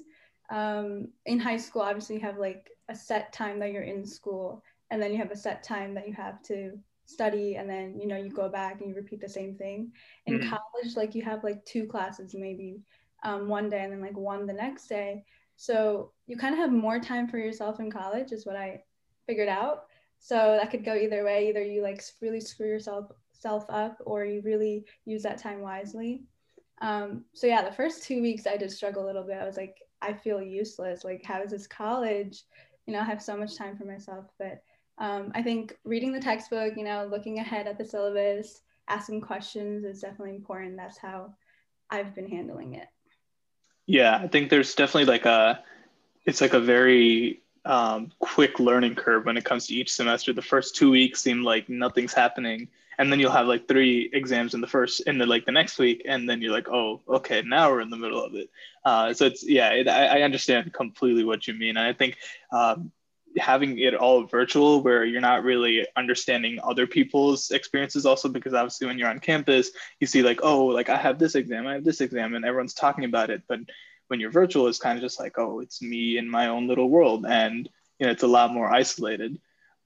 Um, 0.50 1.08
in 1.24 1.38
high 1.38 1.56
school, 1.56 1.82
obviously, 1.82 2.16
you 2.16 2.22
have 2.22 2.38
like 2.38 2.70
a 2.88 2.94
set 2.94 3.32
time 3.32 3.58
that 3.60 3.72
you're 3.72 3.82
in 3.82 4.04
school, 4.04 4.62
and 4.90 5.00
then 5.00 5.12
you 5.12 5.18
have 5.18 5.30
a 5.30 5.36
set 5.36 5.62
time 5.62 5.94
that 5.94 6.06
you 6.06 6.14
have 6.14 6.42
to 6.44 6.78
study, 7.06 7.56
and 7.56 7.68
then 7.68 7.98
you 7.98 8.06
know 8.06 8.16
you 8.16 8.30
go 8.30 8.48
back 8.48 8.80
and 8.80 8.90
you 8.90 8.94
repeat 8.94 9.20
the 9.20 9.28
same 9.28 9.54
thing. 9.54 9.92
In 10.26 10.38
mm-hmm. 10.38 10.50
college, 10.50 10.96
like 10.96 11.14
you 11.14 11.22
have 11.22 11.44
like 11.44 11.64
two 11.64 11.86
classes 11.86 12.34
maybe 12.34 12.82
um, 13.22 13.48
one 13.48 13.70
day, 13.70 13.82
and 13.82 13.92
then 13.92 14.02
like 14.02 14.16
one 14.16 14.46
the 14.46 14.52
next 14.52 14.86
day. 14.88 15.24
So 15.60 16.12
you 16.28 16.36
kind 16.36 16.54
of 16.54 16.60
have 16.60 16.70
more 16.70 17.00
time 17.00 17.26
for 17.26 17.36
yourself 17.36 17.80
in 17.80 17.90
college, 17.90 18.30
is 18.30 18.46
what 18.46 18.54
I 18.54 18.80
figured 19.26 19.48
out. 19.48 19.86
So 20.20 20.56
that 20.58 20.70
could 20.70 20.84
go 20.84 20.94
either 20.94 21.24
way. 21.24 21.48
Either 21.48 21.62
you 21.62 21.82
like 21.82 22.02
really 22.22 22.40
screw 22.40 22.68
yourself 22.68 23.10
self 23.32 23.64
up 23.68 23.98
or 24.06 24.24
you 24.24 24.40
really 24.42 24.84
use 25.04 25.22
that 25.24 25.38
time 25.38 25.60
wisely. 25.60 26.22
Um, 26.80 27.24
so 27.34 27.48
yeah, 27.48 27.62
the 27.62 27.74
first 27.74 28.04
two 28.04 28.22
weeks 28.22 28.46
I 28.46 28.56
did 28.56 28.70
struggle 28.70 29.04
a 29.04 29.06
little 29.06 29.24
bit. 29.24 29.38
I 29.38 29.44
was 29.44 29.56
like, 29.56 29.78
I 30.00 30.12
feel 30.12 30.40
useless. 30.40 31.02
Like, 31.02 31.24
how 31.24 31.42
is 31.42 31.50
this 31.50 31.66
college? 31.66 32.44
You 32.86 32.92
know, 32.92 33.00
I 33.00 33.04
have 33.04 33.20
so 33.20 33.36
much 33.36 33.56
time 33.56 33.76
for 33.76 33.84
myself. 33.84 34.26
But 34.38 34.62
um, 34.98 35.32
I 35.34 35.42
think 35.42 35.76
reading 35.84 36.12
the 36.12 36.20
textbook, 36.20 36.74
you 36.76 36.84
know, 36.84 37.08
looking 37.10 37.40
ahead 37.40 37.66
at 37.66 37.78
the 37.78 37.84
syllabus, 37.84 38.62
asking 38.86 39.22
questions 39.22 39.84
is 39.84 40.00
definitely 40.00 40.36
important. 40.36 40.76
That's 40.76 40.98
how 40.98 41.34
I've 41.90 42.14
been 42.14 42.28
handling 42.28 42.74
it. 42.74 42.86
Yeah, 43.88 44.16
I 44.16 44.28
think 44.28 44.50
there's 44.50 44.74
definitely 44.76 45.06
like 45.06 45.24
a, 45.24 45.64
it's 46.24 46.40
like 46.40 46.52
a 46.52 46.60
very 46.60 47.42
um, 47.64 48.12
quick 48.20 48.60
learning 48.60 48.94
curve 48.94 49.24
when 49.26 49.36
it 49.36 49.44
comes 49.44 49.66
to 49.66 49.74
each 49.74 49.92
semester. 49.92 50.32
The 50.32 50.42
first 50.42 50.76
two 50.76 50.90
weeks 50.90 51.20
seem 51.20 51.42
like 51.42 51.68
nothing's 51.68 52.12
happening 52.12 52.68
and 52.98 53.10
then 53.10 53.20
you'll 53.20 53.32
have 53.32 53.46
like 53.46 53.66
three 53.66 54.10
exams 54.12 54.54
in 54.54 54.60
the 54.60 54.66
first 54.66 55.00
in 55.06 55.18
the 55.18 55.26
like 55.26 55.46
the 55.46 55.52
next 55.52 55.78
week 55.78 56.02
and 56.04 56.28
then 56.28 56.42
you're 56.42 56.52
like 56.52 56.68
oh 56.68 57.00
okay 57.08 57.42
now 57.42 57.70
we're 57.70 57.80
in 57.80 57.90
the 57.90 57.96
middle 57.96 58.22
of 58.22 58.34
it 58.34 58.50
uh, 58.84 59.14
so 59.14 59.24
it's 59.24 59.48
yeah 59.48 59.70
it, 59.70 59.88
I, 59.88 60.18
I, 60.18 60.22
understand 60.22 60.72
completely 60.72 61.24
what 61.24 61.46
you 61.46 61.54
mean 61.54 61.76
and 61.76 61.86
i 61.86 61.92
think 61.92 62.16
um, 62.52 62.90
having 63.36 63.78
it 63.78 63.94
all 63.94 64.24
virtual 64.24 64.82
where 64.82 65.04
you're 65.04 65.20
not 65.20 65.44
really 65.44 65.86
understanding 65.96 66.58
other 66.62 66.86
people's 66.86 67.50
experiences 67.50 68.06
also 68.06 68.28
because 68.28 68.54
obviously 68.54 68.86
when 68.86 68.98
you're 68.98 69.08
on 69.08 69.18
campus 69.18 69.70
you 70.00 70.06
see 70.06 70.22
like 70.22 70.40
oh 70.42 70.66
like 70.66 70.88
i 70.88 70.96
have 70.96 71.18
this 71.18 71.34
exam 71.34 71.66
i 71.66 71.74
have 71.74 71.84
this 71.84 72.00
exam 72.00 72.34
and 72.34 72.44
everyone's 72.44 72.74
talking 72.74 73.04
about 73.04 73.30
it 73.30 73.42
but 73.48 73.60
when 74.08 74.18
you're 74.18 74.30
virtual 74.30 74.66
it's 74.66 74.78
kind 74.78 74.96
of 74.96 75.02
just 75.02 75.20
like 75.20 75.38
oh 75.38 75.60
it's 75.60 75.82
me 75.82 76.16
in 76.18 76.28
my 76.28 76.48
own 76.48 76.66
little 76.66 76.88
world 76.88 77.26
and 77.28 77.68
you 77.98 78.06
know 78.06 78.12
it's 78.12 78.22
a 78.22 78.26
lot 78.26 78.52
more 78.52 78.72
isolated 78.72 79.38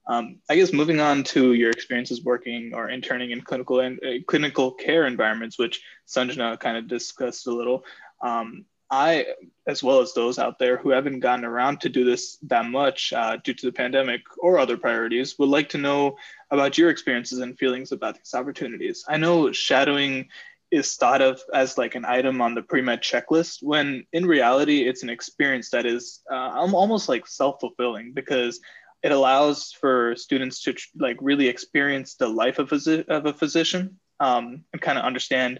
um, 0.05 0.39
I 0.49 0.55
guess 0.55 0.73
moving 0.73 0.99
on 0.99 1.23
to 1.25 1.53
your 1.53 1.71
experiences 1.71 2.23
working 2.23 2.73
or 2.73 2.89
interning 2.89 3.31
in 3.31 3.41
clinical 3.41 3.79
and 3.79 3.99
uh, 4.03 4.21
clinical 4.27 4.71
care 4.71 5.07
environments, 5.07 5.57
which 5.57 5.81
Sanjana 6.07 6.59
kind 6.59 6.77
of 6.77 6.87
discussed 6.87 7.47
a 7.47 7.51
little. 7.51 7.85
Um, 8.21 8.65
I, 8.91 9.25
as 9.67 9.81
well 9.81 10.01
as 10.01 10.13
those 10.13 10.37
out 10.37 10.59
there 10.59 10.77
who 10.77 10.89
haven't 10.89 11.21
gotten 11.21 11.45
around 11.45 11.81
to 11.81 11.89
do 11.89 12.03
this 12.03 12.37
that 12.43 12.65
much 12.65 13.11
uh, 13.13 13.37
due 13.43 13.53
to 13.53 13.65
the 13.65 13.71
pandemic 13.71 14.21
or 14.37 14.59
other 14.59 14.77
priorities, 14.77 15.39
would 15.39 15.49
like 15.49 15.69
to 15.69 15.77
know 15.77 16.17
about 16.51 16.77
your 16.77 16.89
experiences 16.89 17.39
and 17.39 17.57
feelings 17.57 17.91
about 17.91 18.15
these 18.15 18.33
opportunities. 18.33 19.03
I 19.07 19.17
know 19.17 19.51
shadowing 19.51 20.29
is 20.73 20.95
thought 20.95 21.21
of 21.21 21.41
as 21.53 21.77
like 21.77 21.93
an 21.93 22.03
item 22.03 22.41
on 22.41 22.55
the 22.55 22.61
pre-med 22.61 23.01
checklist 23.01 23.61
when 23.61 24.05
in 24.11 24.25
reality 24.25 24.87
it's 24.87 25.03
an 25.03 25.09
experience 25.09 25.69
that 25.69 25.85
is 25.85 26.21
uh, 26.31 26.49
almost 26.73 27.07
like 27.07 27.27
self-fulfilling 27.27 28.11
because 28.13 28.59
it 29.03 29.11
allows 29.11 29.71
for 29.73 30.15
students 30.15 30.63
to 30.63 30.73
like 30.97 31.17
really 31.21 31.47
experience 31.47 32.15
the 32.15 32.27
life 32.27 32.57
of, 32.57 32.71
a, 32.71 33.05
of 33.13 33.27
a 33.27 33.33
physician 33.33 33.99
um, 34.19 34.63
and 34.73 34.81
kind 34.81 34.97
of 34.97 35.05
understand 35.05 35.59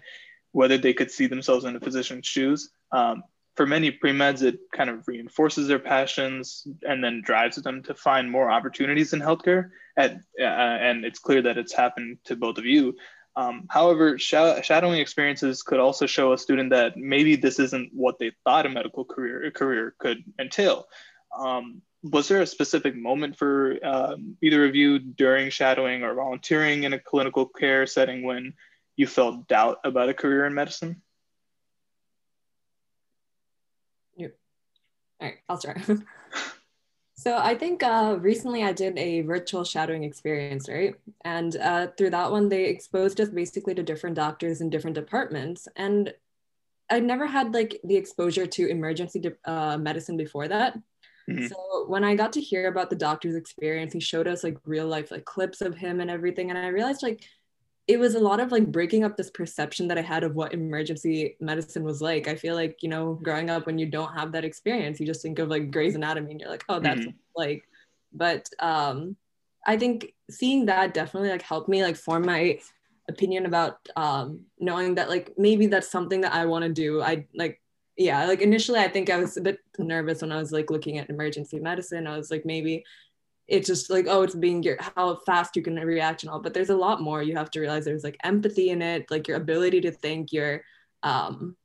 whether 0.54 0.78
they 0.78 0.94
could 0.94 1.10
see 1.10 1.26
themselves 1.26 1.64
in 1.64 1.74
a 1.74 1.80
physician's 1.80 2.26
shoes. 2.26 2.70
Um, 2.92 3.24
for 3.56 3.66
many 3.66 3.90
pre-meds, 3.90 4.42
it 4.42 4.58
kind 4.72 4.88
of 4.88 5.06
reinforces 5.08 5.66
their 5.66 5.80
passions 5.80 6.66
and 6.82 7.02
then 7.02 7.22
drives 7.24 7.56
them 7.56 7.82
to 7.82 7.94
find 7.94 8.30
more 8.30 8.50
opportunities 8.50 9.12
in 9.12 9.20
healthcare. 9.20 9.70
At, 9.96 10.12
uh, 10.40 10.44
and 10.44 11.04
it's 11.04 11.18
clear 11.18 11.42
that 11.42 11.58
it's 11.58 11.72
happened 11.72 12.18
to 12.24 12.36
both 12.36 12.58
of 12.58 12.64
you. 12.64 12.96
Um, 13.36 13.66
however, 13.68 14.16
sh- 14.16 14.62
shadowing 14.62 15.00
experiences 15.00 15.62
could 15.62 15.80
also 15.80 16.06
show 16.06 16.32
a 16.32 16.38
student 16.38 16.70
that 16.70 16.96
maybe 16.96 17.34
this 17.34 17.58
isn't 17.58 17.90
what 17.92 18.20
they 18.20 18.30
thought 18.44 18.66
a 18.66 18.68
medical 18.68 19.04
career 19.04 19.50
career 19.50 19.94
could 19.98 20.18
entail. 20.38 20.86
Um, 21.36 21.82
was 22.04 22.28
there 22.28 22.42
a 22.42 22.46
specific 22.46 22.94
moment 22.94 23.36
for 23.36 23.76
um, 23.84 24.36
either 24.40 24.64
of 24.64 24.76
you 24.76 25.00
during 25.00 25.50
shadowing 25.50 26.04
or 26.04 26.14
volunteering 26.14 26.84
in 26.84 26.92
a 26.92 26.98
clinical 26.98 27.46
care 27.46 27.86
setting 27.86 28.22
when 28.22 28.54
you 28.96 29.06
felt 29.06 29.48
doubt 29.48 29.78
about 29.84 30.08
a 30.08 30.14
career 30.14 30.46
in 30.46 30.54
medicine? 30.54 31.02
Yeah. 34.16 34.28
All 35.20 35.28
right, 35.28 35.36
I'll 35.48 35.58
start. 35.58 35.80
so 37.16 37.36
I 37.36 37.54
think 37.54 37.82
uh, 37.82 38.16
recently 38.20 38.62
I 38.62 38.72
did 38.72 38.96
a 38.98 39.22
virtual 39.22 39.64
shadowing 39.64 40.04
experience, 40.04 40.68
right? 40.68 40.94
And 41.24 41.56
uh, 41.56 41.88
through 41.96 42.10
that 42.10 42.30
one, 42.30 42.48
they 42.48 42.66
exposed 42.66 43.20
us 43.20 43.28
basically 43.28 43.74
to 43.74 43.82
different 43.82 44.16
doctors 44.16 44.60
in 44.60 44.70
different 44.70 44.94
departments. 44.94 45.66
And 45.76 46.14
I 46.90 47.00
never 47.00 47.26
had 47.26 47.54
like 47.54 47.80
the 47.84 47.96
exposure 47.96 48.46
to 48.46 48.68
emergency 48.68 49.22
uh, 49.44 49.78
medicine 49.78 50.16
before 50.16 50.48
that. 50.48 50.78
Mm-hmm. 51.28 51.46
So 51.46 51.86
when 51.88 52.04
I 52.04 52.14
got 52.14 52.32
to 52.34 52.40
hear 52.40 52.68
about 52.68 52.90
the 52.90 52.96
doctor's 52.96 53.34
experience, 53.34 53.92
he 53.92 54.00
showed 54.00 54.28
us 54.28 54.44
like 54.44 54.58
real 54.64 54.86
life 54.86 55.10
like 55.10 55.24
clips 55.24 55.62
of 55.62 55.74
him 55.74 56.00
and 56.00 56.10
everything. 56.10 56.50
And 56.50 56.58
I 56.58 56.66
realized 56.68 57.02
like 57.02 57.22
it 57.86 57.98
was 57.98 58.14
a 58.14 58.20
lot 58.20 58.40
of 58.40 58.50
like 58.50 58.70
breaking 58.72 59.04
up 59.04 59.16
this 59.16 59.30
perception 59.30 59.88
that 59.88 59.98
I 59.98 60.02
had 60.02 60.24
of 60.24 60.34
what 60.34 60.54
emergency 60.54 61.36
medicine 61.40 61.84
was 61.84 62.00
like. 62.00 62.28
I 62.28 62.34
feel 62.34 62.54
like, 62.54 62.82
you 62.82 62.88
know, 62.88 63.18
growing 63.22 63.50
up 63.50 63.66
when 63.66 63.78
you 63.78 63.86
don't 63.86 64.12
have 64.14 64.32
that 64.32 64.44
experience, 64.44 64.98
you 64.98 65.06
just 65.06 65.20
think 65.20 65.38
of 65.38 65.48
like 65.48 65.70
Grey's 65.70 65.94
Anatomy 65.94 66.30
and 66.30 66.40
you're 66.40 66.50
like, 66.50 66.64
oh, 66.68 66.80
that's 66.80 67.00
mm-hmm. 67.00 67.10
like, 67.36 67.64
but 68.12 68.48
um 68.60 69.16
I 69.66 69.76
think 69.76 70.14
seeing 70.30 70.66
that 70.66 70.94
definitely 70.94 71.30
like 71.30 71.42
helped 71.42 71.68
me 71.68 71.82
like 71.82 71.96
form 71.96 72.24
my 72.24 72.58
opinion 73.08 73.44
about 73.44 73.78
um 73.96 74.40
knowing 74.58 74.94
that 74.94 75.10
like 75.10 75.34
maybe 75.36 75.66
that's 75.66 75.90
something 75.90 76.22
that 76.22 76.32
I 76.32 76.46
want 76.46 76.64
to 76.64 76.70
do. 76.70 77.02
I 77.02 77.26
like 77.34 77.60
yeah 77.96 78.26
like 78.26 78.40
initially 78.40 78.80
i 78.80 78.88
think 78.88 79.08
i 79.08 79.16
was 79.16 79.36
a 79.36 79.40
bit 79.40 79.58
nervous 79.78 80.20
when 80.22 80.32
i 80.32 80.36
was 80.36 80.50
like 80.52 80.70
looking 80.70 80.98
at 80.98 81.08
emergency 81.10 81.60
medicine 81.60 82.06
i 82.06 82.16
was 82.16 82.30
like 82.30 82.44
maybe 82.44 82.84
it's 83.46 83.66
just 83.66 83.90
like 83.90 84.06
oh 84.08 84.22
it's 84.22 84.34
being 84.34 84.62
your 84.62 84.78
how 84.96 85.16
fast 85.26 85.54
you 85.56 85.62
can 85.62 85.74
react 85.74 86.22
and 86.22 86.30
all 86.30 86.40
but 86.40 86.54
there's 86.54 86.70
a 86.70 86.76
lot 86.76 87.00
more. 87.00 87.22
You 87.22 87.36
have 87.36 87.50
to 87.52 87.60
realize 87.60 87.84
there's 87.84 88.04
like 88.04 88.16
empathy 88.24 88.70
in 88.70 88.82
it 88.82 89.10
like 89.10 89.28
your 89.28 89.36
ability 89.36 89.82
to 89.82 89.90
think 89.90 90.32
your 90.32 90.62
um 91.02 91.56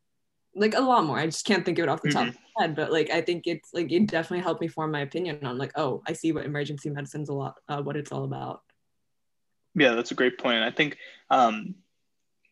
like 0.56 0.76
a 0.76 0.82
lot 0.82 1.06
more. 1.06 1.18
I 1.18 1.26
just 1.26 1.46
can't 1.46 1.64
think 1.64 1.80
of 1.80 1.84
it 1.84 1.90
off 1.90 2.02
the 2.02 2.12
top 2.12 2.24
mm-hmm. 2.24 2.30
of 2.30 2.36
my 2.36 2.64
head 2.64 2.76
but 2.76 2.92
like 2.92 3.10
i 3.10 3.22
think 3.22 3.44
it's 3.48 3.70
like 3.74 3.90
it 3.92 4.08
definitely 4.08 4.44
helped 4.44 4.60
me 4.60 4.68
form 4.68 4.92
my 4.92 5.00
opinion 5.00 5.46
on 5.46 5.58
like 5.58 5.72
oh 5.76 6.02
i 6.06 6.12
see 6.12 6.34
what 6.34 6.46
emergency 6.46 6.90
medicine's 6.90 7.30
a 7.30 7.34
lot 7.34 7.56
uh, 7.70 7.82
what 7.82 7.96
it's 7.96 8.12
all 8.12 8.26
about. 8.26 8.62
Yeah 9.76 9.96
that's 9.96 10.12
a 10.12 10.16
great 10.16 10.38
point. 10.38 10.64
I 10.64 10.72
think 10.72 10.98
um 11.30 11.76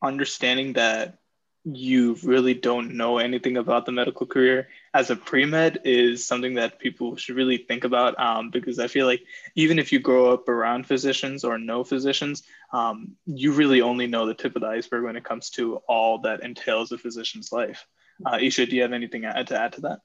understanding 0.02 0.74
that 0.74 1.18
you 1.66 2.18
really 2.24 2.54
don't 2.54 2.96
know 2.96 3.18
anything 3.18 3.58
about 3.58 3.86
the 3.86 3.92
medical 3.92 4.26
career 4.26 4.70
as 4.98 5.12
a 5.12 5.16
pre-med 5.16 5.80
is 5.84 6.26
something 6.26 6.56
that 6.56 6.80
people 6.80 7.16
should 7.16 7.36
really 7.36 7.58
think 7.58 7.84
about 7.84 8.20
um, 8.20 8.50
because 8.50 8.80
i 8.80 8.88
feel 8.88 9.06
like 9.06 9.22
even 9.54 9.78
if 9.78 9.92
you 9.92 10.00
grow 10.00 10.34
up 10.34 10.50
around 10.50 10.88
physicians 10.88 11.44
or 11.44 11.60
know 11.60 11.84
physicians 11.84 12.42
um, 12.74 13.16
you 13.26 13.52
really 13.52 13.80
only 13.80 14.08
know 14.08 14.26
the 14.26 14.34
tip 14.34 14.56
of 14.56 14.64
the 14.64 14.68
iceberg 14.68 15.04
when 15.04 15.16
it 15.16 15.24
comes 15.24 15.52
to 15.52 15.76
all 15.88 16.18
that 16.18 16.42
entails 16.42 16.92
a 16.92 16.98
physician's 16.98 17.52
life 17.52 17.86
uh, 18.26 18.40
isha 18.42 18.66
do 18.66 18.76
you 18.76 18.82
have 18.82 18.94
anything 18.94 19.22
to 19.22 19.60
add 19.60 19.72
to 19.72 19.82
that 19.82 20.00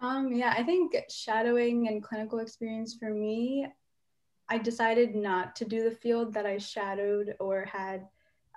um, 0.00 0.32
yeah 0.32 0.54
i 0.56 0.62
think 0.62 0.96
shadowing 1.10 1.88
and 1.88 2.02
clinical 2.02 2.38
experience 2.38 2.96
for 2.98 3.10
me 3.10 3.66
i 4.48 4.56
decided 4.56 5.14
not 5.14 5.54
to 5.54 5.66
do 5.66 5.84
the 5.84 5.96
field 6.02 6.32
that 6.32 6.46
i 6.46 6.56
shadowed 6.56 7.34
or 7.38 7.66
had 7.66 8.08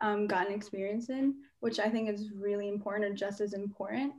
um, 0.01 0.27
gotten 0.27 0.53
experience 0.53 1.09
in, 1.09 1.35
which 1.59 1.79
I 1.79 1.89
think 1.89 2.09
is 2.09 2.31
really 2.31 2.67
important 2.67 3.05
or 3.05 3.13
just 3.13 3.41
as 3.41 3.53
important. 3.53 4.13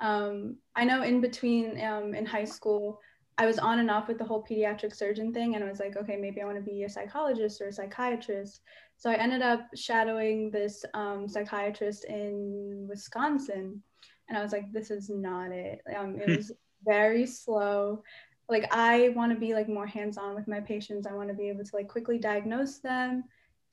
Um, 0.00 0.56
I 0.74 0.84
know 0.84 1.02
in 1.02 1.20
between 1.20 1.80
um, 1.84 2.14
in 2.14 2.26
high 2.26 2.44
school, 2.44 3.00
I 3.36 3.46
was 3.46 3.58
on 3.58 3.80
and 3.80 3.90
off 3.90 4.06
with 4.06 4.18
the 4.18 4.24
whole 4.24 4.44
pediatric 4.48 4.94
surgeon 4.94 5.32
thing, 5.32 5.54
and 5.54 5.64
I 5.64 5.68
was 5.68 5.80
like, 5.80 5.96
okay, 5.96 6.16
maybe 6.16 6.40
I 6.40 6.44
want 6.44 6.56
to 6.56 6.62
be 6.62 6.84
a 6.84 6.88
psychologist 6.88 7.60
or 7.60 7.68
a 7.68 7.72
psychiatrist. 7.72 8.60
So 8.96 9.10
I 9.10 9.14
ended 9.14 9.42
up 9.42 9.66
shadowing 9.74 10.50
this 10.50 10.84
um, 10.94 11.28
psychiatrist 11.28 12.04
in 12.04 12.86
Wisconsin, 12.88 13.82
and 14.28 14.38
I 14.38 14.42
was 14.42 14.52
like, 14.52 14.72
this 14.72 14.90
is 14.90 15.10
not 15.10 15.50
it. 15.50 15.80
Um, 15.96 16.16
it 16.16 16.26
hmm. 16.26 16.36
was 16.36 16.52
very 16.84 17.26
slow. 17.26 18.02
like 18.48 18.68
I 18.70 19.08
want 19.16 19.32
to 19.32 19.38
be 19.38 19.54
like 19.54 19.68
more 19.68 19.86
hands-on 19.86 20.34
with 20.34 20.46
my 20.46 20.60
patients. 20.60 21.06
I 21.06 21.14
want 21.14 21.28
to 21.28 21.34
be 21.34 21.48
able 21.48 21.64
to 21.64 21.76
like 21.76 21.88
quickly 21.88 22.18
diagnose 22.18 22.78
them, 22.78 23.24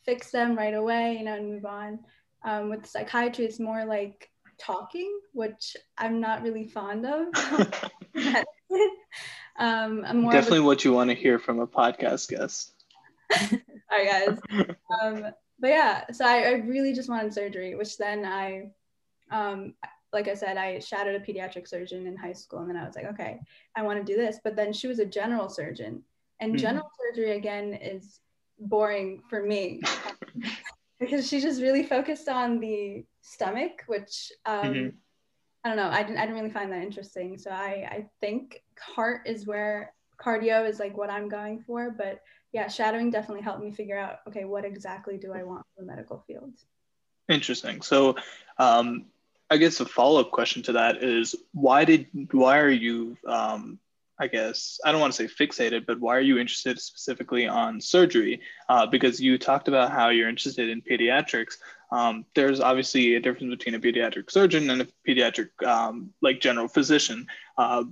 fix 0.05 0.31
them 0.31 0.57
right 0.57 0.73
away, 0.73 1.17
you 1.17 1.25
know, 1.25 1.35
and 1.35 1.49
move 1.49 1.65
on. 1.65 1.99
Um, 2.43 2.69
with 2.69 2.87
psychiatry, 2.87 3.45
it's 3.45 3.59
more 3.59 3.85
like 3.85 4.30
talking, 4.61 5.19
which 5.33 5.75
I'm 5.97 6.21
not 6.21 6.43
really 6.43 6.67
fond 6.67 7.05
of. 7.05 7.27
um, 9.57 10.03
I'm 10.05 10.21
more 10.21 10.31
definitely 10.31 10.59
a- 10.59 10.63
what 10.63 10.85
you 10.85 10.93
want 10.93 11.09
to 11.09 11.15
hear 11.15 11.39
from 11.39 11.59
a 11.59 11.67
podcast 11.67 12.29
guest. 12.29 12.73
All 13.33 13.57
right, 13.91 14.37
guys. 14.49 14.65
Um, 15.01 15.25
but 15.59 15.69
yeah, 15.69 16.11
so 16.11 16.25
I, 16.25 16.41
I, 16.43 16.51
really 16.65 16.93
just 16.93 17.09
wanted 17.09 17.33
surgery, 17.33 17.75
which 17.75 17.97
then 17.97 18.25
I, 18.25 18.71
um, 19.31 19.73
like 20.11 20.27
I 20.27 20.33
said, 20.33 20.57
I 20.57 20.79
shadowed 20.79 21.15
a 21.15 21.19
pediatric 21.19 21.67
surgeon 21.67 22.07
in 22.07 22.17
high 22.17 22.33
school, 22.33 22.59
and 22.59 22.69
then 22.69 22.77
I 22.77 22.85
was 22.85 22.95
like, 22.95 23.05
okay, 23.05 23.39
I 23.75 23.83
want 23.83 24.05
to 24.05 24.13
do 24.13 24.19
this. 24.19 24.39
But 24.43 24.55
then 24.55 24.73
she 24.73 24.87
was 24.87 24.99
a 24.99 25.05
general 25.05 25.49
surgeon, 25.49 26.03
and 26.39 26.51
mm-hmm. 26.51 26.61
general 26.61 26.89
surgery 26.99 27.37
again 27.37 27.73
is 27.73 28.19
boring 28.59 29.21
for 29.29 29.41
me 29.43 29.81
because 31.01 31.27
she 31.27 31.41
just 31.41 31.61
really 31.61 31.83
focused 31.83 32.29
on 32.29 32.59
the 32.59 33.03
stomach, 33.21 33.83
which 33.87 34.31
um, 34.45 34.63
mm-hmm. 34.63 34.89
I 35.65 35.67
don't 35.67 35.77
know. 35.77 35.89
I 35.89 36.03
didn't. 36.03 36.17
I 36.17 36.21
didn't 36.21 36.39
really 36.39 36.53
find 36.53 36.71
that 36.71 36.83
interesting. 36.83 37.37
So 37.37 37.49
I 37.49 37.87
I 37.89 38.05
think 38.21 38.63
heart 38.79 39.21
is 39.25 39.45
where 39.45 39.93
cardio 40.23 40.67
is 40.67 40.79
like 40.79 40.95
what 40.95 41.09
I'm 41.09 41.27
going 41.27 41.63
for. 41.65 41.91
But 41.91 42.21
yeah, 42.53 42.67
shadowing 42.67 43.09
definitely 43.09 43.43
helped 43.43 43.63
me 43.63 43.71
figure 43.71 43.97
out 43.97 44.19
okay, 44.27 44.45
what 44.45 44.63
exactly 44.63 45.17
do 45.17 45.33
I 45.33 45.43
want 45.43 45.65
for 45.75 45.81
the 45.81 45.87
medical 45.87 46.23
field. 46.27 46.53
Interesting. 47.27 47.81
So, 47.81 48.15
um, 48.59 49.05
I 49.49 49.57
guess 49.57 49.79
a 49.79 49.85
follow 49.85 50.21
up 50.21 50.31
question 50.31 50.61
to 50.63 50.73
that 50.73 51.03
is 51.03 51.35
why 51.51 51.83
did 51.83 52.07
why 52.31 52.59
are 52.59 52.69
you 52.69 53.17
um, 53.27 53.79
I 54.21 54.27
guess 54.27 54.79
I 54.85 54.91
don't 54.91 55.01
want 55.01 55.13
to 55.13 55.27
say 55.27 55.45
fixated, 55.45 55.87
but 55.87 55.99
why 55.99 56.15
are 56.15 56.21
you 56.21 56.37
interested 56.37 56.79
specifically 56.79 57.47
on 57.47 57.81
surgery? 57.81 58.41
Uh, 58.69 58.85
because 58.85 59.19
you 59.19 59.39
talked 59.39 59.67
about 59.67 59.91
how 59.91 60.09
you're 60.09 60.29
interested 60.29 60.69
in 60.69 60.83
pediatrics. 60.83 61.55
Um, 61.91 62.25
there's 62.35 62.59
obviously 62.59 63.15
a 63.15 63.19
difference 63.19 63.49
between 63.55 63.73
a 63.73 63.79
pediatric 63.79 64.29
surgeon 64.29 64.69
and 64.69 64.83
a 64.83 64.87
pediatric 65.07 65.49
um, 65.65 66.11
like 66.21 66.39
general 66.39 66.67
physician. 66.67 67.25
Uh, 67.57 67.85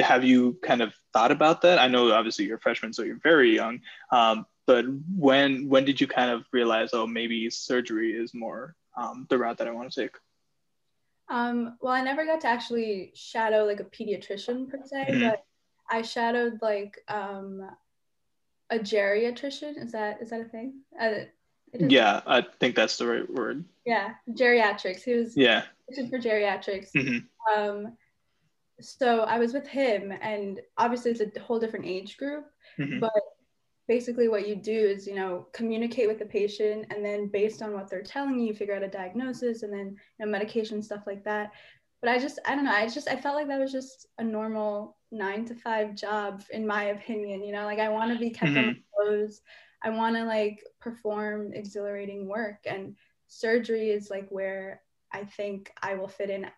have 0.00 0.24
you 0.24 0.58
kind 0.64 0.82
of 0.82 0.92
thought 1.12 1.30
about 1.30 1.62
that? 1.62 1.78
I 1.78 1.86
know 1.86 2.10
obviously 2.12 2.46
you're 2.46 2.56
a 2.56 2.60
freshman, 2.60 2.92
so 2.92 3.04
you're 3.04 3.20
very 3.22 3.54
young. 3.54 3.80
Um, 4.10 4.46
but 4.66 4.84
when 5.16 5.68
when 5.68 5.84
did 5.84 6.00
you 6.00 6.08
kind 6.08 6.32
of 6.32 6.44
realize, 6.52 6.90
oh, 6.92 7.06
maybe 7.06 7.48
surgery 7.50 8.12
is 8.12 8.34
more 8.34 8.74
um, 8.96 9.28
the 9.30 9.38
route 9.38 9.58
that 9.58 9.68
I 9.68 9.70
want 9.70 9.92
to 9.92 10.02
take? 10.02 10.16
Um, 11.30 11.76
well, 11.80 11.92
I 11.92 12.02
never 12.02 12.26
got 12.26 12.40
to 12.40 12.48
actually 12.48 13.12
shadow 13.14 13.64
like 13.64 13.80
a 13.80 13.84
pediatrician 13.84 14.68
per 14.68 14.80
se, 14.84 15.06
mm-hmm. 15.08 15.28
but 15.28 15.44
I 15.90 16.02
shadowed 16.02 16.58
like 16.62 16.98
um, 17.08 17.68
a 18.70 18.78
geriatrician. 18.78 19.82
Is 19.82 19.92
that 19.92 20.20
is 20.22 20.30
that 20.30 20.40
a 20.40 20.44
thing? 20.44 20.80
Uh, 21.00 21.10
yeah, 21.72 22.22
I 22.26 22.44
think 22.60 22.74
that's 22.74 22.96
the 22.96 23.06
right 23.06 23.34
word. 23.34 23.64
Yeah, 23.84 24.14
geriatrics. 24.30 25.02
He 25.02 25.14
was 25.14 25.36
yeah 25.36 25.64
for 25.94 26.18
geriatrics. 26.18 26.90
Mm-hmm. 26.92 27.60
Um, 27.60 27.96
so 28.80 29.20
I 29.20 29.38
was 29.38 29.52
with 29.52 29.66
him, 29.66 30.12
and 30.20 30.60
obviously 30.76 31.10
it's 31.10 31.36
a 31.36 31.40
whole 31.40 31.58
different 31.58 31.86
age 31.86 32.16
group, 32.16 32.46
mm-hmm. 32.78 33.00
but 33.00 33.12
basically 33.88 34.28
what 34.28 34.46
you 34.46 34.54
do 34.54 34.78
is 34.78 35.06
you 35.06 35.14
know 35.14 35.48
communicate 35.52 36.06
with 36.06 36.18
the 36.18 36.26
patient 36.26 36.86
and 36.90 37.04
then 37.04 37.26
based 37.26 37.62
on 37.62 37.72
what 37.72 37.88
they're 37.90 38.02
telling 38.02 38.38
you, 38.38 38.48
you 38.48 38.54
figure 38.54 38.76
out 38.76 38.82
a 38.82 38.88
diagnosis 38.88 39.62
and 39.62 39.72
then 39.72 39.96
you 40.18 40.26
know 40.26 40.30
medication 40.30 40.82
stuff 40.82 41.00
like 41.06 41.24
that 41.24 41.50
but 42.02 42.10
i 42.10 42.18
just 42.18 42.38
i 42.46 42.54
don't 42.54 42.64
know 42.64 42.70
i 42.70 42.86
just 42.86 43.08
i 43.08 43.16
felt 43.16 43.34
like 43.34 43.48
that 43.48 43.58
was 43.58 43.72
just 43.72 44.06
a 44.18 44.22
normal 44.22 44.97
nine 45.10 45.44
to 45.44 45.54
five 45.54 45.94
job 45.94 46.42
in 46.50 46.66
my 46.66 46.84
opinion 46.84 47.42
you 47.42 47.52
know 47.52 47.64
like 47.64 47.78
i 47.78 47.88
want 47.88 48.12
to 48.12 48.18
be 48.18 48.30
kept 48.30 48.52
mm-hmm. 48.52 48.68
on 48.68 48.82
toes. 49.06 49.40
I 49.80 49.90
want 49.90 50.16
to 50.16 50.24
like 50.24 50.64
perform 50.80 51.52
exhilarating 51.52 52.28
work 52.28 52.58
and 52.66 52.96
surgery 53.28 53.90
is 53.90 54.10
like 54.10 54.28
where 54.28 54.82
i 55.12 55.24
think 55.24 55.72
i 55.82 55.94
will 55.94 56.08
fit 56.08 56.30
in 56.30 56.50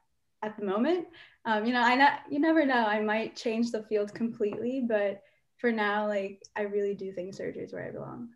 at 0.42 0.56
the 0.56 0.64
moment. 0.64 1.06
Um, 1.44 1.66
you 1.66 1.72
know 1.72 1.82
i 1.82 1.94
not 1.94 2.20
you 2.30 2.40
never 2.40 2.64
know 2.64 2.84
i 2.86 3.00
might 3.00 3.36
change 3.36 3.70
the 3.70 3.82
field 3.82 4.14
completely 4.14 4.84
but 4.86 5.22
for 5.58 5.70
now 5.70 6.06
like 6.06 6.42
i 6.56 6.62
really 6.62 6.94
do 6.94 7.12
think 7.12 7.34
surgery 7.34 7.64
is 7.64 7.72
where 7.72 7.86
i 7.86 7.90
belong 7.90 8.30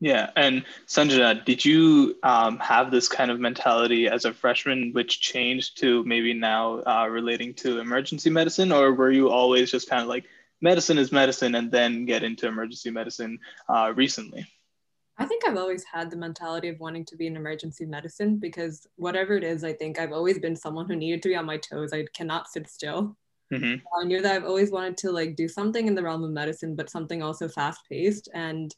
yeah, 0.00 0.30
and 0.34 0.64
Sanjana, 0.86 1.44
did 1.44 1.62
you 1.62 2.16
um, 2.22 2.58
have 2.58 2.90
this 2.90 3.06
kind 3.06 3.30
of 3.30 3.38
mentality 3.38 4.08
as 4.08 4.24
a 4.24 4.32
freshman, 4.32 4.92
which 4.92 5.20
changed 5.20 5.78
to 5.80 6.02
maybe 6.04 6.32
now 6.32 6.80
uh, 6.80 7.06
relating 7.06 7.52
to 7.54 7.80
emergency 7.80 8.30
medicine, 8.30 8.72
or 8.72 8.94
were 8.94 9.12
you 9.12 9.28
always 9.28 9.70
just 9.70 9.90
kind 9.90 10.00
of 10.00 10.08
like 10.08 10.24
medicine 10.62 10.96
is 10.96 11.12
medicine, 11.12 11.54
and 11.54 11.70
then 11.70 12.06
get 12.06 12.22
into 12.22 12.48
emergency 12.48 12.90
medicine 12.90 13.38
uh, 13.68 13.92
recently? 13.94 14.46
I 15.18 15.26
think 15.26 15.46
I've 15.46 15.58
always 15.58 15.84
had 15.84 16.10
the 16.10 16.16
mentality 16.16 16.68
of 16.68 16.80
wanting 16.80 17.04
to 17.04 17.16
be 17.16 17.26
in 17.26 17.36
emergency 17.36 17.84
medicine 17.84 18.38
because 18.38 18.86
whatever 18.96 19.34
it 19.34 19.44
is, 19.44 19.64
I 19.64 19.74
think 19.74 19.98
I've 19.98 20.12
always 20.12 20.38
been 20.38 20.56
someone 20.56 20.88
who 20.88 20.96
needed 20.96 21.22
to 21.24 21.28
be 21.28 21.36
on 21.36 21.44
my 21.44 21.58
toes. 21.58 21.92
I 21.92 22.06
cannot 22.14 22.48
sit 22.48 22.70
still. 22.70 23.18
Mm-hmm. 23.52 23.84
I 24.00 24.04
knew 24.06 24.22
that 24.22 24.34
I've 24.34 24.46
always 24.46 24.70
wanted 24.70 24.96
to 24.98 25.12
like 25.12 25.36
do 25.36 25.46
something 25.46 25.86
in 25.86 25.94
the 25.94 26.02
realm 26.02 26.24
of 26.24 26.30
medicine, 26.30 26.74
but 26.74 26.88
something 26.88 27.22
also 27.22 27.48
fast 27.48 27.82
paced 27.86 28.30
and 28.32 28.74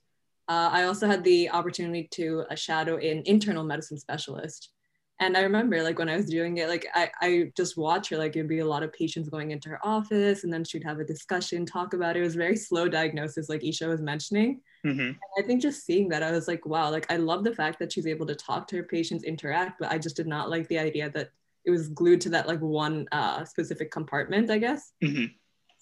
uh, 0.48 0.70
I 0.72 0.84
also 0.84 1.06
had 1.06 1.24
the 1.24 1.50
opportunity 1.50 2.08
to 2.12 2.44
uh, 2.50 2.54
shadow 2.54 2.96
an 2.96 3.22
internal 3.26 3.64
medicine 3.64 3.98
specialist. 3.98 4.70
And 5.20 5.36
I 5.36 5.42
remember 5.42 5.82
like 5.84 6.00
when 6.00 6.08
I 6.08 6.16
was 6.16 6.26
doing 6.26 6.56
it, 6.56 6.68
like 6.68 6.84
I, 6.94 7.08
I 7.20 7.52
just 7.56 7.76
watch 7.76 8.08
her, 8.08 8.18
like 8.18 8.34
it'd 8.34 8.48
be 8.48 8.58
a 8.58 8.66
lot 8.66 8.82
of 8.82 8.92
patients 8.92 9.28
going 9.28 9.52
into 9.52 9.68
her 9.68 9.78
office 9.84 10.42
and 10.42 10.52
then 10.52 10.64
she'd 10.64 10.82
have 10.82 10.98
a 10.98 11.04
discussion, 11.04 11.64
talk 11.64 11.94
about 11.94 12.16
it. 12.16 12.20
It 12.20 12.24
was 12.24 12.34
very 12.34 12.56
slow 12.56 12.88
diagnosis, 12.88 13.48
like 13.48 13.62
Isha 13.62 13.86
was 13.86 14.00
mentioning. 14.00 14.60
Mm-hmm. 14.84 15.12
I 15.38 15.42
think 15.46 15.62
just 15.62 15.86
seeing 15.86 16.08
that, 16.08 16.24
I 16.24 16.32
was 16.32 16.48
like, 16.48 16.66
wow, 16.66 16.90
like 16.90 17.10
I 17.10 17.18
love 17.18 17.44
the 17.44 17.54
fact 17.54 17.78
that 17.78 17.92
she's 17.92 18.08
able 18.08 18.26
to 18.26 18.34
talk 18.34 18.66
to 18.68 18.76
her 18.78 18.82
patients, 18.82 19.22
interact, 19.22 19.78
but 19.78 19.92
I 19.92 19.98
just 19.98 20.16
did 20.16 20.26
not 20.26 20.50
like 20.50 20.66
the 20.66 20.78
idea 20.78 21.08
that 21.10 21.30
it 21.64 21.70
was 21.70 21.88
glued 21.88 22.20
to 22.22 22.30
that 22.30 22.48
like 22.48 22.60
one 22.60 23.06
uh, 23.12 23.44
specific 23.44 23.92
compartment, 23.92 24.50
I 24.50 24.58
guess. 24.58 24.92
Mm-hmm. 25.04 25.26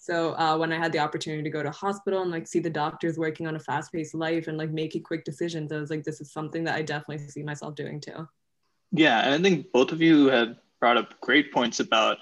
So 0.02 0.32
uh, 0.38 0.56
when 0.56 0.72
I 0.72 0.78
had 0.78 0.92
the 0.92 0.98
opportunity 0.98 1.42
to 1.42 1.50
go 1.50 1.62
to 1.62 1.70
hospital 1.70 2.22
and 2.22 2.30
like 2.30 2.48
see 2.48 2.58
the 2.58 2.70
doctors 2.70 3.18
working 3.18 3.46
on 3.46 3.54
a 3.54 3.60
fast-paced 3.60 4.14
life 4.14 4.48
and 4.48 4.56
like 4.56 4.70
making 4.70 5.02
quick 5.02 5.24
decisions, 5.24 5.70
I 5.72 5.76
was 5.76 5.90
like, 5.90 6.04
this 6.04 6.22
is 6.22 6.32
something 6.32 6.64
that 6.64 6.74
I 6.74 6.80
definitely 6.80 7.18
see 7.28 7.42
myself 7.42 7.74
doing 7.74 8.00
too. 8.00 8.26
Yeah, 8.92 9.20
and 9.20 9.34
I 9.34 9.42
think 9.42 9.70
both 9.72 9.92
of 9.92 10.00
you 10.00 10.28
have 10.28 10.56
brought 10.80 10.96
up 10.96 11.20
great 11.20 11.52
points 11.52 11.80
about 11.80 12.16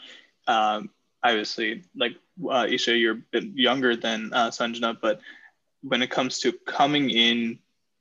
um, 0.49 0.91
obviously 1.23 1.85
like 1.95 2.17
uh, 2.51 2.67
Isha, 2.69 2.97
you're 2.97 3.15
a 3.15 3.23
bit 3.31 3.45
younger 3.55 3.95
than 3.95 4.33
uh, 4.33 4.51
Sanjana, 4.51 4.99
but 5.01 5.21
when 5.83 6.03
it 6.03 6.11
comes 6.11 6.41
to 6.41 6.51
coming 6.67 7.11
in 7.11 7.61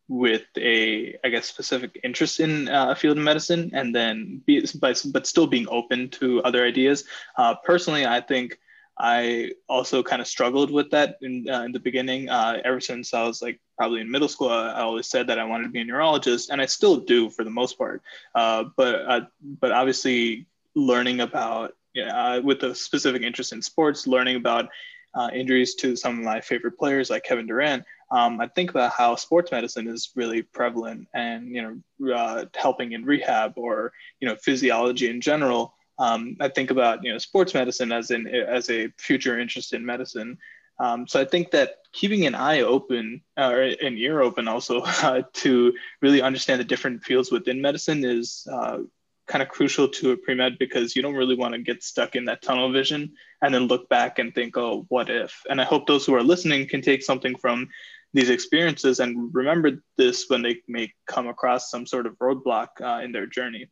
with 0.09 0.45
a 0.55 1.17
i 1.25 1.27
guess 1.27 1.49
specific 1.49 1.99
interest 2.01 2.39
in 2.39 2.69
uh, 2.69 2.91
a 2.91 2.95
field 2.95 3.17
of 3.17 3.23
medicine 3.25 3.69
and 3.73 3.93
then 3.93 4.41
be 4.45 4.65
but, 4.79 5.03
but 5.11 5.27
still 5.27 5.47
being 5.47 5.67
open 5.67 6.07
to 6.07 6.41
other 6.43 6.63
ideas 6.63 7.03
uh, 7.35 7.53
personally 7.65 8.05
i 8.05 8.21
think 8.21 8.57
I 8.99 9.51
also 9.69 10.01
kind 10.01 10.21
of 10.21 10.27
struggled 10.27 10.71
with 10.71 10.89
that 10.91 11.17
in, 11.21 11.47
uh, 11.49 11.61
in 11.61 11.71
the 11.71 11.79
beginning. 11.79 12.29
Uh, 12.29 12.59
ever 12.65 12.79
since 12.79 13.13
I 13.13 13.23
was 13.23 13.41
like 13.41 13.59
probably 13.77 14.01
in 14.01 14.09
middle 14.09 14.27
school, 14.27 14.49
I, 14.49 14.71
I, 14.71 14.81
always 14.81 15.07
said 15.07 15.27
that 15.27 15.37
I 15.37 15.43
wanted 15.43 15.65
to 15.65 15.69
be 15.69 15.81
a 15.81 15.85
neurologist, 15.85 16.49
and 16.49 16.61
I 16.61 16.65
still 16.65 16.97
do 16.97 17.29
for 17.29 17.43
the 17.43 17.51
most 17.51 17.77
part. 17.77 18.01
Uh, 18.33 18.65
but 18.75 18.95
uh, 19.07 19.21
but 19.41 19.71
obviously, 19.71 20.47
learning 20.73 21.21
about 21.21 21.75
uh, 22.11 22.41
with 22.43 22.63
a 22.63 22.73
specific 22.73 23.21
interest 23.21 23.53
in 23.53 23.61
sports, 23.61 24.07
learning 24.07 24.35
about 24.35 24.69
uh, 25.13 25.29
injuries 25.33 25.75
to 25.75 25.95
some 25.95 26.17
of 26.17 26.23
my 26.23 26.41
favorite 26.41 26.77
players 26.77 27.09
like 27.09 27.23
Kevin 27.23 27.45
Durant, 27.45 27.83
um, 28.09 28.39
I 28.39 28.47
think 28.47 28.69
about 28.71 28.93
how 28.93 29.15
sports 29.15 29.51
medicine 29.51 29.87
is 29.87 30.11
really 30.15 30.41
prevalent 30.41 31.07
and 31.13 31.53
you 31.53 31.61
know 31.99 32.47
helping 32.55 32.93
in 32.93 33.05
rehab 33.05 33.53
or 33.57 33.91
you 34.19 34.27
know 34.27 34.35
physiology 34.35 35.09
in 35.09 35.21
general 35.21 35.73
um, 35.99 36.37
I 36.39 36.49
think 36.49 36.71
about 36.71 37.03
you 37.03 37.11
know 37.11 37.17
sports 37.17 37.53
medicine 37.53 37.91
as 37.91 38.11
in 38.11 38.27
as 38.27 38.69
a 38.69 38.89
future 38.97 39.39
interest 39.39 39.73
in 39.73 39.85
medicine. 39.85 40.37
Um, 40.79 41.07
so 41.07 41.19
I 41.19 41.25
think 41.25 41.51
that 41.51 41.77
keeping 41.91 42.27
an 42.27 42.35
eye 42.35 42.61
open 42.61 43.21
uh, 43.35 43.49
or 43.49 43.61
an 43.63 43.97
ear 43.97 44.21
open 44.21 44.47
also 44.47 44.81
uh, 44.85 45.23
to 45.33 45.73
really 46.01 46.21
understand 46.21 46.59
the 46.59 46.65
different 46.65 47.03
fields 47.03 47.31
within 47.31 47.61
medicine 47.61 48.05
is 48.05 48.47
uh, 48.51 48.79
kind 49.27 49.41
of 49.41 49.49
crucial 49.49 49.87
to 49.87 50.11
a 50.11 50.17
pre-med 50.17 50.57
because 50.57 50.95
you 50.95 51.01
don't 51.01 51.15
really 51.15 51.35
want 51.35 51.53
to 51.53 51.59
get 51.59 51.83
stuck 51.83 52.15
in 52.15 52.25
that 52.25 52.41
tunnel 52.41 52.71
vision 52.71 53.13
and 53.41 53.53
then 53.53 53.67
look 53.67 53.89
back 53.89 54.19
and 54.19 54.33
think, 54.33 54.55
oh, 54.55 54.85
what 54.89 55.09
if? 55.09 55.43
And 55.49 55.59
I 55.59 55.65
hope 55.65 55.85
those 55.85 56.05
who 56.05 56.15
are 56.15 56.23
listening 56.23 56.67
can 56.67 56.81
take 56.81 57.03
something 57.03 57.35
from 57.35 57.69
these 58.13 58.29
experiences 58.29 58.99
and 58.99 59.33
remember 59.33 59.83
this 59.97 60.25
when 60.29 60.41
they 60.41 60.61
may 60.67 60.93
come 61.07 61.27
across 61.27 61.69
some 61.69 61.85
sort 61.85 62.05
of 62.05 62.17
roadblock 62.19 62.67
uh, 62.81 63.03
in 63.03 63.11
their 63.11 63.27
journey. 63.27 63.67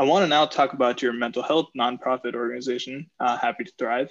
I 0.00 0.04
want 0.04 0.22
to 0.22 0.28
now 0.28 0.46
talk 0.46 0.72
about 0.72 1.02
your 1.02 1.12
mental 1.12 1.42
health 1.42 1.68
nonprofit 1.78 2.34
organization, 2.34 3.10
uh, 3.20 3.36
Happy 3.36 3.64
to 3.64 3.72
Thrive. 3.78 4.08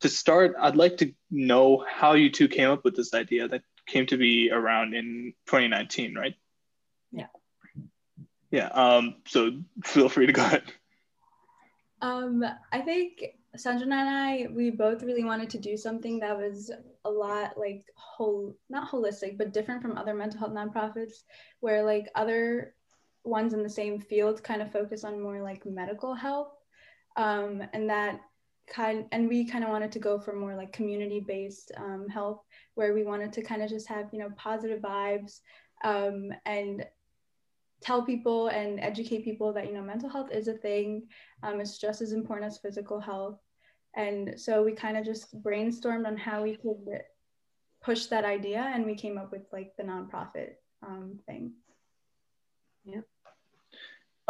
To 0.00 0.08
start, 0.08 0.56
I'd 0.60 0.74
like 0.74 0.96
to 0.96 1.14
know 1.30 1.84
how 1.88 2.14
you 2.14 2.32
two 2.32 2.48
came 2.48 2.68
up 2.68 2.84
with 2.84 2.96
this 2.96 3.14
idea 3.14 3.46
that 3.46 3.62
came 3.86 4.06
to 4.06 4.16
be 4.16 4.50
around 4.50 4.92
in 4.92 5.32
2019, 5.46 6.16
right? 6.16 6.34
Yeah. 7.12 7.28
Yeah. 8.50 8.70
Um, 8.70 9.18
so 9.28 9.52
feel 9.84 10.08
free 10.08 10.26
to 10.26 10.32
go 10.32 10.42
ahead. 10.42 10.64
Um, 12.02 12.44
I 12.72 12.80
think 12.80 13.24
Sanjana 13.56 13.82
and 13.82 14.08
I, 14.08 14.48
we 14.50 14.70
both 14.70 15.04
really 15.04 15.22
wanted 15.22 15.50
to 15.50 15.58
do 15.58 15.76
something 15.76 16.18
that 16.20 16.36
was 16.36 16.72
a 17.04 17.10
lot 17.10 17.56
like 17.56 17.84
whole, 17.94 18.56
not 18.68 18.90
holistic, 18.90 19.38
but 19.38 19.52
different 19.52 19.80
from 19.80 19.96
other 19.96 20.12
mental 20.12 20.40
health 20.40 20.54
nonprofits, 20.54 21.22
where 21.60 21.84
like 21.84 22.08
other 22.16 22.74
ones 23.24 23.52
in 23.52 23.62
the 23.62 23.70
same 23.70 24.00
field 24.00 24.42
kind 24.42 24.62
of 24.62 24.72
focus 24.72 25.04
on 25.04 25.20
more 25.20 25.42
like 25.42 25.66
medical 25.66 26.14
health, 26.14 26.52
um, 27.16 27.62
and 27.72 27.88
that 27.90 28.20
kind, 28.68 29.06
and 29.12 29.28
we 29.28 29.44
kind 29.44 29.64
of 29.64 29.70
wanted 29.70 29.92
to 29.92 29.98
go 29.98 30.18
for 30.18 30.34
more 30.34 30.54
like 30.54 30.72
community-based 30.72 31.72
um, 31.76 32.08
health, 32.08 32.42
where 32.74 32.94
we 32.94 33.04
wanted 33.04 33.32
to 33.34 33.42
kind 33.42 33.62
of 33.62 33.68
just 33.68 33.88
have 33.88 34.08
you 34.12 34.18
know 34.18 34.30
positive 34.36 34.80
vibes 34.80 35.40
um, 35.84 36.30
and 36.46 36.84
tell 37.82 38.02
people 38.02 38.48
and 38.48 38.78
educate 38.80 39.24
people 39.24 39.52
that 39.52 39.66
you 39.66 39.72
know 39.72 39.82
mental 39.82 40.08
health 40.08 40.30
is 40.30 40.48
a 40.48 40.54
thing. 40.54 41.06
Um, 41.42 41.60
it's 41.60 41.78
just 41.78 42.02
as 42.02 42.12
important 42.12 42.46
as 42.50 42.58
physical 42.58 43.00
health. 43.00 43.38
And 43.96 44.34
so 44.36 44.62
we 44.62 44.72
kind 44.72 44.96
of 44.96 45.04
just 45.04 45.42
brainstormed 45.42 46.06
on 46.06 46.16
how 46.16 46.44
we 46.44 46.56
could 46.56 47.02
push 47.82 48.06
that 48.06 48.24
idea 48.24 48.70
and 48.72 48.86
we 48.86 48.94
came 48.94 49.18
up 49.18 49.32
with 49.32 49.42
like 49.52 49.72
the 49.76 49.82
nonprofit 49.82 50.52
um, 50.86 51.18
thing. 51.26 51.52
Yeah 52.84 53.00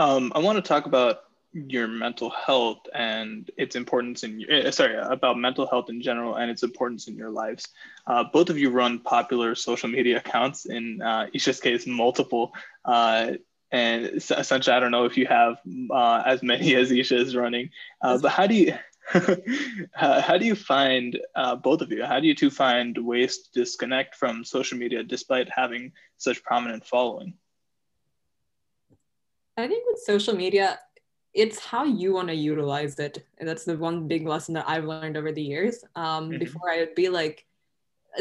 um, 0.01 0.33
i 0.35 0.39
want 0.39 0.57
to 0.57 0.69
talk 0.69 0.87
about 0.87 1.21
your 1.53 1.89
mental 1.89 2.31
health 2.31 2.79
and 2.95 3.51
its 3.57 3.75
importance 3.75 4.23
in 4.23 4.41
your, 4.41 4.51
eh, 4.53 4.71
sorry 4.71 4.97
about 4.97 5.37
mental 5.37 5.67
health 5.67 5.89
in 5.89 6.01
general 6.01 6.37
and 6.37 6.49
its 6.49 6.63
importance 6.63 7.09
in 7.09 7.17
your 7.17 7.31
lives. 7.31 7.67
Uh, 8.07 8.23
both 8.33 8.51
of 8.51 8.57
you 8.57 8.71
run 8.71 9.01
popular 9.01 9.57
social 9.57 9.89
media 9.89 10.19
accounts 10.19 10.67
in 10.67 11.03
uh, 11.03 11.27
Isha's 11.35 11.59
case 11.59 11.89
multiple 11.89 12.53
uh, 12.85 13.33
and 13.73 14.07
essentially 14.07 14.77
i 14.77 14.81
don't 14.81 14.91
know 14.91 15.05
if 15.05 15.17
you 15.17 15.27
have 15.27 15.59
uh, 15.91 16.23
as 16.27 16.43
many 16.43 16.75
as 16.81 16.91
isha 16.91 17.17
is 17.17 17.37
running 17.37 17.71
uh, 18.03 18.19
but 18.19 18.31
how 18.31 18.47
do 18.47 18.55
you 18.55 18.75
how 19.93 20.39
do 20.39 20.47
you 20.47 20.55
find 20.55 21.19
uh, 21.35 21.57
both 21.57 21.81
of 21.81 21.91
you? 21.91 22.05
How 22.05 22.21
do 22.21 22.29
you 22.29 22.35
two 22.35 22.51
find 22.51 22.97
ways 22.97 23.39
to 23.39 23.61
disconnect 23.61 24.15
from 24.15 24.45
social 24.45 24.79
media 24.79 25.03
despite 25.03 25.49
having 25.51 25.93
such 26.17 26.45
prominent 26.45 26.87
following 26.87 27.35
i 29.61 29.69
think 29.69 29.85
with 29.89 30.01
social 30.01 30.35
media 30.35 30.79
it's 31.33 31.65
how 31.65 31.85
you 31.85 32.13
want 32.13 32.29
to 32.29 32.35
utilize 32.35 32.99
it. 32.99 33.25
And 33.39 33.49
that's 33.49 33.65
the 33.65 33.77
one 33.77 34.09
big 34.09 34.27
lesson 34.27 34.55
that 34.55 34.69
I've 34.69 34.85
learned 34.85 35.17
over 35.17 35.33
the 35.33 35.43
years. 35.43 35.85
Um, 35.95 36.31
mm-hmm. 36.31 36.39
Before 36.39 36.71
I 36.71 36.79
would 36.79 36.95
be 36.95 37.09
like, 37.09 37.47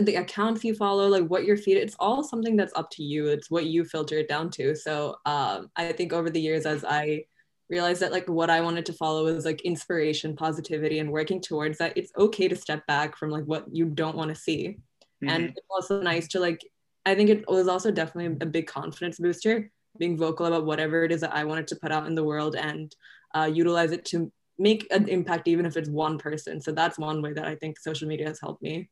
the 0.02 0.18
accounts 0.18 0.64
you 0.64 0.76
follow, 0.76 1.08
like 1.08 1.28
what 1.28 1.46
your 1.46 1.58
feed, 1.58 1.78
it's 1.78 1.96
all 2.00 2.24
something 2.24 2.56
that's 2.56 2.74
up 2.76 2.92
to 2.92 3.04
you. 3.04 3.28
It's 3.28 3.50
what 3.50 3.66
you 3.66 3.84
filter 3.84 4.20
it 4.20 4.28
down 4.28 4.52
to. 4.52 4.76
So 4.76 5.16
um, 5.26 5.72
I 5.76 5.92
think 5.94 6.14
over 6.14 6.30
the 6.30 6.40
years, 6.40 6.68
as 6.68 6.86
I 6.86 7.26
realized 7.70 8.02
that 8.02 8.12
like 8.12 8.30
what 8.30 8.52
I 8.52 8.62
wanted 8.62 8.86
to 8.86 8.94
follow 8.94 9.26
was 9.26 9.46
like 9.46 9.62
inspiration, 9.62 10.36
positivity, 10.36 11.00
and 11.00 11.12
working 11.12 11.42
towards 11.42 11.80
that, 11.80 11.98
it's 11.98 12.12
okay 12.16 12.48
to 12.48 12.56
step 12.56 12.86
back 12.86 13.18
from 13.18 13.32
like 13.32 13.46
what 13.46 13.66
you 13.76 13.86
don't 13.86 14.16
want 14.16 14.30
to 14.30 14.36
see. 14.36 14.78
Mm-hmm. 15.24 15.30
And 15.30 15.46
it's 15.50 15.68
also 15.72 16.04
nice 16.04 16.28
to 16.30 16.40
like, 16.40 16.64
I 17.08 17.16
think 17.16 17.32
it 17.32 17.50
was 17.50 17.68
also 17.68 17.90
definitely 17.90 18.38
a 18.42 18.46
big 18.46 18.68
confidence 18.68 19.18
booster 19.18 19.72
being 19.98 20.18
vocal 20.18 20.46
about 20.46 20.66
whatever 20.66 21.04
it 21.04 21.12
is 21.12 21.22
that 21.22 21.36
I 21.36 21.44
wanted 21.44 21.68
to 21.68 21.76
put 21.76 21.92
out 21.92 22.08
in 22.08 22.16
the 22.16 22.24
world 22.24 22.56
and 22.56 22.96
uh, 23.34 23.50
utilize 23.52 23.92
it 23.92 24.06
to 24.06 24.32
make 24.58 24.88
an 24.92 25.08
impact, 25.08 25.48
even 25.48 25.66
if 25.66 25.78
it's 25.78 25.90
one 25.90 26.18
person. 26.18 26.62
So 26.62 26.72
that's 26.72 27.00
one 27.00 27.22
way 27.22 27.34
that 27.34 27.46
I 27.46 27.56
think 27.56 27.80
social 27.80 28.08
media 28.08 28.28
has 28.28 28.40
helped 28.40 28.62
me. 28.62 28.90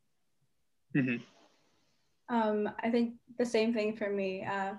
Mm-hmm. 0.96 2.36
Um, 2.36 2.70
I 2.82 2.90
think 2.90 3.16
the 3.38 3.46
same 3.46 3.74
thing 3.74 3.96
for 3.96 4.10
me. 4.10 4.44
Uh, 4.44 4.74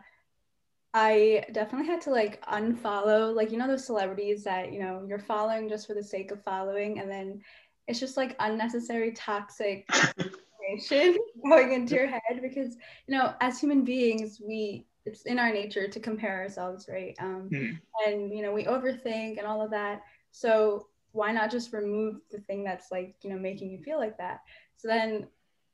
I 0.94 1.44
definitely 1.52 1.86
had 1.86 2.00
to 2.02 2.10
like 2.10 2.44
unfollow, 2.46 3.34
like, 3.34 3.52
you 3.52 3.58
know, 3.58 3.68
those 3.68 3.86
celebrities 3.86 4.44
that, 4.44 4.72
you 4.72 4.80
know, 4.80 5.04
you're 5.06 5.18
following 5.18 5.68
just 5.68 5.86
for 5.86 5.94
the 5.94 6.02
sake 6.02 6.30
of 6.30 6.42
following. 6.42 6.98
And 6.98 7.10
then 7.10 7.40
it's 7.86 8.00
just 8.00 8.16
like 8.16 8.36
unnecessary 8.40 9.12
toxic 9.12 9.86
information 10.18 11.18
going 11.48 11.72
into 11.72 11.94
your 11.94 12.06
head 12.06 12.40
because, 12.42 12.76
you 13.06 13.16
know, 13.16 13.34
as 13.40 13.60
human 13.60 13.84
beings, 13.84 14.40
we 14.44 14.86
it's 15.04 15.22
in 15.22 15.38
our 15.38 15.52
nature 15.52 15.88
to 15.88 16.00
compare 16.00 16.38
ourselves, 16.42 16.88
right? 16.90 17.16
Um, 17.20 17.48
mm. 17.52 17.78
And 18.06 18.34
you 18.34 18.42
know, 18.42 18.52
we 18.52 18.64
overthink 18.64 19.38
and 19.38 19.46
all 19.46 19.62
of 19.62 19.70
that. 19.70 20.02
So 20.30 20.86
why 21.12 21.32
not 21.32 21.50
just 21.50 21.72
remove 21.72 22.16
the 22.30 22.40
thing 22.40 22.62
that's 22.64 22.90
like 22.90 23.14
you 23.22 23.30
know 23.30 23.38
making 23.38 23.70
you 23.70 23.78
feel 23.78 23.98
like 23.98 24.18
that? 24.18 24.40
So 24.76 24.88
then, 24.88 25.26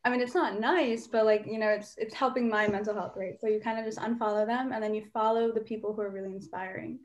I 0.05 0.11
mean, 0.11 0.21
it's 0.21 0.35
not 0.35 0.61
nice, 0.61 1.07
but 1.07 1.25
like 1.25 1.45
you 1.47 1.59
know, 1.59 1.69
it's 1.69 1.97
it's 1.99 2.15
helping 2.15 2.49
my 2.49 2.69
mental 2.69 2.95
health, 2.95 3.15
right? 3.17 3.41
So 3.41 3.49
you 3.49 3.61
kind 3.61 3.79
of 3.79 3.85
just 3.85 3.99
unfollow 3.99 4.47
them, 4.47 4.73
and 4.73 4.83
then 4.83 4.95
you 4.95 5.05
follow 5.13 5.53
the 5.53 5.61
people 5.61 5.93
who 5.93 6.03
are 6.03 6.11
really 6.11 6.33
inspiring. 6.33 7.01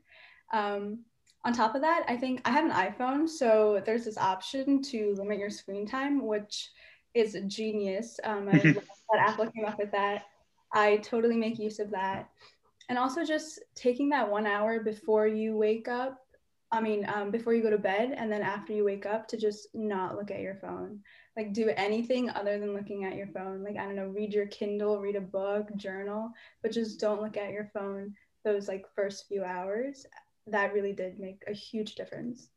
Um, 0.52 1.00
on 1.44 1.54
top 1.54 1.74
of 1.74 1.80
that, 1.80 2.04
I 2.06 2.16
think 2.16 2.42
I 2.44 2.50
have 2.50 2.64
an 2.64 2.70
iPhone, 2.70 3.28
so 3.28 3.82
there's 3.86 4.04
this 4.04 4.18
option 4.18 4.82
to 4.82 5.14
limit 5.16 5.38
your 5.38 5.48
screen 5.48 5.86
time, 5.86 6.26
which 6.26 6.70
is 7.14 7.36
genius. 7.46 8.20
Um, 8.24 8.48
I 8.48 8.58
that 9.12 9.18
Apple 9.18 9.46
came 9.50 9.64
up 9.64 9.78
with 9.78 9.90
that. 9.92 10.24
I 10.72 10.98
totally 10.98 11.36
make 11.36 11.58
use 11.58 11.78
of 11.78 11.90
that. 11.90 12.28
And 12.88 12.98
also 12.98 13.24
just 13.24 13.60
taking 13.74 14.08
that 14.10 14.30
one 14.30 14.46
hour 14.46 14.80
before 14.80 15.26
you 15.26 15.56
wake 15.56 15.88
up, 15.88 16.18
I 16.72 16.80
mean, 16.80 17.08
um, 17.12 17.30
before 17.30 17.54
you 17.54 17.62
go 17.62 17.70
to 17.70 17.78
bed 17.78 18.14
and 18.16 18.30
then 18.30 18.42
after 18.42 18.72
you 18.72 18.84
wake 18.84 19.06
up 19.06 19.26
to 19.28 19.36
just 19.36 19.68
not 19.74 20.16
look 20.16 20.30
at 20.30 20.40
your 20.40 20.56
phone. 20.56 21.00
Like 21.36 21.52
do 21.52 21.72
anything 21.76 22.30
other 22.30 22.58
than 22.58 22.74
looking 22.74 23.04
at 23.04 23.16
your 23.16 23.28
phone. 23.28 23.62
Like, 23.62 23.76
I 23.76 23.84
don't 23.84 23.96
know, 23.96 24.08
read 24.08 24.32
your 24.32 24.46
Kindle, 24.46 25.00
read 25.00 25.16
a 25.16 25.20
book, 25.20 25.74
journal, 25.76 26.30
but 26.62 26.72
just 26.72 27.00
don't 27.00 27.22
look 27.22 27.36
at 27.36 27.52
your 27.52 27.70
phone 27.72 28.14
those 28.44 28.68
like 28.68 28.86
first 28.94 29.28
few 29.28 29.44
hours. 29.44 30.06
That 30.46 30.72
really 30.72 30.92
did 30.92 31.18
make 31.18 31.42
a 31.46 31.52
huge 31.52 31.94
difference. 31.94 32.48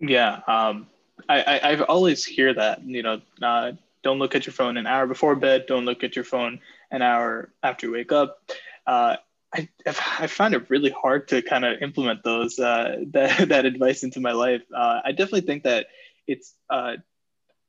Yeah. 0.00 0.40
Um, 0.46 0.88
I, 1.28 1.42
I, 1.42 1.70
I've 1.70 1.82
always 1.82 2.24
hear 2.24 2.52
that, 2.54 2.82
you 2.82 3.02
know, 3.02 3.20
uh, 3.42 3.72
don't 4.02 4.18
look 4.18 4.34
at 4.34 4.46
your 4.46 4.52
phone 4.52 4.76
an 4.76 4.86
hour 4.86 5.06
before 5.06 5.34
bed. 5.34 5.66
Don't 5.66 5.84
look 5.84 6.04
at 6.04 6.14
your 6.14 6.24
phone 6.24 6.60
an 6.90 7.02
hour 7.02 7.52
after 7.62 7.86
you 7.86 7.92
wake 7.92 8.12
up. 8.12 8.38
Uh, 8.86 9.16
I, 9.54 9.68
I 9.86 10.26
find 10.26 10.54
it 10.54 10.68
really 10.70 10.90
hard 10.90 11.28
to 11.28 11.40
kind 11.42 11.64
of 11.64 11.80
implement 11.82 12.22
those 12.24 12.58
uh, 12.58 13.04
that, 13.12 13.48
that 13.48 13.64
advice 13.64 14.02
into 14.02 14.20
my 14.20 14.32
life. 14.32 14.62
Uh, 14.74 15.00
I 15.04 15.12
definitely 15.12 15.42
think 15.42 15.64
that 15.64 15.86
it's 16.26 16.54
uh, 16.68 16.96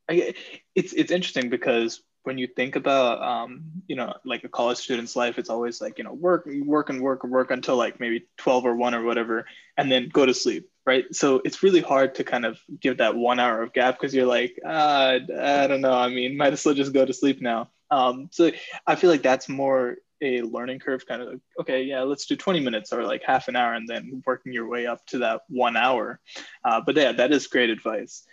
I, 0.10 0.34
it's 0.74 0.94
it's 0.94 1.12
interesting 1.12 1.50
because 1.50 2.02
when 2.24 2.38
you 2.38 2.48
think 2.48 2.76
about 2.76 3.22
um, 3.22 3.64
you 3.88 3.96
know 3.96 4.14
like 4.26 4.44
a 4.44 4.50
college 4.50 4.78
student's 4.78 5.16
life, 5.16 5.38
it's 5.38 5.50
always 5.50 5.80
like 5.80 5.98
you 5.98 6.04
know 6.04 6.14
work 6.14 6.48
work 6.66 6.90
and 6.90 7.02
work 7.02 7.24
and 7.24 7.32
work 7.32 7.52
until 7.52 7.78
like 7.78 8.00
maybe 8.00 8.28
twelve 8.38 8.66
or 8.66 8.76
one 8.76 8.96
or 8.96 9.04
whatever, 9.04 9.46
and 9.78 9.92
then 9.92 10.10
go 10.10 10.26
to 10.26 10.34
sleep 10.34 10.70
right? 10.88 11.14
So 11.14 11.42
it's 11.44 11.62
really 11.62 11.82
hard 11.82 12.16
to 12.16 12.24
kind 12.24 12.46
of 12.46 12.58
give 12.80 13.00
that 13.00 13.14
one 13.14 13.40
hour 13.40 13.62
of 13.62 13.74
gap 13.74 14.00
because 14.00 14.16
you're 14.16 14.26
like, 14.26 14.58
uh, 14.66 15.20
I 15.38 15.68
don't 15.68 15.82
know. 15.82 15.94
I 15.94 16.08
mean, 16.08 16.38
might 16.38 16.54
as 16.54 16.66
well 16.66 16.74
just 16.74 16.94
go 16.94 17.06
to 17.06 17.14
sleep 17.14 17.42
now. 17.42 17.70
Um, 17.90 18.30
so 18.32 18.52
I 18.86 18.96
feel 18.96 19.10
like 19.10 19.24
that's 19.24 19.50
more 19.50 19.98
a 20.22 20.42
learning 20.42 20.80
curve, 20.80 21.06
kind 21.06 21.22
of 21.22 21.30
like, 21.30 21.40
okay, 21.60 21.84
yeah, 21.84 22.02
let's 22.02 22.26
do 22.26 22.36
20 22.36 22.60
minutes 22.60 22.92
or 22.92 23.04
like 23.04 23.24
half 23.24 23.48
an 23.48 23.56
hour 23.56 23.74
and 23.74 23.88
then 23.88 24.24
working 24.26 24.54
your 24.54 24.68
way 24.68 24.88
up 24.88 25.06
to 25.08 25.20
that 25.20 25.42
one 25.48 25.78
hour. 25.78 26.20
Uh, 26.64 26.82
but 26.86 26.96
yeah, 26.96 27.12
that 27.12 27.32
is 27.32 27.48
great 27.48 27.70
advice. 27.70 28.24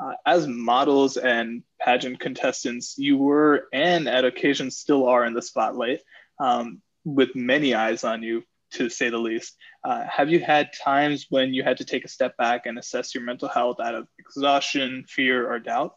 Uh, 0.00 0.14
as 0.26 0.46
models 0.46 1.16
and 1.16 1.62
pageant 1.80 2.20
contestants, 2.20 2.96
you 2.98 3.16
were 3.16 3.68
and 3.72 4.08
at 4.08 4.24
occasions 4.24 4.78
still 4.78 5.08
are 5.08 5.24
in 5.24 5.34
the 5.34 5.42
spotlight 5.42 6.00
um, 6.38 6.80
with 7.04 7.34
many 7.34 7.74
eyes 7.74 8.04
on 8.04 8.22
you 8.22 8.42
to 8.70 8.88
say 8.88 9.10
the 9.10 9.18
least. 9.18 9.56
Uh, 9.82 10.04
have 10.04 10.28
you 10.28 10.40
had 10.40 10.70
times 10.72 11.26
when 11.30 11.54
you 11.54 11.62
had 11.62 11.78
to 11.78 11.84
take 11.84 12.04
a 12.04 12.08
step 12.08 12.36
back 12.36 12.66
and 12.66 12.78
assess 12.78 13.14
your 13.14 13.24
mental 13.24 13.48
health 13.48 13.78
out 13.82 13.94
of 13.94 14.06
exhaustion, 14.18 15.04
fear, 15.08 15.50
or 15.50 15.58
doubt? 15.58 15.94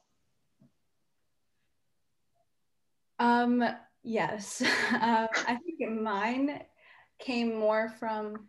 Um, 3.21 3.63
yes. 4.03 4.63
uh, 4.91 5.27
I 5.47 5.57
think 5.57 6.01
mine 6.01 6.63
came 7.19 7.55
more 7.55 7.89
from. 7.99 8.47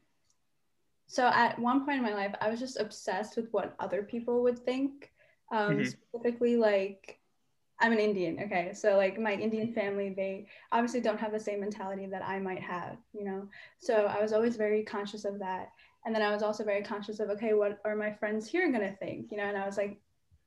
So 1.06 1.26
at 1.26 1.58
one 1.58 1.84
point 1.84 1.98
in 1.98 2.02
my 2.02 2.14
life, 2.14 2.34
I 2.40 2.48
was 2.48 2.58
just 2.58 2.80
obsessed 2.80 3.36
with 3.36 3.48
what 3.50 3.74
other 3.78 4.02
people 4.02 4.42
would 4.44 4.58
think. 4.58 5.12
Um, 5.52 5.76
mm-hmm. 5.76 5.84
Specifically, 5.84 6.56
like 6.56 7.20
I'm 7.80 7.92
an 7.92 7.98
Indian. 7.98 8.38
Okay. 8.44 8.72
So 8.72 8.96
like 8.96 9.20
my 9.20 9.34
Indian 9.34 9.74
family, 9.74 10.14
they 10.16 10.46
obviously 10.70 11.00
don't 11.00 11.20
have 11.20 11.32
the 11.32 11.40
same 11.40 11.60
mentality 11.60 12.06
that 12.06 12.24
I 12.24 12.38
might 12.38 12.62
have, 12.62 12.96
you 13.12 13.24
know? 13.24 13.46
So 13.78 14.06
I 14.06 14.22
was 14.22 14.32
always 14.32 14.56
very 14.56 14.84
conscious 14.84 15.26
of 15.26 15.38
that. 15.40 15.72
And 16.06 16.14
then 16.14 16.22
I 16.22 16.32
was 16.32 16.42
also 16.42 16.64
very 16.64 16.82
conscious 16.82 17.20
of, 17.20 17.28
okay, 17.30 17.52
what 17.52 17.78
are 17.84 17.94
my 17.94 18.10
friends 18.12 18.46
here 18.46 18.70
going 18.72 18.88
to 18.88 18.96
think? 18.96 19.30
You 19.30 19.36
know, 19.36 19.44
and 19.44 19.58
I 19.58 19.66
was 19.66 19.76
like, 19.76 20.00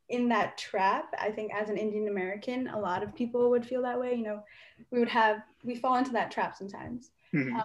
in 0.09 0.29
that 0.29 0.57
trap, 0.57 1.13
I 1.19 1.31
think 1.31 1.53
as 1.53 1.69
an 1.69 1.77
Indian 1.77 2.07
American, 2.07 2.67
a 2.67 2.79
lot 2.79 3.03
of 3.03 3.15
people 3.15 3.49
would 3.49 3.65
feel 3.65 3.81
that 3.83 3.99
way. 3.99 4.13
You 4.13 4.23
know, 4.23 4.43
we 4.91 4.99
would 4.99 5.09
have, 5.09 5.37
we 5.63 5.75
fall 5.75 5.95
into 5.95 6.11
that 6.11 6.31
trap 6.31 6.55
sometimes. 6.55 7.11
Mm-hmm. 7.33 7.55
Um, 7.55 7.63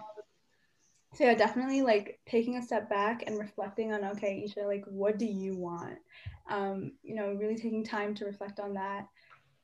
so 1.13 1.25
yeah, 1.25 1.35
definitely 1.35 1.81
like 1.81 2.19
taking 2.25 2.57
a 2.57 2.61
step 2.61 2.89
back 2.89 3.23
and 3.27 3.37
reflecting 3.37 3.93
on, 3.93 4.03
okay, 4.05 4.43
Isha, 4.45 4.61
like, 4.61 4.85
what 4.87 5.17
do 5.19 5.25
you 5.25 5.55
want? 5.55 5.99
Um, 6.49 6.93
you 7.03 7.15
know, 7.15 7.33
really 7.33 7.55
taking 7.55 7.83
time 7.83 8.15
to 8.15 8.25
reflect 8.25 8.59
on 8.59 8.73
that 8.73 9.07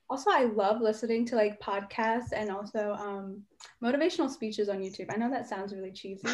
also 0.10 0.30
i 0.32 0.44
love 0.44 0.82
listening 0.82 1.26
to 1.26 1.36
like 1.36 1.60
podcasts 1.60 2.32
and 2.34 2.50
also 2.50 2.94
um, 2.94 3.42
motivational 3.84 4.30
speeches 4.30 4.70
on 4.70 4.80
youtube 4.80 5.14
i 5.14 5.18
know 5.18 5.30
that 5.30 5.48
sounds 5.48 5.74
really 5.74 5.92
cheesy 5.92 6.28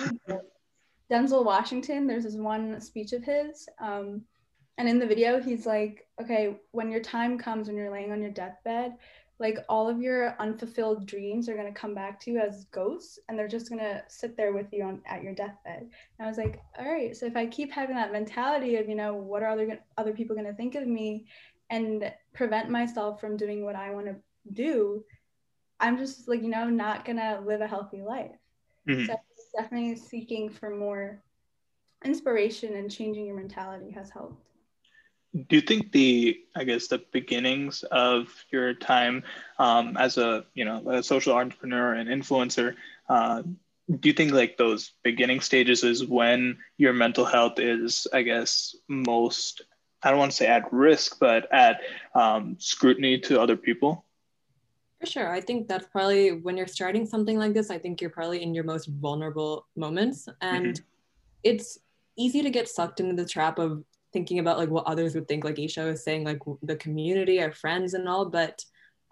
denzel 1.11 1.45
washington 1.45 2.07
there's 2.07 2.23
this 2.23 2.35
one 2.35 2.79
speech 2.79 3.13
of 3.13 3.23
his 3.23 3.67
um, 3.79 4.21
And 4.77 4.89
in 4.89 4.99
the 4.99 5.05
video, 5.05 5.39
he's 5.39 5.65
like, 5.65 6.07
okay, 6.21 6.57
when 6.71 6.89
your 6.89 7.01
time 7.01 7.37
comes, 7.37 7.67
when 7.67 7.77
you're 7.77 7.91
laying 7.91 8.11
on 8.11 8.21
your 8.21 8.31
deathbed, 8.31 8.93
like 9.39 9.57
all 9.67 9.89
of 9.89 10.01
your 10.01 10.35
unfulfilled 10.39 11.05
dreams 11.05 11.49
are 11.49 11.55
going 11.55 11.71
to 11.71 11.79
come 11.79 11.93
back 11.93 12.19
to 12.19 12.31
you 12.31 12.39
as 12.39 12.65
ghosts 12.65 13.19
and 13.27 13.37
they're 13.37 13.47
just 13.47 13.69
going 13.69 13.79
to 13.81 14.01
sit 14.07 14.37
there 14.37 14.53
with 14.53 14.67
you 14.71 14.83
on 14.83 15.01
at 15.05 15.23
your 15.23 15.33
deathbed. 15.33 15.81
And 15.81 16.25
i 16.25 16.27
was 16.27 16.37
like 16.37 16.61
all 16.79 16.89
right 16.89 17.15
so 17.15 17.25
if 17.25 17.35
i 17.35 17.45
keep 17.45 17.71
having 17.71 17.95
that 17.95 18.11
mentality 18.11 18.77
of 18.77 18.87
you 18.87 18.95
know 18.95 19.13
what 19.13 19.43
are 19.43 19.49
other 19.49 19.79
other 19.97 20.13
people 20.13 20.35
going 20.35 20.47
to 20.47 20.53
think 20.53 20.75
of 20.75 20.87
me 20.87 21.25
and 21.69 22.11
prevent 22.33 22.69
myself 22.69 23.19
from 23.19 23.35
doing 23.35 23.65
what 23.65 23.75
i 23.75 23.91
want 23.91 24.05
to 24.05 24.15
do 24.53 25.03
i'm 25.79 25.97
just 25.97 26.27
like 26.27 26.41
you 26.41 26.49
know 26.49 26.69
not 26.69 27.03
going 27.05 27.17
to 27.17 27.41
live 27.45 27.61
a 27.61 27.67
healthy 27.67 28.01
life. 28.01 28.31
Mm-hmm. 28.87 29.05
so 29.05 29.15
definitely 29.57 29.95
seeking 29.95 30.49
for 30.49 30.69
more 30.69 31.21
inspiration 32.03 32.75
and 32.75 32.91
changing 32.91 33.25
your 33.25 33.35
mentality 33.35 33.91
has 33.91 34.09
helped 34.09 34.41
do 35.33 35.55
you 35.55 35.61
think 35.61 35.91
the 35.91 36.39
i 36.55 36.63
guess 36.63 36.87
the 36.87 37.01
beginnings 37.11 37.83
of 37.91 38.27
your 38.51 38.73
time 38.73 39.23
um, 39.59 39.97
as 39.97 40.17
a 40.17 40.45
you 40.53 40.65
know 40.65 40.87
a 40.89 41.01
social 41.01 41.35
entrepreneur 41.35 41.93
and 41.93 42.09
influencer 42.09 42.75
uh, 43.09 43.41
do 43.99 44.09
you 44.09 44.13
think 44.13 44.31
like 44.31 44.57
those 44.57 44.93
beginning 45.03 45.41
stages 45.41 45.83
is 45.83 46.05
when 46.05 46.57
your 46.77 46.93
mental 46.93 47.25
health 47.25 47.59
is 47.59 48.07
i 48.13 48.21
guess 48.21 48.75
most 48.87 49.63
i 50.03 50.09
don't 50.09 50.19
want 50.19 50.31
to 50.31 50.37
say 50.37 50.47
at 50.47 50.71
risk 50.71 51.19
but 51.19 51.51
at 51.51 51.81
um, 52.15 52.55
scrutiny 52.59 53.19
to 53.19 53.41
other 53.41 53.57
people? 53.57 54.05
For 54.99 55.07
sure. 55.07 55.33
I 55.33 55.41
think 55.41 55.67
that's 55.67 55.87
probably 55.87 56.31
when 56.31 56.55
you're 56.55 56.65
starting 56.65 57.05
something 57.05 57.37
like 57.37 57.53
this 57.53 57.69
i 57.69 57.77
think 57.77 57.99
you're 57.99 58.09
probably 58.09 58.41
in 58.41 58.53
your 58.53 58.63
most 58.63 58.87
vulnerable 58.87 59.67
moments. 59.75 60.29
And 60.39 60.75
mm-hmm. 60.75 60.83
it's 61.43 61.79
easy 62.15 62.41
to 62.41 62.49
get 62.49 62.69
sucked 62.69 62.99
into 62.99 63.21
the 63.21 63.27
trap 63.27 63.59
of 63.59 63.83
thinking 64.13 64.39
about 64.39 64.57
like 64.57 64.69
what 64.69 64.85
others 64.85 65.15
would 65.15 65.27
think 65.27 65.43
like 65.43 65.59
isha 65.59 65.83
was 65.83 66.03
saying 66.03 66.23
like 66.23 66.39
the 66.61 66.75
community 66.75 67.41
our 67.41 67.51
friends 67.51 67.93
and 67.93 68.07
all 68.07 68.25
but 68.25 68.63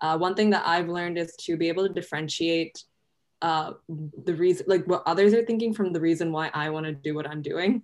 uh, 0.01 0.17
one 0.17 0.35
thing 0.35 0.49
that 0.51 0.63
i've 0.65 0.87
learned 0.87 1.17
is 1.17 1.35
to 1.35 1.57
be 1.57 1.67
able 1.67 1.87
to 1.87 1.93
differentiate 1.93 2.83
uh, 3.41 3.73
the 4.23 4.35
reason 4.35 4.65
like 4.67 4.85
what 4.85 5.03
others 5.05 5.33
are 5.33 5.43
thinking 5.43 5.73
from 5.73 5.91
the 5.91 5.99
reason 5.99 6.31
why 6.31 6.49
i 6.53 6.69
want 6.69 6.85
to 6.85 6.93
do 6.93 7.15
what 7.15 7.27
i'm 7.27 7.41
doing. 7.41 7.81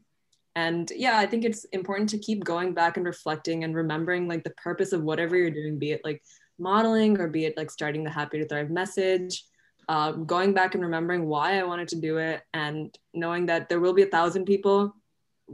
And 0.55 0.91
yeah 0.95 1.17
i 1.19 1.25
think 1.25 1.45
it's 1.45 1.65
important 1.65 2.09
to 2.09 2.17
keep 2.17 2.43
going 2.43 2.73
back 2.73 2.97
and 2.97 3.05
reflecting 3.05 3.63
and 3.63 3.75
remembering 3.75 4.27
like 4.27 4.43
the 4.43 4.55
purpose 4.65 4.91
of 4.91 5.03
whatever 5.03 5.35
you're 5.35 5.51
doing 5.51 5.77
be 5.77 5.91
it 5.91 6.01
like 6.03 6.23
modeling 6.57 7.19
or 7.19 7.27
be 7.27 7.45
it 7.45 7.57
like 7.57 7.69
starting 7.69 8.03
the 8.03 8.09
happy 8.09 8.39
to 8.39 8.47
thrive 8.47 8.71
message 8.71 9.45
uh, 9.89 10.11
going 10.11 10.53
back 10.53 10.73
and 10.73 10.83
remembering 10.83 11.27
why 11.27 11.59
i 11.59 11.63
wanted 11.63 11.87
to 11.89 12.01
do 12.01 12.17
it 12.17 12.41
and 12.53 12.97
knowing 13.13 13.45
that 13.45 13.69
there 13.69 13.79
will 13.79 13.93
be 13.93 14.01
a 14.01 14.13
thousand 14.17 14.45
people 14.45 14.95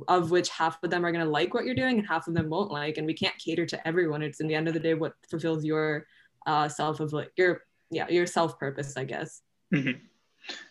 of 0.07 0.31
which 0.31 0.49
half 0.49 0.81
of 0.83 0.89
them 0.89 1.05
are 1.05 1.11
going 1.11 1.23
to 1.23 1.29
like 1.29 1.53
what 1.53 1.65
you're 1.65 1.75
doing 1.75 1.99
and 1.99 2.07
half 2.07 2.27
of 2.27 2.33
them 2.33 2.49
won't 2.49 2.71
like 2.71 2.97
and 2.97 3.05
we 3.05 3.13
can't 3.13 3.37
cater 3.37 3.65
to 3.65 3.87
everyone. 3.87 4.21
It's 4.21 4.39
in 4.39 4.47
the 4.47 4.55
end 4.55 4.67
of 4.67 4.73
the 4.73 4.79
day 4.79 4.93
what 4.93 5.13
fulfills 5.29 5.63
your 5.63 6.07
uh, 6.45 6.67
self 6.67 6.99
of 6.99 7.13
like 7.13 7.31
your 7.37 7.61
yeah 7.89 8.07
your 8.09 8.25
self 8.25 8.59
purpose 8.59 8.97
i 8.97 9.03
guess. 9.03 9.41
Mm-hmm. 9.73 9.99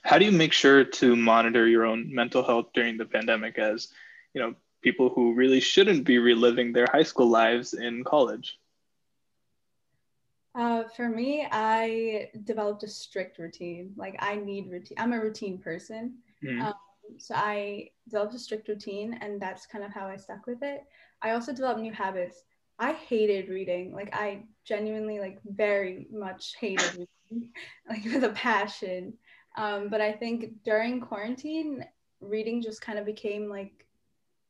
how 0.03 0.19
do 0.19 0.25
you 0.25 0.33
make 0.33 0.53
sure 0.53 0.85
to 0.85 1.17
monitor 1.17 1.67
your 1.67 1.85
own 1.85 2.15
mental 2.15 2.45
health 2.45 2.67
during 2.73 2.97
the 2.97 3.05
pandemic 3.05 3.59
as 3.59 3.89
you 4.35 4.41
know 4.41 4.55
people 4.81 5.09
who 5.09 5.35
really 5.35 5.61
shouldn't 5.61 6.05
be 6.05 6.19
reliving 6.19 6.73
their 6.73 6.87
high 6.93 7.03
school 7.03 7.29
lives 7.29 7.75
in 7.75 8.05
college? 8.05 8.59
Uh, 10.55 10.85
for 10.95 11.09
me 11.09 11.47
i 11.51 12.29
developed 12.45 12.83
a 12.83 12.89
strict 12.89 13.39
routine. 13.39 13.93
Like 13.97 14.17
i 14.19 14.37
need 14.37 14.71
routine. 14.71 14.99
I'm 14.99 15.13
a 15.13 15.21
routine 15.21 15.59
person. 15.59 16.19
Mm-hmm. 16.45 16.63
um, 16.63 16.75
so 17.19 17.35
I 17.35 17.91
developed 18.09 18.35
a 18.35 18.39
strict 18.39 18.69
routine, 18.69 19.19
and 19.21 19.41
that's 19.41 19.67
kind 19.67 19.85
of 19.85 19.93
how 19.93 20.07
I 20.07 20.17
stuck 20.17 20.47
with 20.47 20.63
it. 20.63 20.85
I 21.23 21.31
also 21.31 21.53
developed 21.53 21.81
new 21.81 21.93
habits. 21.93 22.45
I 22.79 22.93
hated 22.93 23.49
reading. 23.49 23.93
Like 23.95 24.15
I 24.15 24.45
genuinely, 24.65 25.21
like 25.21 25.39
very 25.45 26.07
much 26.13 26.55
hated 26.59 26.91
reading, 27.31 27.51
like 27.89 28.05
with 28.05 28.25
a 28.25 28.31
passion. 28.31 29.15
Um, 29.57 29.89
but 29.89 30.01
I 30.01 30.13
think 30.13 30.63
during 30.65 31.01
quarantine, 31.01 31.85
reading 32.21 32.63
just 32.63 32.81
kind 32.81 32.99
of 32.99 33.05
became 33.05 33.49
like 33.49 33.87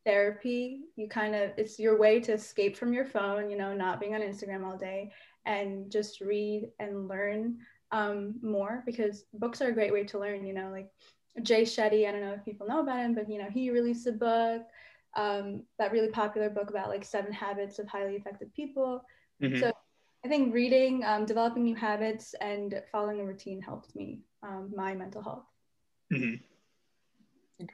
therapy. 0.05 0.81
You 0.97 1.09
kind 1.09 1.35
of 1.35 1.51
it's 1.57 1.79
your 1.79 1.99
way 1.99 2.21
to 2.21 2.33
escape 2.33 2.77
from 2.77 2.93
your 2.93 3.05
phone. 3.05 3.51
You 3.51 3.57
know, 3.57 3.75
not 3.75 4.01
being 4.01 4.15
on 4.15 4.21
Instagram 4.21 4.65
all 4.65 4.77
day, 4.77 5.13
and 5.47 5.91
just 5.91 6.21
read 6.21 6.71
and 6.79 7.09
learn 7.09 7.59
um, 7.91 8.37
more 8.43 8.83
because 8.87 9.25
books 9.35 9.61
are 9.61 9.69
a 9.69 9.75
great 9.75 9.93
way 9.93 10.05
to 10.05 10.19
learn. 10.19 10.47
You 10.47 10.55
know, 10.55 10.71
like 10.71 10.91
Jay 11.43 11.63
Shetty, 11.63 12.07
I 12.07 12.13
don't 12.13 12.21
know 12.21 12.35
if 12.35 12.45
people 12.45 12.67
know 12.67 12.81
about 12.81 12.99
him, 12.99 13.15
but 13.15 13.29
you 13.29 13.39
know, 13.39 13.49
he 13.51 13.71
released 13.71 14.07
a 14.07 14.13
book, 14.13 14.63
um, 15.17 15.63
that 15.79 15.93
really 15.93 16.09
popular 16.09 16.51
book 16.51 16.71
about 16.71 16.89
like 16.89 17.05
seven 17.05 17.33
habits 17.33 17.79
of 17.79 17.89
highly 17.89 18.17
effective 18.17 18.53
people. 18.55 19.03
Mm-hmm. 19.43 19.61
So 19.61 19.73
I 20.25 20.29
think 20.29 20.55
reading, 20.55 21.05
um, 21.05 21.25
developing 21.25 21.65
new 21.65 21.75
habits, 21.75 22.35
and 22.41 22.83
following 22.93 23.21
a 23.21 23.25
routine 23.25 23.61
helped 23.61 23.95
me, 23.97 24.21
um, 24.43 24.71
my 24.75 24.95
mental 24.95 25.23
health. 25.23 25.45
Mm-hmm. 26.13 27.67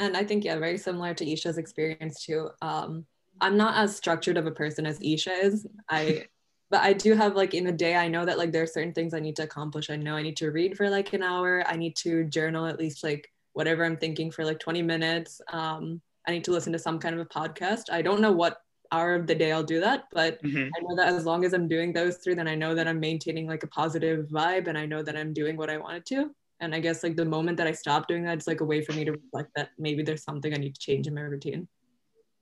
And 0.00 0.16
I 0.16 0.24
think, 0.24 0.44
yeah, 0.44 0.58
very 0.58 0.78
similar 0.78 1.14
to 1.14 1.28
Isha's 1.28 1.58
experience 1.58 2.24
too. 2.24 2.50
Um, 2.62 3.04
I'm 3.40 3.56
not 3.56 3.76
as 3.76 3.96
structured 3.96 4.36
of 4.36 4.46
a 4.46 4.52
person 4.52 4.86
as 4.86 5.00
Isha 5.02 5.32
is. 5.32 5.66
I 5.88 6.26
but 6.70 6.82
I 6.82 6.92
do 6.92 7.14
have 7.14 7.34
like 7.34 7.54
in 7.54 7.66
a 7.66 7.72
day, 7.72 7.96
I 7.96 8.08
know 8.08 8.24
that 8.24 8.38
like 8.38 8.52
there 8.52 8.62
are 8.62 8.66
certain 8.66 8.92
things 8.92 9.14
I 9.14 9.20
need 9.20 9.36
to 9.36 9.44
accomplish. 9.44 9.88
I 9.90 9.96
know 9.96 10.16
I 10.16 10.22
need 10.22 10.36
to 10.38 10.50
read 10.50 10.76
for 10.76 10.90
like 10.90 11.12
an 11.12 11.22
hour. 11.22 11.64
I 11.66 11.76
need 11.76 11.96
to 11.96 12.24
journal 12.24 12.66
at 12.66 12.78
least 12.78 13.02
like 13.02 13.30
whatever 13.54 13.84
I'm 13.84 13.96
thinking 13.96 14.30
for 14.30 14.44
like 14.44 14.58
20 14.58 14.82
minutes. 14.82 15.40
Um, 15.50 16.00
I 16.26 16.32
need 16.32 16.44
to 16.44 16.50
listen 16.50 16.72
to 16.74 16.78
some 16.78 16.98
kind 16.98 17.14
of 17.14 17.20
a 17.22 17.28
podcast. 17.28 17.84
I 17.90 18.02
don't 18.02 18.20
know 18.20 18.32
what 18.32 18.60
hour 18.92 19.14
of 19.14 19.26
the 19.26 19.34
day 19.34 19.52
I'll 19.52 19.64
do 19.64 19.80
that, 19.80 20.04
but 20.12 20.42
mm-hmm. 20.42 20.68
I 20.76 20.80
know 20.82 20.96
that 20.96 21.08
as 21.08 21.24
long 21.24 21.44
as 21.44 21.54
I'm 21.54 21.68
doing 21.68 21.92
those 21.92 22.18
three, 22.18 22.34
then 22.34 22.48
I 22.48 22.54
know 22.54 22.74
that 22.74 22.86
I'm 22.86 23.00
maintaining 23.00 23.46
like 23.46 23.62
a 23.62 23.68
positive 23.68 24.26
vibe 24.28 24.68
and 24.68 24.76
I 24.76 24.84
know 24.84 25.02
that 25.02 25.16
I'm 25.16 25.32
doing 25.32 25.56
what 25.56 25.70
I 25.70 25.78
wanted 25.78 26.04
to. 26.06 26.30
And 26.60 26.74
I 26.74 26.80
guess 26.80 27.02
like 27.02 27.16
the 27.16 27.24
moment 27.24 27.56
that 27.58 27.66
I 27.66 27.72
stop 27.72 28.08
doing 28.08 28.24
that, 28.24 28.36
it's 28.36 28.46
like 28.46 28.60
a 28.60 28.64
way 28.64 28.84
for 28.84 28.92
me 28.92 29.04
to 29.04 29.12
reflect 29.12 29.50
that 29.56 29.70
maybe 29.78 30.02
there's 30.02 30.24
something 30.24 30.52
I 30.52 30.58
need 30.58 30.74
to 30.74 30.80
change 30.80 31.06
in 31.06 31.14
my 31.14 31.22
routine. 31.22 31.68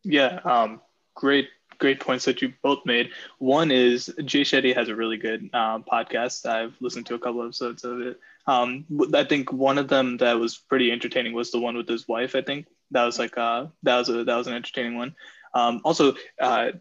Yeah, 0.03 0.41
um, 0.45 0.81
great 1.15 1.49
great 1.79 2.01
points 2.01 2.25
that 2.25 2.43
you 2.43 2.53
both 2.63 2.85
made. 2.85 3.11
One 3.39 3.71
is 3.71 4.13
Jay 4.25 4.43
Shetty 4.43 4.75
has 4.75 4.89
a 4.89 4.97
really 4.97 5.17
good 5.17 5.51
um, 5.55 5.85
podcast. 5.85 6.47
I've 6.47 6.75
listened 6.81 7.07
to 7.07 7.15
a 7.15 7.19
couple 7.19 7.43
episodes 7.43 7.85
of 7.85 8.01
it. 8.01 8.21
Um, 8.47 8.85
I 9.15 9.25
think 9.25 9.53
one 9.53 9.79
of 9.79 9.89
them 9.89 10.19
that 10.19 10.39
was 10.39 10.57
pretty 10.57 10.93
entertaining 10.93 11.33
was 11.33 11.51
the 11.51 11.61
one 11.61 11.77
with 11.77 11.89
his 11.89 12.07
wife. 12.07 12.35
I 12.35 12.43
think 12.43 12.67
that 12.93 13.05
was 13.05 13.19
like 13.19 13.37
uh, 13.37 13.67
that 13.83 13.99
was 13.99 14.09
a 14.09 14.25
that 14.25 14.37
was 14.37 14.47
an 14.47 14.55
entertaining 14.55 14.97
one. 14.97 15.15
Um, 15.55 15.81
also, 15.85 16.15
uh, 16.41 16.73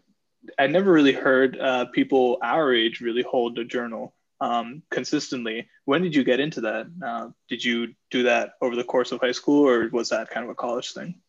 I 0.58 0.66
never 0.66 0.92
really 0.92 1.12
heard 1.12 1.58
uh, 1.58 1.86
people 1.86 2.38
our 2.42 2.72
age 2.72 3.00
really 3.00 3.22
hold 3.22 3.58
a 3.58 3.64
journal 3.64 4.14
um, 4.40 4.82
consistently. 4.90 5.68
When 5.84 6.02
did 6.02 6.14
you 6.14 6.24
get 6.24 6.40
into 6.40 6.60
that? 6.62 6.86
Uh, 7.04 7.28
did 7.48 7.64
you 7.64 7.94
do 8.10 8.24
that 8.24 8.52
over 8.60 8.76
the 8.76 8.84
course 8.84 9.12
of 9.12 9.20
high 9.20 9.32
school, 9.32 9.68
or 9.68 9.88
was 9.88 10.10
that 10.10 10.30
kind 10.30 10.44
of 10.44 10.50
a 10.50 10.54
college 10.54 10.92
thing? 10.92 11.20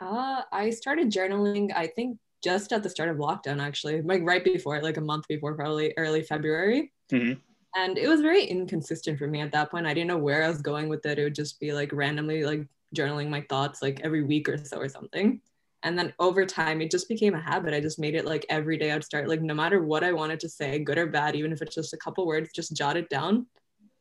Uh, 0.00 0.42
I 0.50 0.70
started 0.70 1.10
journaling. 1.10 1.70
I 1.74 1.86
think 1.86 2.18
just 2.42 2.72
at 2.72 2.82
the 2.82 2.90
start 2.90 3.10
of 3.10 3.16
lockdown, 3.16 3.60
actually, 3.60 4.02
like 4.02 4.22
right 4.22 4.44
before, 4.44 4.80
like 4.82 4.96
a 4.96 5.02
month 5.02 5.26
before, 5.28 5.54
probably 5.54 5.92
early 5.96 6.22
February. 6.22 6.92
Mm-hmm. 7.12 7.38
And 7.76 7.98
it 7.98 8.08
was 8.08 8.20
very 8.20 8.44
inconsistent 8.44 9.18
for 9.18 9.26
me 9.26 9.40
at 9.40 9.52
that 9.52 9.70
point. 9.70 9.86
I 9.86 9.94
didn't 9.94 10.08
know 10.08 10.18
where 10.18 10.42
I 10.42 10.48
was 10.48 10.60
going 10.60 10.88
with 10.88 11.06
it. 11.06 11.18
It 11.18 11.24
would 11.24 11.34
just 11.34 11.60
be 11.60 11.72
like 11.72 11.92
randomly 11.92 12.44
like 12.44 12.66
journaling 12.96 13.28
my 13.28 13.42
thoughts 13.48 13.80
like 13.80 14.00
every 14.02 14.24
week 14.24 14.48
or 14.48 14.58
so 14.58 14.78
or 14.78 14.88
something. 14.88 15.40
And 15.82 15.98
then 15.98 16.12
over 16.18 16.44
time, 16.44 16.80
it 16.80 16.90
just 16.90 17.08
became 17.08 17.34
a 17.34 17.40
habit. 17.40 17.72
I 17.72 17.80
just 17.80 17.98
made 17.98 18.14
it 18.14 18.26
like 18.26 18.44
every 18.48 18.76
day 18.76 18.92
I'd 18.92 19.04
start 19.04 19.28
like 19.28 19.40
no 19.40 19.54
matter 19.54 19.82
what 19.82 20.04
I 20.04 20.12
wanted 20.12 20.40
to 20.40 20.48
say, 20.48 20.78
good 20.78 20.98
or 20.98 21.06
bad, 21.06 21.36
even 21.36 21.52
if 21.52 21.62
it's 21.62 21.74
just 21.74 21.94
a 21.94 21.98
couple 21.98 22.26
words, 22.26 22.50
just 22.52 22.76
jot 22.76 22.96
it 22.96 23.08
down. 23.08 23.46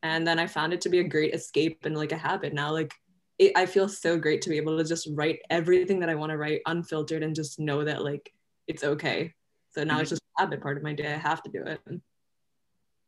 And 0.02 0.26
then 0.26 0.40
I 0.40 0.48
found 0.48 0.74
it 0.74 0.82
to 0.82 0.90
be 0.90 1.00
a 1.00 1.04
great 1.08 1.34
escape 1.34 1.86
and 1.86 1.96
like 1.96 2.12
a 2.12 2.18
habit. 2.18 2.54
Now, 2.54 2.72
like 2.72 2.94
it, 3.40 3.54
I 3.56 3.66
feel 3.66 3.88
so 3.88 4.18
great 4.18 4.42
to 4.44 4.50
be 4.50 4.58
able 4.58 4.78
to 4.78 4.84
just 4.84 5.08
write 5.14 5.40
everything 5.50 6.00
that 6.02 6.10
I 6.10 6.16
want 6.16 6.32
to 6.32 6.38
write 6.38 6.62
unfiltered 6.66 7.24
and 7.24 7.34
just 7.34 7.60
know 7.60 7.84
that 7.86 8.04
like 8.04 8.32
it's 8.68 8.84
okay. 8.84 9.34
So 9.72 9.84
now 9.84 9.94
mm-hmm. 9.94 10.02
it's 10.02 10.10
just 10.12 10.22
a 10.38 10.42
habit 10.42 10.62
part 10.62 10.78
of 10.78 10.84
my 10.84 10.94
day. 10.94 11.12
I 11.14 11.18
have 11.18 11.42
to 11.44 11.50
do 11.50 11.64
it. 11.64 11.80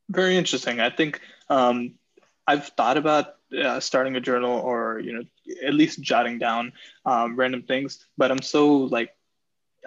Very 0.09 0.37
interesting. 0.37 0.79
I 0.79 0.89
think 0.89 1.21
um, 1.49 1.95
I've 2.47 2.67
thought 2.69 2.97
about 2.97 3.35
uh, 3.57 3.79
starting 3.79 4.15
a 4.15 4.21
journal 4.21 4.59
or 4.59 4.99
you 4.99 5.13
know 5.13 5.23
at 5.63 5.73
least 5.73 6.01
jotting 6.01 6.39
down 6.39 6.73
um, 7.05 7.35
random 7.35 7.63
things, 7.63 8.05
but 8.17 8.31
I'm 8.31 8.41
so 8.41 8.77
like 8.77 9.13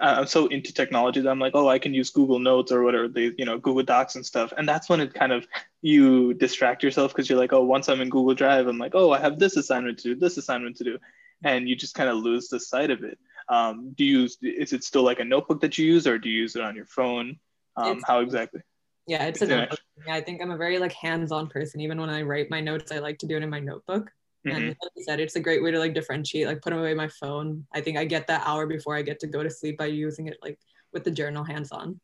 I'm 0.01 0.27
so 0.27 0.47
into 0.47 0.73
technology 0.73 1.21
that 1.21 1.29
I'm 1.29 1.39
like, 1.39 1.55
oh, 1.55 1.69
I 1.69 1.79
can 1.79 1.93
use 1.93 2.09
Google 2.09 2.39
Notes 2.39 2.71
or 2.71 2.83
whatever 2.83 3.07
they, 3.07 3.31
you 3.37 3.45
know 3.45 3.57
Google 3.57 3.83
Docs 3.83 4.15
and 4.15 4.25
stuff, 4.25 4.53
and 4.57 4.67
that's 4.67 4.89
when 4.89 4.99
it 4.99 5.13
kind 5.13 5.31
of 5.31 5.47
you 5.81 6.33
distract 6.33 6.83
yourself 6.83 7.11
because 7.11 7.29
you're 7.29 7.39
like, 7.39 7.53
oh, 7.53 7.63
once 7.63 7.87
I'm 7.87 8.01
in 8.01 8.09
Google 8.09 8.35
Drive, 8.35 8.67
I'm 8.67 8.77
like, 8.77 8.93
oh, 8.93 9.11
I 9.11 9.19
have 9.19 9.39
this 9.39 9.55
assignment 9.55 9.99
to 9.99 10.13
do, 10.13 10.15
this 10.15 10.37
assignment 10.37 10.75
to 10.77 10.83
do, 10.83 10.97
and 11.43 11.69
you 11.69 11.75
just 11.75 11.95
kind 11.95 12.09
of 12.09 12.17
lose 12.17 12.49
the 12.49 12.59
sight 12.59 12.91
of 12.91 13.03
it. 13.03 13.17
Um, 13.47 13.93
do 13.95 14.03
you 14.03 14.21
use 14.21 14.37
is 14.41 14.73
it 14.73 14.83
still 14.83 15.03
like 15.03 15.19
a 15.19 15.25
notebook 15.25 15.61
that 15.61 15.77
you 15.77 15.85
use, 15.85 16.07
or 16.07 16.17
do 16.17 16.29
you 16.29 16.41
use 16.41 16.55
it 16.55 16.61
on 16.61 16.75
your 16.75 16.87
phone? 16.87 17.37
Um, 17.77 18.01
how 18.05 18.19
exactly? 18.19 18.61
Yeah, 19.07 19.25
it's 19.25 19.41
a 19.41 19.47
notebook. 19.47 19.79
Yeah, 20.05 20.15
I 20.15 20.21
think 20.21 20.41
I'm 20.41 20.51
a 20.51 20.57
very 20.57 20.79
like 20.79 20.93
hands-on 20.93 21.47
person. 21.47 21.79
Even 21.81 22.01
when 22.01 22.09
I 22.09 22.23
write 22.23 22.49
my 22.49 22.59
notes, 22.59 22.91
I 22.91 22.99
like 22.99 23.19
to 23.19 23.27
do 23.27 23.37
it 23.37 23.43
in 23.43 23.49
my 23.49 23.59
notebook. 23.59 24.11
And 24.45 24.63
Mhm. 24.63 24.67
like 24.67 24.91
you 24.95 25.03
said, 25.03 25.19
it's 25.19 25.35
a 25.35 25.39
great 25.39 25.63
way 25.63 25.71
to 25.71 25.79
like 25.79 25.93
differentiate, 25.93 26.47
like 26.47 26.61
put 26.61 26.73
away 26.73 26.93
my 26.93 27.07
phone. 27.07 27.65
I 27.73 27.81
think 27.81 27.97
I 27.97 28.05
get 28.05 28.27
that 28.27 28.43
hour 28.45 28.67
before 28.67 28.95
I 28.95 29.01
get 29.01 29.19
to 29.21 29.27
go 29.27 29.41
to 29.41 29.49
sleep 29.49 29.77
by 29.77 29.87
using 29.87 30.27
it 30.27 30.37
like 30.41 30.59
with 30.93 31.03
the 31.03 31.11
journal 31.11 31.43
hands 31.43 31.71
on. 31.71 31.99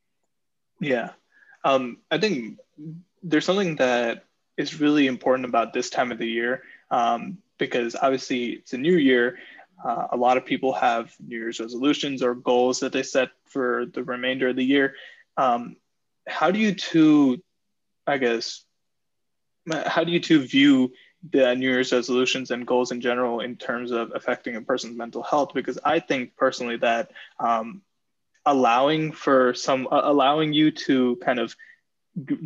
Yeah. 0.80 1.12
Um, 1.64 2.00
I 2.10 2.18
think 2.18 2.58
there's 3.22 3.46
something 3.46 3.76
that 3.76 4.26
is 4.58 4.80
really 4.80 5.06
important 5.06 5.46
about 5.46 5.74
this 5.74 5.90
time 5.92 6.12
of 6.12 6.18
the 6.18 6.28
year 6.28 6.64
um, 6.90 7.38
because 7.60 7.96
obviously 7.96 8.54
it's 8.54 8.74
a 8.74 8.78
new 8.78 8.98
year. 8.98 9.38
Uh, 9.84 10.08
a 10.12 10.18
lot 10.18 10.38
of 10.38 10.46
people 10.46 10.74
have 10.74 11.14
New 11.20 11.38
Year's 11.38 11.60
resolutions 11.60 12.24
or 12.24 12.36
goals 12.36 12.80
that 12.80 12.92
they 12.92 13.04
set 13.04 13.30
for 13.46 13.86
the 13.94 14.04
remainder 14.04 14.50
of 14.50 14.56
the 14.56 14.66
year. 14.66 14.96
Um, 15.38 15.76
how 16.28 16.52
do 16.52 16.60
you 16.60 16.74
two, 16.74 17.42
I 18.08 18.18
guess, 18.18 18.64
how 19.86 20.04
do 20.04 20.12
you 20.12 20.20
two 20.20 20.40
view 20.40 20.92
the 21.30 21.54
New 21.56 21.70
Year's 21.70 21.94
resolutions 21.94 22.52
and 22.52 22.66
goals 22.66 22.92
in 22.92 23.02
general 23.02 23.42
in 23.42 23.56
terms 23.56 23.92
of 23.92 24.12
affecting 24.16 24.56
a 24.56 24.62
person's 24.62 24.98
mental 24.98 25.24
health? 25.24 25.52
Because 25.54 25.78
I 25.84 26.00
think 26.00 26.36
personally 26.36 26.78
that 26.78 27.12
um, 27.40 27.82
allowing 28.46 29.12
for 29.12 29.54
some 29.54 29.88
uh, 29.92 30.02
allowing 30.04 30.54
you 30.54 30.72
to 30.72 31.18
kind 31.18 31.40
of 31.40 31.56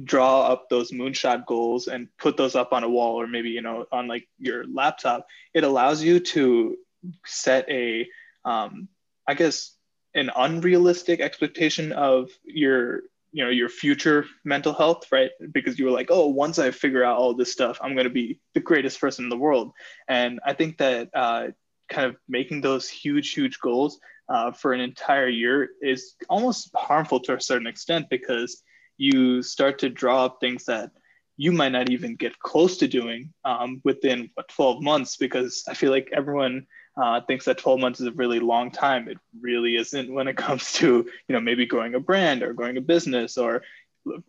draw 0.04 0.44
up 0.44 0.70
those 0.70 0.92
moonshot 0.92 1.46
goals 1.46 1.88
and 1.88 2.08
put 2.18 2.38
those 2.38 2.56
up 2.56 2.72
on 2.72 2.84
a 2.84 2.90
wall 2.90 3.20
or 3.20 3.26
maybe 3.26 3.50
you 3.50 3.62
know 3.62 3.86
on 3.92 4.08
like 4.08 4.28
your 4.38 4.64
laptop 4.68 5.28
it 5.56 5.64
allows 5.64 6.04
you 6.04 6.20
to 6.20 6.78
set 7.26 7.68
a 7.68 8.08
um, 8.44 8.88
i 9.28 9.34
guess 9.34 9.76
an 10.14 10.30
unrealistic 10.36 11.20
expectation 11.20 11.92
of 11.92 12.30
your 12.44 13.02
you 13.36 13.44
know 13.44 13.50
your 13.50 13.68
future 13.68 14.26
mental 14.46 14.74
health 14.74 15.12
right? 15.12 15.32
Because 15.52 15.78
you 15.78 15.84
were 15.86 15.92
like 15.92 16.08
oh 16.10 16.28
once 16.28 16.58
i 16.58 16.72
figure 16.72 17.04
out 17.04 17.18
all 17.18 17.34
this 17.34 17.52
stuff 17.52 17.78
i'm 17.82 17.94
going 17.94 18.06
to 18.12 18.18
be 18.24 18.40
the 18.54 18.62
greatest 18.62 19.00
person 19.02 19.26
in 19.26 19.30
the 19.30 19.44
world. 19.46 19.74
And 20.08 20.40
i 20.46 20.54
think 20.54 20.78
that 20.78 21.10
uh, 21.14 21.48
kind 21.90 22.08
of 22.08 22.16
making 22.30 22.62
those 22.62 22.90
huge 22.90 23.34
huge 23.34 23.60
goals 23.60 24.00
uh, 24.30 24.52
for 24.52 24.72
an 24.72 24.80
entire 24.80 25.28
year 25.28 25.70
is 25.82 26.16
almost 26.30 26.70
harmful 26.76 27.20
to 27.20 27.36
a 27.36 27.42
certain 27.42 27.68
extent 27.68 28.08
because 28.10 28.64
you 28.98 29.44
start 29.44 29.80
to 29.80 29.90
draw 29.90 30.26
up 30.26 30.38
things 30.40 30.64
that 30.66 30.92
you 31.38 31.52
might 31.52 31.74
not 31.74 31.90
even 31.92 32.16
get 32.16 32.40
close 32.40 32.78
to 32.78 32.88
doing 32.88 33.34
um, 33.44 33.82
within 33.84 34.30
what, 34.36 34.48
12 34.48 34.82
months 34.82 35.18
because 35.18 35.66
i 35.68 35.74
feel 35.74 35.92
like 35.92 36.10
everyone 36.14 36.66
uh, 36.98 37.22
thinks 37.22 37.46
that 37.46 37.58
12 37.58 37.80
months 37.80 38.00
is 38.00 38.08
a 38.08 38.12
really 38.12 38.40
long 38.40 38.72
time 38.72 39.08
it 39.08 39.18
really 39.42 39.76
isn't 39.76 40.14
when 40.14 40.28
it 40.28 40.38
comes 40.46 40.74
to 40.74 41.06
you 41.28 41.34
know 41.34 41.42
maybe 41.42 41.66
growing 41.66 41.96
a 41.96 42.00
brand 42.00 42.44
or 42.44 42.54
growing 42.54 42.78
a 42.78 42.82
business 42.82 43.38
or 43.38 43.62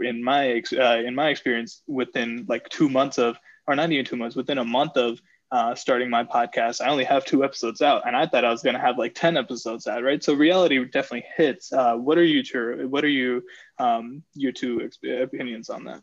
in 0.01 0.23
my 0.23 0.63
uh, 0.79 0.97
in 0.97 1.15
my 1.15 1.29
experience 1.29 1.83
within 1.87 2.45
like 2.49 2.69
two 2.69 2.89
months 2.89 3.19
of 3.19 3.37
or 3.67 3.75
not 3.75 3.91
even 3.91 4.05
two 4.05 4.17
months 4.17 4.37
within 4.37 4.59
a 4.59 4.65
month 4.65 4.97
of 4.97 5.21
uh, 5.53 5.75
starting 5.75 6.11
my 6.11 6.25
podcast. 6.25 6.81
I 6.85 6.89
only 6.89 7.05
have 7.05 7.25
two 7.25 7.45
episodes 7.45 7.81
out, 7.81 8.03
and 8.07 8.17
I 8.17 8.27
thought 8.27 8.45
I 8.45 8.51
was 8.51 8.63
going 8.63 8.75
to 8.75 8.81
have 8.81 8.99
like 8.99 9.15
ten 9.15 9.37
episodes 9.37 9.87
out, 9.87 10.03
right? 10.03 10.23
So 10.23 10.35
reality 10.35 10.83
definitely 10.85 11.27
hits. 11.37 11.73
Uh, 11.73 11.97
what 11.97 12.19
are 12.19 12.25
you 12.25 12.43
two? 12.43 12.89
What 12.89 13.05
are 13.05 13.09
you 13.09 13.43
um, 13.79 14.23
your 14.35 14.53
two 14.53 14.89
opinions 15.05 15.71
on 15.71 15.85
that? 15.85 16.03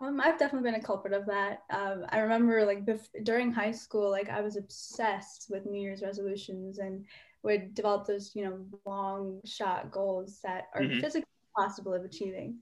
Um, 0.00 0.20
I've 0.20 0.38
definitely 0.38 0.70
been 0.70 0.80
a 0.80 0.84
culprit 0.84 1.14
of 1.14 1.26
that. 1.26 1.64
Um, 1.70 2.04
I 2.10 2.18
remember 2.18 2.64
like 2.64 2.84
bef- 2.84 3.24
during 3.24 3.52
high 3.52 3.70
school, 3.70 4.10
like 4.10 4.28
I 4.28 4.40
was 4.40 4.56
obsessed 4.56 5.48
with 5.50 5.66
New 5.66 5.80
Year's 5.80 6.02
resolutions 6.02 6.78
and 6.78 7.06
would 7.42 7.74
develop 7.74 8.06
those, 8.06 8.34
you 8.34 8.44
know, 8.44 8.66
long 8.84 9.40
shot 9.44 9.92
goals 9.92 10.40
that 10.42 10.64
are 10.74 10.84
Mhm. 10.84 11.00
physically 11.00 11.28
possible 11.56 11.94
of 11.94 12.04
achieving. 12.04 12.60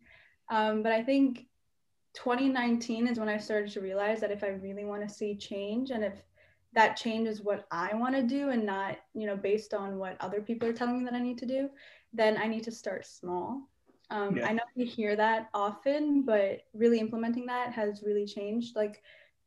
Um, 0.51 0.83
but 0.83 0.93
I 0.93 1.03
think 1.03 1.49
2019 2.15 3.07
is 3.09 3.19
when 3.19 3.29
I 3.31 3.39
started 3.39 3.73
to 3.73 3.81
realize 3.81 4.21
that 4.21 4.31
if 4.31 4.45
I 4.45 4.49
really 4.49 4.85
want 4.85 5.03
to 5.03 5.15
see 5.15 5.37
change 5.37 5.91
and 5.91 6.05
if 6.05 6.23
that 6.75 6.97
change 6.97 7.29
is 7.29 7.43
what 7.43 7.67
I 7.71 7.95
want 7.95 8.15
to 8.15 8.23
do 8.23 8.51
and 8.51 8.65
not, 8.67 8.99
you 9.15 9.27
know, 9.27 9.37
based 9.37 9.75
on 9.75 9.99
what 9.99 10.21
other 10.21 10.43
people 10.43 10.69
are 10.69 10.73
telling 10.75 10.99
me 10.99 11.05
that 11.07 11.15
I 11.15 11.21
need 11.23 11.39
to 11.39 11.47
do, 11.47 11.71
then 12.13 12.37
I 12.37 12.47
need 12.47 12.65
to 12.65 12.71
start 12.73 13.07
small. 13.07 13.72
Um, 14.13 14.37
Yeah. 14.37 14.47
I 14.49 14.53
know 14.53 14.63
we 14.77 14.85
hear 14.85 15.17
that 15.17 15.49
often, 15.55 16.23
but 16.23 16.61
really 16.75 17.01
implementing 17.01 17.47
that 17.47 17.73
has 17.73 18.03
really 18.05 18.27
changed. 18.27 18.77
Like, 18.77 19.03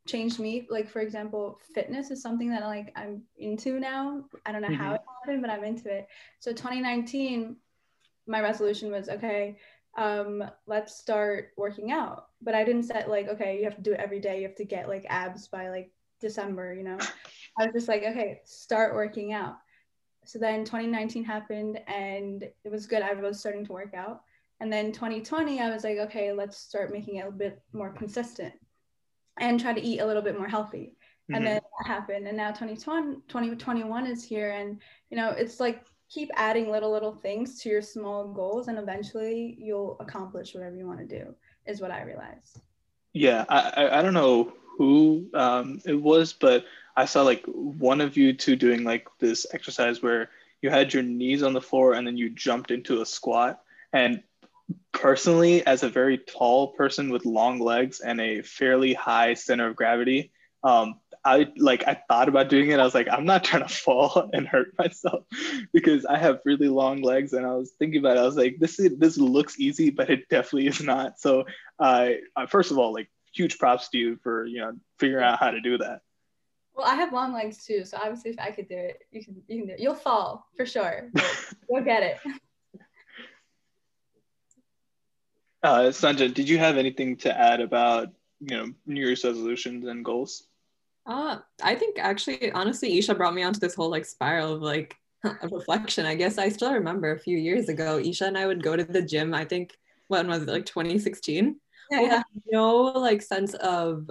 changed 0.08 0.38
me. 0.40 0.66
Like, 0.68 0.88
for 0.88 1.00
example, 1.00 1.60
fitness 1.74 2.10
is 2.10 2.20
something 2.20 2.50
that 2.50 2.62
like 2.64 2.92
I'm 2.96 3.22
into 3.38 3.78
now. 3.78 4.24
I 4.44 4.52
don't 4.52 4.62
know 4.62 4.68
how 4.68 4.92
Mhm. 4.92 4.94
it 4.94 5.00
happened, 5.20 5.42
but 5.42 5.50
I'm 5.50 5.64
into 5.64 5.88
it. 5.88 6.08
So 6.40 6.52
2019, 6.52 7.56
my 8.26 8.40
resolution 8.40 8.90
was 8.90 9.08
okay. 9.08 9.58
Um, 9.96 10.44
let's 10.66 10.96
start 10.96 11.52
working 11.56 11.90
out. 11.92 12.28
But 12.42 12.54
I 12.54 12.64
didn't 12.64 12.84
set 12.84 13.08
like, 13.08 13.28
okay, 13.28 13.58
you 13.58 13.64
have 13.64 13.76
to 13.76 13.82
do 13.82 13.92
it 13.92 14.00
every 14.00 14.20
day. 14.20 14.40
You 14.40 14.48
have 14.48 14.56
to 14.56 14.64
get 14.64 14.88
like 14.88 15.06
abs 15.08 15.48
by 15.48 15.70
like 15.70 15.90
December. 16.20 16.74
You 16.74 16.82
know, 16.84 16.98
I 17.58 17.64
was 17.66 17.72
just 17.72 17.88
like, 17.88 18.02
okay, 18.02 18.40
start 18.44 18.94
working 18.94 19.32
out. 19.32 19.58
So 20.24 20.38
then 20.40 20.64
2019 20.64 21.22
happened, 21.24 21.80
and 21.86 22.42
it 22.42 22.70
was 22.70 22.86
good. 22.86 23.02
I 23.02 23.14
was 23.14 23.38
starting 23.38 23.64
to 23.66 23.72
work 23.72 23.94
out. 23.94 24.22
And 24.60 24.72
then 24.72 24.92
2020, 24.92 25.60
I 25.60 25.70
was 25.70 25.84
like, 25.84 25.98
okay, 25.98 26.32
let's 26.32 26.56
start 26.56 26.92
making 26.92 27.16
it 27.16 27.26
a 27.26 27.30
bit 27.30 27.60
more 27.72 27.90
consistent 27.90 28.54
and 29.38 29.60
try 29.60 29.72
to 29.72 29.82
eat 29.82 30.00
a 30.00 30.06
little 30.06 30.22
bit 30.22 30.38
more 30.38 30.48
healthy. 30.48 30.96
Mhm. 31.30 31.36
And 31.36 31.46
then 31.46 31.60
that 31.60 31.86
happened. 31.86 32.26
And 32.26 32.36
now 32.36 32.50
2020, 32.52 33.16
2021 33.28 34.06
is 34.06 34.24
here. 34.24 34.50
And, 34.50 34.80
you 35.10 35.16
know, 35.16 35.30
it's 35.30 35.60
like 35.60 35.84
keep 36.08 36.30
adding 36.34 36.70
little, 36.70 36.90
little 36.90 37.14
things 37.14 37.60
to 37.62 37.68
your 37.68 37.82
small 37.82 38.32
goals. 38.32 38.68
And 38.68 38.78
eventually 38.78 39.56
you'll 39.58 39.96
accomplish 40.00 40.54
whatever 40.54 40.76
you 40.76 40.86
want 40.86 41.00
to 41.00 41.06
do, 41.06 41.34
is 41.66 41.80
what 41.80 41.90
I 41.90 42.02
realized. 42.02 42.60
Yeah, 43.12 43.44
I, 43.48 43.72
I, 43.76 43.98
I 43.98 44.02
don't 44.02 44.14
know 44.14 44.54
who 44.78 45.26
um, 45.34 45.80
it 45.84 46.00
was, 46.00 46.32
but 46.32 46.64
I 46.96 47.04
saw 47.04 47.22
like 47.22 47.44
one 47.46 48.00
of 48.00 48.16
you 48.16 48.32
two 48.32 48.56
doing 48.56 48.84
like 48.84 49.06
this 49.18 49.46
exercise 49.52 50.02
where 50.02 50.30
you 50.62 50.70
had 50.70 50.94
your 50.94 51.02
knees 51.02 51.42
on 51.42 51.52
the 51.52 51.60
floor 51.60 51.94
and 51.94 52.06
then 52.06 52.16
you 52.16 52.30
jumped 52.30 52.70
into 52.70 53.02
a 53.02 53.06
squat. 53.06 53.62
And 53.92 54.22
personally, 54.92 55.66
as 55.66 55.82
a 55.82 55.88
very 55.88 56.18
tall 56.18 56.68
person 56.68 57.10
with 57.10 57.24
long 57.24 57.60
legs 57.60 58.00
and 58.00 58.20
a 58.20 58.42
fairly 58.42 58.94
high 58.94 59.34
center 59.34 59.68
of 59.68 59.76
gravity, 59.76 60.32
um, 60.64 61.00
I 61.24 61.48
like 61.56 61.86
I 61.88 62.00
thought 62.08 62.28
about 62.28 62.48
doing 62.48 62.70
it. 62.70 62.78
I 62.78 62.84
was 62.84 62.94
like, 62.94 63.08
I'm 63.10 63.24
not 63.24 63.44
trying 63.44 63.66
to 63.66 63.74
fall 63.74 64.30
and 64.32 64.46
hurt 64.46 64.72
myself 64.78 65.24
because 65.72 66.06
I 66.06 66.18
have 66.18 66.40
really 66.44 66.68
long 66.68 67.02
legs. 67.02 67.32
And 67.32 67.44
I 67.44 67.54
was 67.54 67.72
thinking 67.78 67.98
about 67.98 68.16
it. 68.16 68.20
I 68.20 68.24
was 68.24 68.36
like, 68.36 68.58
this 68.60 68.78
is, 68.78 68.96
this 68.98 69.18
looks 69.18 69.58
easy, 69.58 69.90
but 69.90 70.08
it 70.08 70.28
definitely 70.28 70.68
is 70.68 70.82
not. 70.82 71.18
So, 71.18 71.44
uh, 71.78 72.10
first 72.48 72.70
of 72.70 72.78
all, 72.78 72.92
like 72.92 73.08
huge 73.34 73.58
props 73.58 73.90
to 73.90 73.98
you 73.98 74.16
for 74.22 74.46
you 74.46 74.60
know 74.60 74.72
figuring 74.98 75.24
out 75.24 75.38
how 75.38 75.50
to 75.50 75.60
do 75.60 75.78
that. 75.78 76.00
Well, 76.74 76.86
I 76.86 76.94
have 76.94 77.12
long 77.12 77.32
legs 77.32 77.64
too, 77.64 77.84
so 77.84 77.96
obviously 77.96 78.30
if 78.30 78.38
I 78.38 78.50
could 78.50 78.68
do 78.68 78.76
it, 78.76 78.98
you 79.10 79.24
can 79.24 79.42
you 79.48 79.58
can 79.58 79.66
do 79.68 79.72
it. 79.74 79.80
You'll 79.80 79.94
fall 79.94 80.46
for 80.56 80.66
sure. 80.66 81.10
You'll 81.70 81.84
get 81.84 82.02
it. 82.02 82.18
Uh, 85.66 85.90
Sanjay, 85.90 86.32
did 86.32 86.48
you 86.48 86.58
have 86.58 86.76
anything 86.76 87.16
to 87.16 87.36
add 87.36 87.60
about 87.60 88.10
you 88.38 88.56
know 88.56 88.72
New 88.86 89.00
Year's 89.00 89.24
resolutions 89.24 89.84
and 89.86 90.04
goals? 90.04 90.44
Uh, 91.06 91.38
I 91.60 91.74
think 91.74 91.98
actually, 91.98 92.52
honestly, 92.52 92.96
Isha 92.98 93.16
brought 93.16 93.34
me 93.34 93.42
onto 93.42 93.58
this 93.58 93.74
whole 93.74 93.90
like 93.90 94.04
spiral 94.04 94.54
of 94.54 94.62
like 94.62 94.94
of 95.24 95.50
reflection. 95.50 96.06
I 96.06 96.14
guess 96.14 96.38
I 96.38 96.50
still 96.50 96.72
remember 96.72 97.10
a 97.10 97.18
few 97.18 97.36
years 97.36 97.68
ago, 97.68 97.98
Isha 97.98 98.26
and 98.26 98.38
I 98.38 98.46
would 98.46 98.62
go 98.62 98.76
to 98.76 98.84
the 98.84 99.02
gym. 99.02 99.34
I 99.34 99.44
think 99.44 99.76
when 100.06 100.28
was 100.28 100.42
it 100.42 100.48
like 100.48 100.66
2016? 100.66 101.56
We 101.90 101.96
Yeah. 101.96 102.08
had 102.18 102.22
no 102.52 102.82
like 102.84 103.20
sense 103.20 103.54
of 103.54 104.08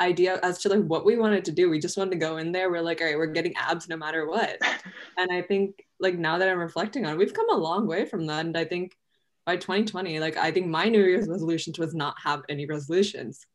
idea 0.00 0.38
as 0.44 0.58
to 0.60 0.68
like 0.68 0.84
what 0.84 1.04
we 1.04 1.16
wanted 1.16 1.44
to 1.46 1.52
do. 1.52 1.68
We 1.68 1.80
just 1.80 1.96
wanted 1.96 2.12
to 2.12 2.16
go 2.18 2.36
in 2.36 2.52
there. 2.52 2.70
We're 2.70 2.80
like, 2.80 3.00
all 3.00 3.08
right, 3.08 3.18
we're 3.18 3.26
getting 3.26 3.56
abs 3.56 3.88
no 3.88 3.96
matter 3.96 4.28
what. 4.28 4.56
and 5.18 5.32
I 5.32 5.42
think 5.42 5.84
like 5.98 6.16
now 6.16 6.38
that 6.38 6.48
I'm 6.48 6.60
reflecting 6.60 7.06
on, 7.06 7.14
it, 7.14 7.18
we've 7.18 7.34
come 7.34 7.50
a 7.50 7.56
long 7.56 7.88
way 7.88 8.04
from 8.04 8.26
that. 8.26 8.46
And 8.46 8.56
I 8.56 8.64
think 8.64 8.96
by 9.44 9.56
2020, 9.56 10.20
like 10.20 10.36
I 10.36 10.50
think 10.50 10.66
my 10.66 10.88
New 10.88 11.02
Year's 11.02 11.28
resolution 11.28 11.72
was 11.78 11.94
not 11.94 12.14
have 12.22 12.42
any 12.48 12.66
resolutions 12.66 13.46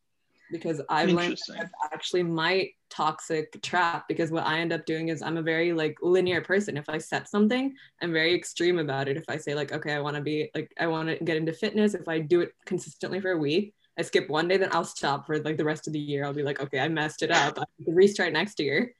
because 0.51 0.81
I've 0.89 1.09
learned 1.09 1.37
that's 1.49 1.71
actually 1.93 2.23
my 2.23 2.69
toxic 2.89 3.61
trap 3.61 4.07
because 4.07 4.31
what 4.31 4.45
I 4.45 4.59
end 4.59 4.71
up 4.71 4.85
doing 4.85 5.09
is 5.09 5.21
I'm 5.21 5.37
a 5.37 5.41
very 5.41 5.73
like 5.73 5.97
linear 6.01 6.41
person. 6.41 6.77
If 6.77 6.89
I 6.89 6.97
set 6.97 7.27
something, 7.27 7.73
I'm 8.01 8.13
very 8.13 8.33
extreme 8.33 8.79
about 8.79 9.07
it. 9.07 9.17
If 9.17 9.25
I 9.27 9.37
say 9.37 9.55
like, 9.55 9.71
okay, 9.71 9.93
I 9.93 9.99
want 9.99 10.15
to 10.15 10.21
be 10.21 10.49
like, 10.55 10.71
I 10.79 10.87
want 10.87 11.09
to 11.09 11.23
get 11.23 11.37
into 11.37 11.53
fitness. 11.53 11.93
If 11.93 12.07
I 12.07 12.19
do 12.19 12.41
it 12.41 12.51
consistently 12.65 13.19
for 13.19 13.31
a 13.31 13.37
week, 13.37 13.73
I 13.97 14.03
skip 14.03 14.29
one 14.29 14.47
day, 14.47 14.57
then 14.57 14.69
I'll 14.71 14.85
stop 14.85 15.25
for 15.25 15.39
like 15.39 15.57
the 15.57 15.65
rest 15.65 15.87
of 15.87 15.93
the 15.93 15.99
year. 15.99 16.23
I'll 16.23 16.33
be 16.33 16.43
like, 16.43 16.61
okay, 16.61 16.79
I 16.79 16.87
messed 16.87 17.23
it 17.23 17.31
up. 17.31 17.57
I 17.59 17.65
restart 17.87 18.31
next 18.31 18.59
year. 18.59 18.93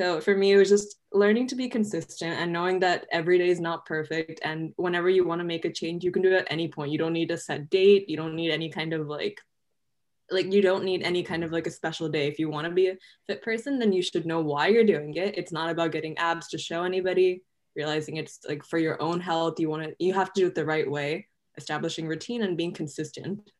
So 0.00 0.18
for 0.18 0.34
me, 0.34 0.52
it 0.52 0.56
was 0.56 0.70
just 0.70 0.96
learning 1.12 1.46
to 1.48 1.54
be 1.54 1.68
consistent 1.68 2.40
and 2.40 2.50
knowing 2.50 2.80
that 2.80 3.04
every 3.12 3.36
day 3.36 3.50
is 3.50 3.60
not 3.60 3.84
perfect. 3.84 4.40
And 4.42 4.72
whenever 4.76 5.10
you 5.10 5.26
want 5.26 5.40
to 5.40 5.44
make 5.44 5.66
a 5.66 5.72
change, 5.72 6.04
you 6.04 6.10
can 6.10 6.22
do 6.22 6.32
it 6.32 6.40
at 6.40 6.46
any 6.48 6.68
point. 6.68 6.90
You 6.90 6.96
don't 6.96 7.12
need 7.12 7.30
a 7.30 7.36
set 7.36 7.68
date. 7.68 8.08
You 8.08 8.16
don't 8.16 8.34
need 8.34 8.50
any 8.50 8.70
kind 8.70 8.94
of 8.94 9.08
like, 9.08 9.38
like 10.30 10.50
you 10.50 10.62
don't 10.62 10.84
need 10.84 11.02
any 11.02 11.22
kind 11.22 11.44
of 11.44 11.52
like 11.52 11.66
a 11.66 11.70
special 11.70 12.08
day. 12.08 12.28
If 12.28 12.38
you 12.38 12.48
want 12.48 12.66
to 12.66 12.72
be 12.72 12.86
a 12.86 12.96
fit 13.26 13.42
person, 13.42 13.78
then 13.78 13.92
you 13.92 14.00
should 14.00 14.24
know 14.24 14.40
why 14.40 14.68
you're 14.68 14.84
doing 14.84 15.12
it. 15.16 15.36
It's 15.36 15.52
not 15.52 15.68
about 15.68 15.92
getting 15.92 16.16
abs 16.16 16.48
to 16.48 16.56
show 16.56 16.84
anybody. 16.84 17.42
Realizing 17.76 18.16
it's 18.16 18.38
like 18.48 18.64
for 18.64 18.78
your 18.78 19.00
own 19.02 19.20
health. 19.20 19.60
You 19.60 19.68
want 19.68 19.82
to. 19.82 19.94
You 19.98 20.14
have 20.14 20.32
to 20.32 20.40
do 20.40 20.46
it 20.46 20.54
the 20.54 20.64
right 20.64 20.90
way. 20.90 21.26
Establishing 21.58 22.08
routine 22.08 22.42
and 22.42 22.56
being 22.56 22.72
consistent. 22.72 23.50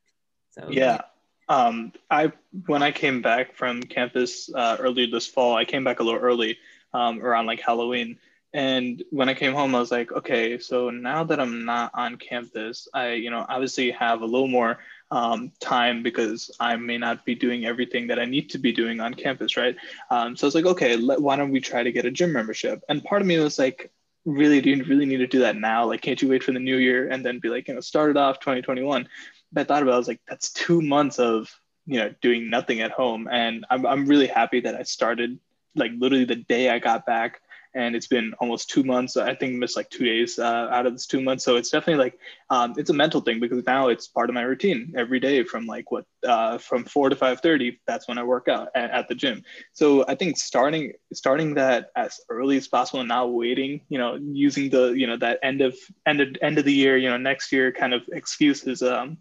So 0.53 0.71
Yeah, 0.71 1.03
Um, 1.51 1.93
I 2.11 2.33
when 2.67 2.83
I 2.83 2.93
came 2.93 3.23
back 3.23 3.57
from 3.57 3.83
campus 3.83 4.49
uh, 4.55 4.77
earlier 4.81 5.09
this 5.09 5.27
fall, 5.27 5.57
I 5.57 5.65
came 5.67 5.85
back 5.85 6.01
a 6.01 6.05
little 6.05 6.21
early 6.21 6.59
um, 6.95 7.21
around 7.21 7.47
like 7.47 7.61
Halloween. 7.61 8.19
And 8.53 9.03
when 9.11 9.29
I 9.29 9.35
came 9.35 9.53
home, 9.53 9.75
I 9.75 9.81
was 9.81 9.93
like, 9.93 10.11
okay, 10.13 10.59
so 10.59 10.91
now 10.91 11.23
that 11.25 11.39
I'm 11.39 11.65
not 11.65 11.93
on 11.95 12.17
campus, 12.17 12.89
I, 12.95 13.13
you 13.13 13.31
know, 13.31 13.47
obviously 13.49 13.93
have 13.93 14.23
a 14.23 14.27
little 14.27 14.49
more 14.49 14.79
um, 15.13 15.53
time 15.61 16.03
because 16.03 16.51
I 16.59 16.77
may 16.77 16.99
not 16.99 17.25
be 17.25 17.37
doing 17.37 17.65
everything 17.65 18.09
that 18.09 18.19
I 18.19 18.25
need 18.25 18.51
to 18.51 18.59
be 18.59 18.73
doing 18.73 18.99
on 19.01 19.15
campus, 19.15 19.57
right? 19.57 19.77
Um, 20.11 20.37
so 20.37 20.47
I 20.47 20.49
was 20.49 20.55
like, 20.57 20.67
okay, 20.67 20.97
let, 20.97 21.21
why 21.21 21.37
don't 21.37 21.53
we 21.53 21.61
try 21.61 21.85
to 21.85 21.93
get 21.93 22.07
a 22.07 22.11
gym 22.11 22.33
membership? 22.33 22.83
And 22.89 23.05
part 23.05 23.23
of 23.23 23.29
me 23.29 23.39
was 23.39 23.59
like, 23.59 23.93
really, 24.25 24.61
do 24.61 24.71
you 24.71 24.85
really 24.85 25.07
need 25.07 25.19
to 25.19 25.29
do 25.29 25.41
that 25.41 25.57
now? 25.57 25.87
Like, 25.87 26.03
can't 26.03 26.21
you 26.21 26.29
wait 26.29 26.43
for 26.43 26.53
the 26.53 26.59
new 26.59 26.77
year 26.77 27.09
and 27.09 27.25
then 27.25 27.39
be 27.39 27.51
like, 27.51 27.69
you 27.69 27.75
know, 27.75 27.81
start 27.81 28.11
it 28.11 28.17
off 28.17 28.41
2021? 28.41 29.09
I 29.57 29.65
thought 29.65 29.83
about 29.83 29.93
it, 29.93 29.95
I 29.95 29.99
was 29.99 30.09
like, 30.09 30.21
that's 30.29 30.53
two 30.53 30.81
months 30.81 31.19
of, 31.19 31.51
you 31.87 31.99
know, 31.99 32.15
doing 32.21 32.51
nothing 32.51 32.81
at 32.81 32.93
home. 32.93 33.29
And 33.31 33.67
I'm, 33.71 33.85
I'm 33.87 34.07
really 34.07 34.27
happy 34.27 34.61
that 34.61 34.75
I 34.75 34.83
started 34.83 35.39
like 35.75 35.93
literally 35.99 36.25
the 36.25 36.37
day 36.37 36.71
I 36.71 36.79
got 36.79 37.07
back 37.07 37.41
and 37.75 37.95
it's 37.95 38.07
been 38.07 38.33
almost 38.41 38.71
two 38.71 38.83
months. 38.83 39.17
I 39.17 39.35
think 39.35 39.55
missed 39.55 39.77
like 39.77 39.91
two 39.91 40.05
days 40.05 40.39
uh, 40.39 40.69
out 40.71 40.87
of 40.87 40.93
this 40.93 41.07
two 41.07 41.21
months. 41.21 41.45
So 41.45 41.57
it's 41.57 41.71
definitely 41.71 42.03
like 42.03 42.19
um, 42.51 42.75
it's 42.77 42.91
a 42.91 42.95
mental 42.95 43.21
thing 43.21 43.41
because 43.41 43.65
now 43.67 43.89
it's 43.89 44.09
part 44.09 44.29
of 44.29 44.35
my 44.35 44.43
routine 44.43 44.93
every 44.97 45.21
day 45.21 45.45
from 45.45 45.67
like 45.67 45.91
what 45.91 46.05
uh, 46.27 46.59
from 46.59 46.85
four 46.85 47.09
to 47.09 47.17
five 47.17 47.41
thirty. 47.41 47.81
That's 47.87 48.09
when 48.09 48.19
I 48.19 48.23
work 48.23 48.49
out 48.49 48.69
at, 48.75 48.91
at, 48.91 49.09
the 49.09 49.15
gym. 49.15 49.43
So 49.73 50.05
I 50.09 50.15
think 50.15 50.39
starting 50.39 50.93
starting 51.13 51.55
that 51.55 51.91
as 51.97 52.21
early 52.29 52.57
as 52.57 52.69
possible 52.69 53.01
and 53.01 53.09
not 53.09 53.33
waiting, 53.33 53.83
you 53.89 53.99
know, 53.99 54.17
using 54.17 54.71
the 54.71 54.93
you 54.93 55.07
know 55.07 55.17
that 55.19 55.39
end 55.43 55.61
of 55.61 55.77
end 56.07 56.21
of 56.21 56.29
end 56.43 56.59
of 56.59 56.65
the 56.65 56.73
year, 56.73 56.97
you 56.97 57.09
know, 57.09 57.17
next 57.17 57.53
year 57.53 57.73
kind 57.73 57.95
of 57.95 58.03
excuses. 58.13 58.83
Um, 58.83 59.19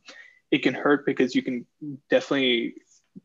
it 0.51 0.63
can 0.63 0.73
hurt 0.73 1.05
because 1.05 1.35
you 1.35 1.43
can 1.43 1.65
definitely 2.09 2.73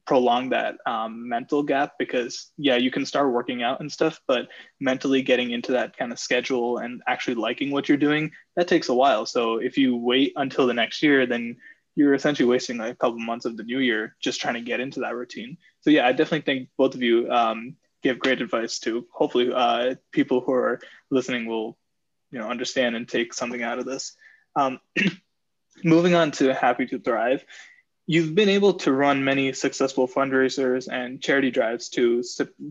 prolong 0.07 0.51
that 0.51 0.77
um, 0.87 1.29
mental 1.29 1.63
gap 1.63 1.93
because 1.99 2.51
yeah 2.57 2.77
you 2.77 2.91
can 2.91 3.05
start 3.05 3.33
working 3.33 3.63
out 3.63 3.81
and 3.81 3.91
stuff 3.91 4.21
but 4.27 4.49
mentally 4.81 5.23
getting 5.23 5.51
into 5.51 5.73
that 5.73 5.97
kind 5.97 6.13
of 6.13 6.19
schedule 6.19 6.79
and 6.79 7.03
actually 7.07 7.35
liking 7.35 7.71
what 7.71 7.89
you're 7.89 7.99
doing 7.99 8.31
that 8.57 8.69
takes 8.69 8.89
a 8.89 8.95
while. 8.95 9.27
So 9.27 9.57
if 9.57 9.77
you 9.77 9.97
wait 9.97 10.33
until 10.37 10.67
the 10.67 10.75
next 10.75 11.03
year 11.03 11.27
then 11.27 11.57
you're 11.97 12.15
essentially 12.15 12.49
wasting 12.49 12.79
like 12.79 12.93
a 12.93 12.97
couple 12.97 13.19
months 13.19 13.45
of 13.45 13.57
the 13.57 13.63
new 13.63 13.79
year 13.79 14.17
just 14.21 14.41
trying 14.41 14.55
to 14.55 14.61
get 14.61 14.81
into 14.81 15.01
that 15.01 15.15
routine. 15.15 15.57
So 15.81 15.91
yeah 15.91 16.07
i 16.07 16.13
definitely 16.13 16.43
think 16.43 16.69
both 16.77 16.95
of 16.95 17.03
you 17.03 17.31
um, 17.31 17.77
give 18.03 18.19
great 18.19 18.43
advice 18.43 18.79
to 18.81 19.07
hopefully 19.13 19.51
uh, 19.53 19.95
people 20.13 20.41
who 20.41 20.53
are 20.53 20.81
listening 21.11 21.47
will 21.47 21.77
you 22.31 22.39
know 22.39 22.49
understand 22.49 22.97
and 22.97 23.09
take 23.09 23.33
something 23.33 23.63
out 23.63 23.79
of 23.79 23.87
this. 23.87 24.17
Um, 24.57 24.81
moving 25.85 26.15
on 26.15 26.31
to 26.33 26.55
happy 26.55 26.87
to 26.87 26.99
thrive 26.99 27.45
You've 28.07 28.35
been 28.35 28.51
able 28.51 28.75
to 28.75 28.93
run 28.93 29.25
many 29.25 29.53
successful 29.53 30.07
fundraisers 30.07 30.93
and 30.93 31.23
charity 31.23 31.51
drives 31.51 31.89
to, 31.91 32.23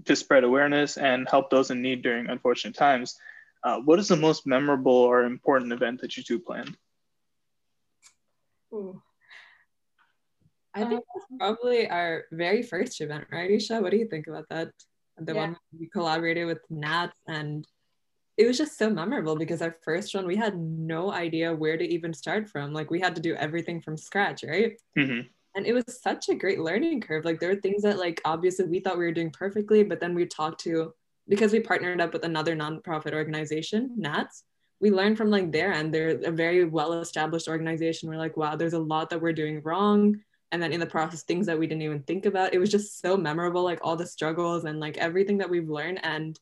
to 0.06 0.16
spread 0.16 0.44
awareness 0.44 0.98
and 0.98 1.28
help 1.28 1.50
those 1.50 1.72
in 1.72 1.82
need 1.82 2.04
during 2.04 2.30
unfortunate 2.30 2.76
times. 2.76 3.18
Uh, 3.64 3.80
what 3.80 3.98
is 3.98 4.08
the 4.10 4.16
most 4.16 4.46
memorable 4.46 4.94
or 4.94 5.24
important 5.24 5.72
event 5.72 6.02
that 6.02 6.18
you 6.18 6.24
two 6.24 6.38
planned? 6.38 6.78
Ooh. 8.74 9.02
I 10.76 10.86
think 10.86 11.04
that's 11.14 11.26
probably 11.38 11.90
our 11.90 12.26
very 12.32 12.64
first 12.64 13.00
event, 13.00 13.26
right, 13.32 13.50
Isha? 13.50 13.80
What 13.80 13.92
do 13.92 13.98
you 13.98 14.08
think 14.08 14.28
about 14.28 14.46
that? 14.50 14.70
The 15.18 15.34
yeah. 15.34 15.42
one 15.42 15.58
we 15.80 15.88
collaborated 15.88 16.48
with 16.48 16.60
Nats 16.70 17.18
and 17.28 17.66
it 18.38 18.48
was 18.48 18.58
just 18.58 18.78
so 18.78 18.90
memorable 18.90 19.36
because 19.36 19.62
our 19.62 19.76
first 19.84 20.16
one 20.16 20.26
we 20.26 20.36
had 20.36 20.58
no 20.58 21.12
idea 21.12 21.54
where 21.54 21.78
to 21.78 21.86
even 21.86 22.14
start 22.14 22.50
from. 22.50 22.74
Like 22.74 22.90
we 22.90 23.00
had 23.00 23.16
to 23.16 23.22
do 23.22 23.36
everything 23.36 23.82
from 23.82 23.98
scratch 23.98 24.44
right? 24.44 24.80
Mm-hmm. 24.98 25.28
and 25.56 25.66
it 25.66 25.74
was 25.74 25.84
such 26.02 26.30
a 26.30 26.36
great 26.36 26.60
learning 26.60 27.02
curve. 27.02 27.26
Like 27.26 27.40
there 27.40 27.50
were 27.50 27.62
things 27.62 27.84
that 27.84 28.00
like 28.00 28.22
obviously 28.26 28.66
we 28.66 28.80
thought 28.80 28.98
we 28.98 29.06
were 29.06 29.12
doing 29.12 29.32
perfectly 29.32 29.84
but 29.84 30.00
then 30.00 30.16
we 30.16 30.26
talked 30.26 30.62
to 30.62 30.94
because 31.30 31.52
we 31.52 31.60
partnered 31.60 32.02
up 32.02 32.14
with 32.14 32.26
another 32.26 32.56
nonprofit 32.56 33.14
organization 33.14 33.94
nats 33.98 34.44
we 34.84 34.92
learned 34.92 35.18
from 35.18 35.30
like 35.30 35.50
there 35.50 35.72
and 35.72 35.94
they're 35.94 36.20
a 36.26 36.32
very 36.32 36.66
well 36.66 36.94
established 37.00 37.48
organization. 37.48 38.10
We're 38.10 38.18
like 38.18 38.36
wow 38.36 38.56
there's 38.56 38.74
a 38.74 38.80
lot 38.80 39.10
that 39.12 39.22
we're 39.22 39.34
doing 39.34 39.62
wrong. 39.64 40.20
And 40.52 40.62
then 40.62 40.74
in 40.74 40.80
the 40.80 40.86
process 40.86 41.24
things 41.24 41.48
that 41.48 41.58
we 41.58 41.68
didn't 41.68 41.84
even 41.84 42.04
think 42.04 42.26
about. 42.26 42.54
It 42.54 42.60
was 42.60 42.70
just 42.70 43.02
so 43.02 43.16
memorable 43.16 43.64
like 43.64 43.80
all 43.82 43.96
the 43.96 44.06
struggles 44.06 44.66
and 44.66 44.80
like 44.80 44.98
everything 44.98 45.38
that 45.38 45.50
we've 45.50 45.70
learned. 45.70 46.00
And 46.04 46.38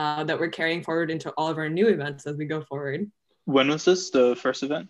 uh, 0.00 0.24
that 0.24 0.40
we're 0.40 0.48
carrying 0.48 0.82
forward 0.82 1.10
into 1.10 1.30
all 1.32 1.48
of 1.48 1.58
our 1.58 1.68
new 1.68 1.88
events 1.88 2.26
as 2.26 2.36
we 2.38 2.46
go 2.46 2.62
forward. 2.62 3.10
When 3.44 3.68
was 3.68 3.84
this 3.84 4.08
the 4.08 4.34
first 4.34 4.62
event? 4.62 4.88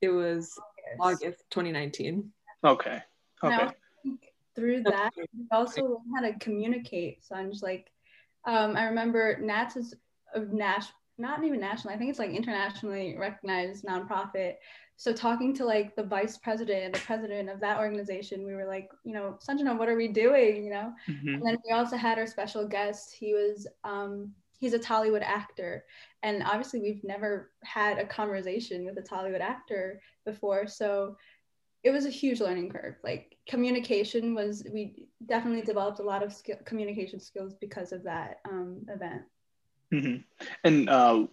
It 0.00 0.10
was 0.10 0.56
August, 1.00 1.24
August 1.24 1.44
2019. 1.50 2.30
Okay. 2.64 3.02
Okay. 3.42 3.56
Now, 3.56 3.72
through 4.54 4.84
that, 4.84 5.10
we 5.16 5.26
also 5.50 5.82
learned 5.82 5.98
how 6.14 6.22
to 6.22 6.38
communicate. 6.38 7.24
So 7.24 7.34
I'm 7.34 7.50
just 7.50 7.64
like, 7.64 7.90
um, 8.46 8.76
I 8.76 8.84
remember 8.84 9.38
Nats 9.40 9.76
is 9.76 9.94
a 10.34 10.40
Nash, 10.40 10.86
not 11.18 11.42
even 11.42 11.58
national. 11.58 11.92
I 11.92 11.98
think 11.98 12.10
it's 12.10 12.20
like 12.20 12.30
internationally 12.30 13.16
recognized 13.18 13.84
nonprofit 13.84 14.54
so 14.96 15.12
talking 15.12 15.54
to 15.54 15.64
like 15.64 15.96
the 15.96 16.02
vice 16.02 16.36
president 16.36 16.84
and 16.84 16.94
the 16.94 17.00
president 17.00 17.48
of 17.48 17.60
that 17.60 17.78
organization 17.78 18.46
we 18.46 18.54
were 18.54 18.66
like 18.66 18.88
you 19.04 19.12
know 19.12 19.36
sanjana 19.46 19.76
what 19.76 19.88
are 19.88 19.96
we 19.96 20.08
doing 20.08 20.64
you 20.64 20.70
know? 20.70 20.92
Mm-hmm. 21.08 21.34
and 21.34 21.46
then 21.46 21.56
we 21.66 21.72
also 21.72 21.96
had 21.96 22.18
our 22.18 22.26
special 22.26 22.66
guest. 22.66 23.12
He 23.12 23.34
was 23.34 23.66
um, 23.84 24.32
he's 24.62 24.74
a 24.74 24.78
tollywood 24.78 25.22
actor. 25.22 25.84
And 26.22 26.44
obviously 26.44 26.80
we've 26.80 27.02
never 27.02 27.50
had 27.64 27.98
a 27.98 28.06
conversation 28.06 28.84
with 28.84 28.96
a 28.96 29.02
tollywood 29.02 29.40
actor 29.40 30.00
before. 30.24 30.68
So 30.68 31.16
it 31.82 31.90
was 31.90 32.06
a 32.06 32.10
huge 32.10 32.40
learning 32.40 32.70
curve. 32.70 32.94
Like 33.02 33.36
communication 33.48 34.36
was 34.36 34.64
we 34.72 35.08
definitely 35.26 35.62
developed 35.62 35.98
a 35.98 36.04
lot 36.04 36.22
of 36.22 36.32
skill, 36.32 36.58
communication 36.64 37.18
skills 37.18 37.54
because 37.60 37.90
of 37.90 38.04
that 38.04 38.36
um, 38.48 38.86
event. 38.88 39.22
Mm-hmm. 39.92 40.46
and 40.64 40.88
uh, 40.88 41.26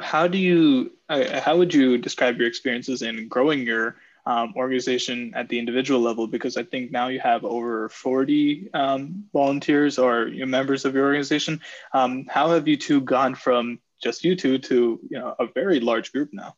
how 0.00 0.26
do 0.26 0.38
you 0.38 0.92
uh, 1.08 1.40
how 1.40 1.56
would 1.56 1.72
you 1.72 1.98
describe 1.98 2.38
your 2.38 2.48
experiences 2.48 3.02
in 3.02 3.28
growing 3.28 3.66
your 3.66 3.96
um, 4.26 4.52
organization 4.56 5.32
at 5.34 5.48
the 5.48 5.58
individual 5.58 6.00
level 6.00 6.26
because 6.26 6.56
i 6.56 6.62
think 6.62 6.90
now 6.90 7.08
you 7.08 7.20
have 7.20 7.44
over 7.44 7.88
40 7.88 8.68
um, 8.74 9.24
volunteers 9.32 9.98
or 9.98 10.28
you 10.28 10.40
know, 10.40 10.46
members 10.46 10.84
of 10.84 10.94
your 10.94 11.06
organization 11.06 11.60
um, 11.92 12.26
how 12.28 12.50
have 12.50 12.68
you 12.68 12.76
two 12.76 13.00
gone 13.00 13.34
from 13.34 13.78
just 14.02 14.24
you 14.24 14.36
two 14.36 14.58
to 14.58 15.00
you 15.08 15.18
know 15.18 15.34
a 15.38 15.46
very 15.46 15.80
large 15.80 16.12
group 16.12 16.30
now 16.32 16.54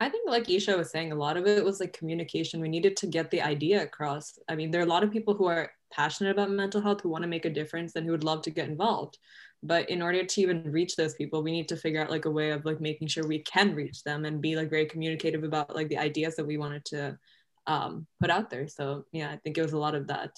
I 0.00 0.08
think, 0.08 0.28
like 0.28 0.50
Isha 0.50 0.76
was 0.76 0.90
saying, 0.90 1.12
a 1.12 1.14
lot 1.14 1.36
of 1.36 1.46
it 1.46 1.64
was 1.64 1.78
like 1.78 1.92
communication. 1.92 2.60
We 2.60 2.68
needed 2.68 2.96
to 2.96 3.06
get 3.06 3.30
the 3.30 3.40
idea 3.40 3.84
across. 3.84 4.36
I 4.48 4.56
mean, 4.56 4.72
there 4.72 4.80
are 4.80 4.84
a 4.84 4.88
lot 4.88 5.04
of 5.04 5.12
people 5.12 5.32
who 5.32 5.44
are 5.44 5.70
passionate 5.92 6.32
about 6.32 6.50
mental 6.50 6.80
health, 6.80 7.02
who 7.02 7.08
want 7.08 7.22
to 7.22 7.28
make 7.28 7.44
a 7.44 7.50
difference, 7.50 7.94
and 7.94 8.04
who 8.04 8.10
would 8.10 8.24
love 8.24 8.42
to 8.42 8.50
get 8.50 8.68
involved 8.68 9.18
but 9.62 9.88
in 9.88 10.02
order 10.02 10.24
to 10.24 10.40
even 10.40 10.70
reach 10.70 10.96
those 10.96 11.14
people 11.14 11.42
we 11.42 11.52
need 11.52 11.68
to 11.68 11.76
figure 11.76 12.00
out 12.00 12.10
like 12.10 12.24
a 12.24 12.30
way 12.30 12.50
of 12.50 12.64
like 12.64 12.80
making 12.80 13.08
sure 13.08 13.26
we 13.26 13.38
can 13.38 13.74
reach 13.74 14.02
them 14.02 14.24
and 14.24 14.40
be 14.40 14.56
like 14.56 14.70
very 14.70 14.86
communicative 14.86 15.44
about 15.44 15.74
like 15.74 15.88
the 15.88 15.98
ideas 15.98 16.36
that 16.36 16.46
we 16.46 16.58
wanted 16.58 16.84
to 16.84 17.18
um, 17.68 18.06
put 18.20 18.30
out 18.30 18.50
there. 18.50 18.66
So 18.68 19.04
yeah 19.12 19.30
i 19.30 19.36
think 19.36 19.58
it 19.58 19.62
was 19.62 19.72
a 19.72 19.78
lot 19.78 19.94
of 19.94 20.08
that. 20.08 20.30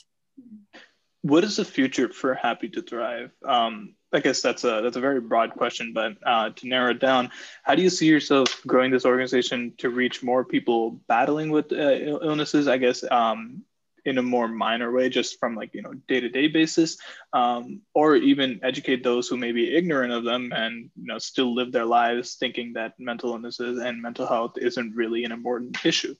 What 1.22 1.43
is 1.43 1.57
the 1.57 1.64
future 1.64 2.12
for 2.12 2.35
happy 2.35 2.68
to 2.70 2.83
thrive? 2.83 3.31
Um, 3.45 3.95
i 4.12 4.20
guess 4.20 4.41
that's 4.41 4.62
a 4.62 4.81
that's 4.81 4.97
a 4.97 5.01
very 5.01 5.20
broad 5.20 5.51
question 5.51 5.93
but 5.93 6.12
uh, 6.25 6.51
to 6.51 6.68
narrow 6.68 6.93
it 6.93 7.01
down 7.01 7.29
how 7.64 7.75
do 7.75 7.83
you 7.83 7.91
see 7.91 8.07
yourself 8.07 8.62
growing 8.64 8.93
this 8.93 9.05
organization 9.05 9.72
to 9.77 9.91
reach 9.91 10.22
more 10.22 10.45
people 10.45 11.01
battling 11.09 11.51
with 11.51 11.72
uh, 11.72 11.97
illnesses? 12.29 12.68
I 12.68 12.79
guess 12.79 13.03
um, 13.11 13.64
in 14.05 14.19
a 14.19 14.23
more 14.23 14.49
minor 14.49 14.93
way, 14.93 15.09
just 15.09 15.39
from 15.39 15.55
like, 15.55 15.71
you 15.75 15.83
know, 15.83 15.93
day 16.09 16.21
to 16.21 16.29
day 16.29 16.49
basis, 16.49 16.99
um, 17.33 17.81
or 17.95 18.17
even 18.17 18.61
educate 18.63 19.03
those 19.03 19.29
who 19.29 19.37
may 19.37 19.53
be 19.53 19.75
ignorant 19.75 20.13
of 20.13 20.25
them 20.25 20.53
and, 20.55 20.91
you 20.97 21.07
know, 21.07 21.19
still 21.19 21.55
live 21.55 21.73
their 21.73 21.85
lives 21.85 22.35
thinking 22.35 22.73
that 22.75 22.95
mental 22.99 23.31
illnesses 23.31 23.79
and 23.79 24.03
mental 24.03 24.27
health 24.27 24.55
isn't 24.59 24.95
really 24.95 25.25
an 25.25 25.33
important 25.33 25.85
issue? 25.85 26.15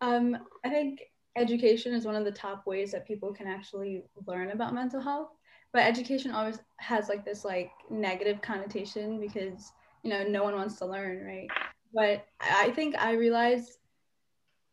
Um, 0.00 0.36
I 0.64 0.70
think 0.70 1.00
education 1.36 1.94
is 1.94 2.04
one 2.04 2.16
of 2.16 2.24
the 2.24 2.32
top 2.32 2.66
ways 2.66 2.92
that 2.92 3.06
people 3.06 3.32
can 3.32 3.46
actually 3.46 4.04
learn 4.26 4.50
about 4.50 4.74
mental 4.74 5.00
health. 5.00 5.28
But 5.72 5.84
education 5.84 6.30
always 6.30 6.58
has 6.78 7.08
like 7.08 7.24
this 7.24 7.44
like 7.44 7.70
negative 7.90 8.40
connotation 8.40 9.20
because 9.20 9.72
you 10.02 10.10
know 10.10 10.22
no 10.22 10.42
one 10.42 10.54
wants 10.54 10.78
to 10.78 10.86
learn, 10.86 11.22
right? 11.24 11.48
But 11.92 12.26
I 12.40 12.70
think 12.70 12.96
I 12.96 13.12
realized 13.12 13.78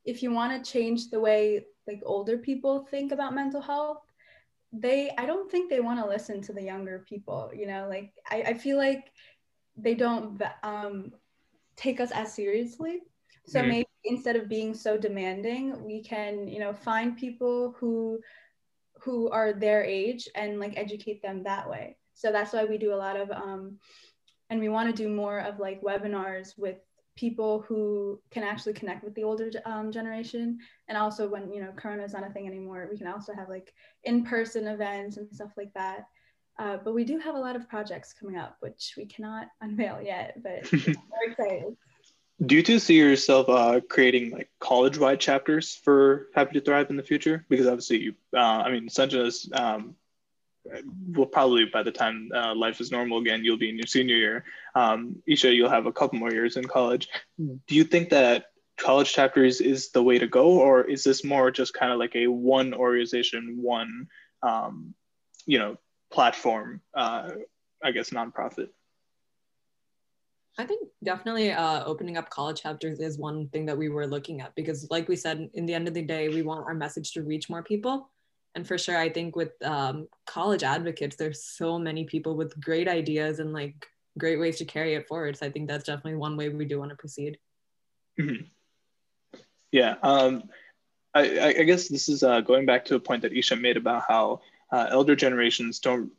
if 0.06 0.22
you 0.22 0.32
want 0.32 0.52
to 0.64 0.72
change 0.72 1.10
the 1.10 1.20
way 1.20 1.66
like 1.88 2.02
older 2.06 2.38
people 2.38 2.86
think 2.90 3.12
about 3.12 3.34
mental 3.34 3.62
health 3.62 4.02
they 4.72 5.12
i 5.18 5.26
don't 5.26 5.52
think 5.52 5.70
they 5.70 5.80
want 5.80 6.00
to 6.00 6.08
listen 6.08 6.42
to 6.42 6.54
the 6.54 6.62
younger 6.62 7.06
people 7.08 7.52
you 7.54 7.68
know 7.68 7.88
like 7.90 8.12
i, 8.30 8.42
I 8.48 8.54
feel 8.54 8.78
like 8.78 9.12
they 9.76 9.96
don't 9.96 10.42
um, 10.62 11.12
take 11.76 12.00
us 12.00 12.12
as 12.12 12.34
seriously 12.34 13.02
so 13.46 13.62
mm. 13.62 13.68
maybe 13.68 13.88
instead 14.06 14.36
of 14.36 14.50
being 14.50 14.74
so 14.74 14.98
demanding 14.98 15.84
we 15.84 16.04
can 16.04 16.48
you 16.48 16.60
know 16.60 16.74
find 16.74 17.18
people 17.18 17.76
who 17.80 18.20
who 19.02 19.30
are 19.30 19.54
their 19.54 19.84
age 19.84 20.28
and 20.36 20.60
like 20.60 20.78
educate 20.78 21.22
them 21.22 21.44
that 21.44 21.70
way 21.70 21.98
so 22.14 22.32
that's 22.32 22.54
why 22.54 22.66
we 22.66 22.78
do 22.78 22.94
a 22.94 22.96
lot 22.96 23.20
of 23.20 23.32
um 23.32 23.78
and 24.50 24.60
we 24.60 24.70
want 24.70 24.94
to 24.94 25.04
do 25.04 25.10
more 25.10 25.40
of 25.40 25.60
like 25.60 25.82
webinars 25.82 26.58
with 26.58 26.78
people 27.16 27.64
who 27.68 28.20
can 28.32 28.44
actually 28.44 28.74
connect 28.74 29.04
with 29.04 29.14
the 29.16 29.24
older 29.24 29.52
um, 29.66 29.92
generation. 29.92 30.58
And 30.88 30.98
also 30.98 31.28
when 31.28 31.52
you 31.52 31.62
know 31.62 31.72
corona 31.76 32.04
is 32.04 32.14
not 32.14 32.28
a 32.28 32.32
thing 32.32 32.48
anymore 32.48 32.88
we 32.92 32.98
can 32.98 33.08
also 33.08 33.34
have 33.34 33.50
like 33.50 33.74
in-person 34.04 34.68
events 34.68 35.18
and 35.18 35.34
stuff 35.34 35.52
like 35.58 35.74
that. 35.74 36.06
Uh, 36.60 36.78
but 36.84 36.94
we 36.94 37.04
do 37.04 37.18
have 37.18 37.36
a 37.36 37.40
lot 37.40 37.56
of 37.56 37.68
projects 37.68 38.14
coming 38.14 38.38
up 38.38 38.58
which 38.60 38.94
we 38.98 39.06
cannot 39.06 39.48
unveil 39.62 40.02
yet 40.02 40.38
but 40.44 40.72
we're 40.72 41.32
excited. 41.32 41.76
Do 42.46 42.56
you 42.56 42.64
two 42.64 42.80
see 42.80 42.98
yourself 42.98 43.48
uh, 43.48 43.80
creating 43.88 44.32
like 44.32 44.50
college-wide 44.60 45.20
chapters 45.20 45.76
for 45.76 46.28
happy 46.36 46.60
to 46.60 46.62
thrive 46.62 46.90
in 46.90 46.98
the 46.98 47.04
future? 47.04 47.46
Because 47.48 47.68
obviously 47.68 48.00
you 48.00 48.16
uh, 48.36 48.64
i 48.66 48.72
mean 48.72 48.88
sanjana's 48.88 49.50
um, 49.54 49.96
will 51.12 51.26
probably 51.26 51.66
by 51.66 51.84
the 51.84 51.92
time 51.92 52.30
uh, 52.34 52.56
life 52.56 52.80
is 52.80 52.92
normal 52.92 53.20
again, 53.20 53.44
you'll 53.44 53.58
be 53.58 53.70
in 53.70 53.78
your 53.78 53.88
senior 53.88 54.16
year. 54.16 54.46
Um, 54.76 55.22
Isha, 55.28 55.54
you'll 55.54 55.70
have 55.70 55.86
a 55.86 55.92
couple 55.92 56.20
more 56.20 56.32
years 56.32 56.58
in 56.58 56.66
college. 56.66 57.10
Do 57.38 57.76
you 57.76 57.84
think 57.84 58.10
that 58.10 58.46
college 58.78 59.12
chapters 59.14 59.62
is 59.62 59.92
the 59.92 60.02
way 60.02 60.18
to 60.20 60.28
go, 60.28 60.60
or 60.60 60.84
is 60.84 61.04
this 61.04 61.24
more 61.24 61.52
just 61.52 61.74
kind 61.74 61.92
of 61.92 62.00
like 62.00 62.16
a 62.16 62.28
one 62.28 62.74
organization, 62.74 63.58
one, 63.62 64.08
um, 64.42 64.94
you 65.46 65.60
know, 65.60 65.78
platform, 66.12 66.82
uh, 66.94 67.32
I 67.84 67.92
guess, 67.92 68.10
nonprofit? 68.12 68.70
I 70.58 70.66
think 70.66 70.88
definitely 71.04 71.52
uh, 71.52 71.84
opening 71.84 72.16
up 72.16 72.30
college 72.30 72.62
chapters 72.62 73.00
is 73.00 73.18
one 73.18 73.48
thing 73.50 73.66
that 73.66 73.78
we 73.78 73.90
were 73.90 74.06
looking 74.06 74.42
at 74.42 74.54
because, 74.56 74.88
like 74.92 75.08
we 75.08 75.16
said, 75.16 75.50
in 75.56 75.66
the 75.66 75.74
end 75.74 75.88
of 75.88 75.96
the 75.96 76.04
day, 76.04 76.30
we 76.30 76.44
want 76.44 76.66
our 76.68 76.76
message 76.76 77.12
to 77.14 77.24
reach 77.24 77.50
more 77.50 77.64
people 77.64 78.12
and 78.56 78.68
for 78.68 78.78
sure 78.78 78.98
i 78.98 79.10
think 79.10 79.36
with 79.36 79.52
um, 79.64 80.08
college 80.26 80.64
advocates 80.64 81.16
there's 81.16 81.44
so 81.44 81.78
many 81.80 82.06
people 82.06 82.36
with 82.36 82.60
great 82.60 82.88
ideas 82.88 83.40
and 83.40 83.54
like 83.54 83.88
great 84.18 84.40
ways 84.40 84.58
to 84.58 84.66
carry 84.66 84.94
it 84.96 85.08
forward. 85.08 85.38
So 85.38 85.46
i 85.46 85.52
think 85.52 85.68
that's 85.68 85.86
definitely 85.86 86.16
one 86.16 86.38
way 86.38 86.50
we 86.50 86.66
do 86.66 86.80
want 86.80 86.92
to 86.92 86.96
proceed. 86.96 87.38
Mm-hmm. 88.20 88.46
yeah 89.72 89.96
um, 90.04 90.44
I, 91.16 91.56
I, 91.58 91.64
guess 91.64 91.88
this 91.88 92.10
is 92.10 92.22
uh, 92.22 92.42
going 92.42 92.68
back 92.68 92.86
to 92.86 92.96
a 92.96 93.00
point 93.00 93.24
that 93.24 93.34
isha 93.34 93.56
made 93.56 93.76
about 93.76 94.04
how 94.08 94.42
uh, 94.72 94.86
elder 94.92 95.16
generations 95.16 95.80
don't 95.80 96.12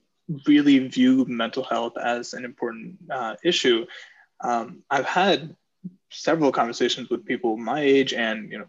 really 0.49 0.79
view 0.89 1.25
mental 1.29 1.63
health 1.63 1.97
as 1.97 2.35
an 2.35 2.45
important 2.45 2.97
uh, 3.11 3.37
issue. 3.45 3.87
Um, 4.41 4.83
i've 4.91 5.07
had 5.07 5.55
several 6.11 6.51
conversations 6.51 7.11
with 7.11 7.25
people 7.25 7.57
my 7.57 7.81
age 7.81 8.13
and 8.13 8.51
you 8.51 8.59
know 8.59 8.67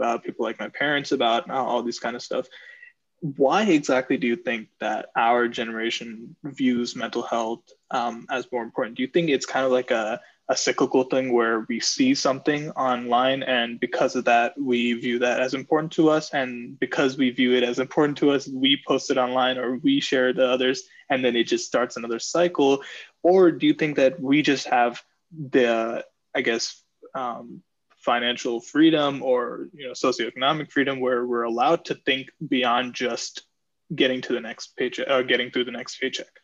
uh, 0.00 0.18
people 0.18 0.44
like 0.44 0.60
my 0.60 0.68
parents 0.68 1.12
about 1.12 1.48
all 1.48 1.82
this 1.82 1.98
kind 1.98 2.14
of 2.14 2.22
stuff 2.22 2.46
why 3.20 3.62
exactly 3.64 4.16
do 4.16 4.26
you 4.26 4.36
think 4.36 4.68
that 4.80 5.10
our 5.16 5.48
generation 5.48 6.36
views 6.44 6.94
mental 6.94 7.22
health 7.22 7.62
um, 7.90 8.26
as 8.30 8.50
more 8.52 8.62
important? 8.62 8.96
Do 8.96 9.02
you 9.02 9.08
think 9.08 9.30
it's 9.30 9.46
kind 9.46 9.64
of 9.64 9.72
like 9.72 9.90
a, 9.90 10.20
a 10.48 10.56
cyclical 10.56 11.04
thing 11.04 11.32
where 11.32 11.60
we 11.68 11.80
see 11.80 12.14
something 12.14 12.70
online 12.72 13.42
and 13.42 13.80
because 13.80 14.16
of 14.16 14.26
that, 14.26 14.54
we 14.60 14.92
view 14.92 15.18
that 15.20 15.40
as 15.40 15.54
important 15.54 15.92
to 15.92 16.10
us? 16.10 16.32
And 16.32 16.78
because 16.78 17.16
we 17.16 17.30
view 17.30 17.54
it 17.54 17.62
as 17.62 17.78
important 17.78 18.18
to 18.18 18.30
us, 18.30 18.46
we 18.48 18.82
post 18.86 19.10
it 19.10 19.18
online 19.18 19.58
or 19.58 19.76
we 19.78 20.00
share 20.00 20.28
it 20.28 20.34
to 20.34 20.46
others 20.46 20.82
and 21.08 21.24
then 21.24 21.36
it 21.36 21.44
just 21.44 21.66
starts 21.66 21.96
another 21.96 22.18
cycle? 22.18 22.82
Or 23.22 23.50
do 23.50 23.66
you 23.66 23.74
think 23.74 23.96
that 23.96 24.20
we 24.20 24.42
just 24.42 24.66
have 24.68 25.02
the, 25.30 26.04
I 26.34 26.42
guess, 26.42 26.82
um, 27.14 27.62
financial 28.06 28.60
freedom 28.60 29.20
or 29.20 29.68
you 29.74 29.84
know 29.84 29.92
socioeconomic 29.92 30.70
freedom 30.70 31.00
where 31.00 31.26
we're 31.26 31.42
allowed 31.42 31.84
to 31.84 31.94
think 32.06 32.28
beyond 32.48 32.94
just 32.94 33.44
getting 33.94 34.20
to 34.22 34.32
the 34.32 34.40
next 34.40 34.76
paycheck 34.76 35.08
uh, 35.08 35.22
getting 35.22 35.50
through 35.50 35.64
the 35.64 35.78
next 35.78 36.00
paycheck. 36.00 36.34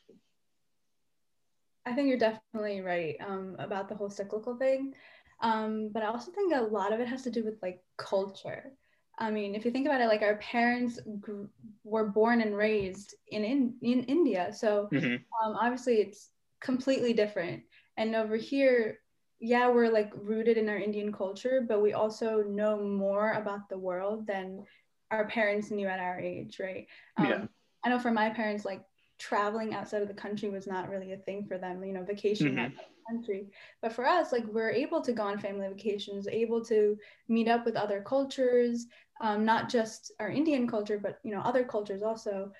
I 1.86 1.92
think 1.94 2.08
you're 2.08 2.18
definitely 2.18 2.80
right 2.80 3.16
um, 3.26 3.56
about 3.60 3.88
the 3.88 3.94
whole 3.94 4.10
cyclical 4.10 4.56
thing. 4.56 4.94
Um, 5.40 5.90
but 5.92 6.04
i 6.04 6.06
also 6.06 6.30
think 6.30 6.54
a 6.54 6.60
lot 6.60 6.92
of 6.92 7.00
it 7.00 7.08
has 7.08 7.22
to 7.22 7.30
do 7.30 7.44
with 7.44 7.58
like 7.62 7.80
culture. 7.96 8.72
I 9.18 9.30
mean 9.30 9.54
if 9.54 9.64
you 9.64 9.70
think 9.70 9.86
about 9.86 10.00
it 10.00 10.08
like 10.08 10.22
our 10.22 10.38
parents 10.38 10.98
gr- 11.20 11.50
were 11.84 12.08
born 12.08 12.40
and 12.40 12.56
raised 12.56 13.14
in 13.30 13.44
in, 13.44 13.74
in 13.82 14.02
india. 14.16 14.52
So 14.52 14.88
mm-hmm. 14.92 15.14
um, 15.38 15.56
obviously 15.64 15.96
it's 16.04 16.30
completely 16.60 17.12
different. 17.12 17.62
And 17.96 18.16
over 18.16 18.36
here 18.36 18.98
yeah, 19.42 19.68
we're 19.68 19.90
like 19.90 20.12
rooted 20.22 20.56
in 20.56 20.68
our 20.68 20.78
Indian 20.78 21.12
culture, 21.12 21.64
but 21.66 21.82
we 21.82 21.94
also 21.94 22.44
know 22.44 22.78
more 22.78 23.32
about 23.32 23.68
the 23.68 23.76
world 23.76 24.24
than 24.24 24.64
our 25.10 25.26
parents 25.26 25.72
knew 25.72 25.88
at 25.88 25.98
our 25.98 26.18
age, 26.20 26.60
right? 26.60 26.86
Um, 27.16 27.26
yeah. 27.26 27.44
I 27.84 27.88
know 27.88 27.98
for 27.98 28.12
my 28.12 28.30
parents, 28.30 28.64
like 28.64 28.84
traveling 29.18 29.74
outside 29.74 30.00
of 30.00 30.06
the 30.06 30.14
country 30.14 30.48
was 30.48 30.68
not 30.68 30.88
really 30.88 31.12
a 31.12 31.16
thing 31.16 31.44
for 31.44 31.58
them, 31.58 31.82
you 31.82 31.92
know, 31.92 32.04
vacation 32.04 32.50
mm-hmm. 32.50 32.58
outside 32.60 32.86
the 32.86 33.12
country. 33.12 33.46
But 33.82 33.92
for 33.92 34.06
us, 34.06 34.30
like 34.30 34.46
we're 34.46 34.70
able 34.70 35.00
to 35.00 35.12
go 35.12 35.24
on 35.24 35.40
family 35.40 35.66
vacations, 35.66 36.28
able 36.28 36.64
to 36.66 36.96
meet 37.28 37.48
up 37.48 37.64
with 37.64 37.74
other 37.74 38.00
cultures, 38.00 38.86
um, 39.20 39.44
not 39.44 39.68
just 39.68 40.12
our 40.20 40.30
Indian 40.30 40.68
culture, 40.68 41.00
but 41.02 41.18
you 41.24 41.34
know, 41.34 41.40
other 41.40 41.64
cultures 41.64 42.04
also. 42.04 42.52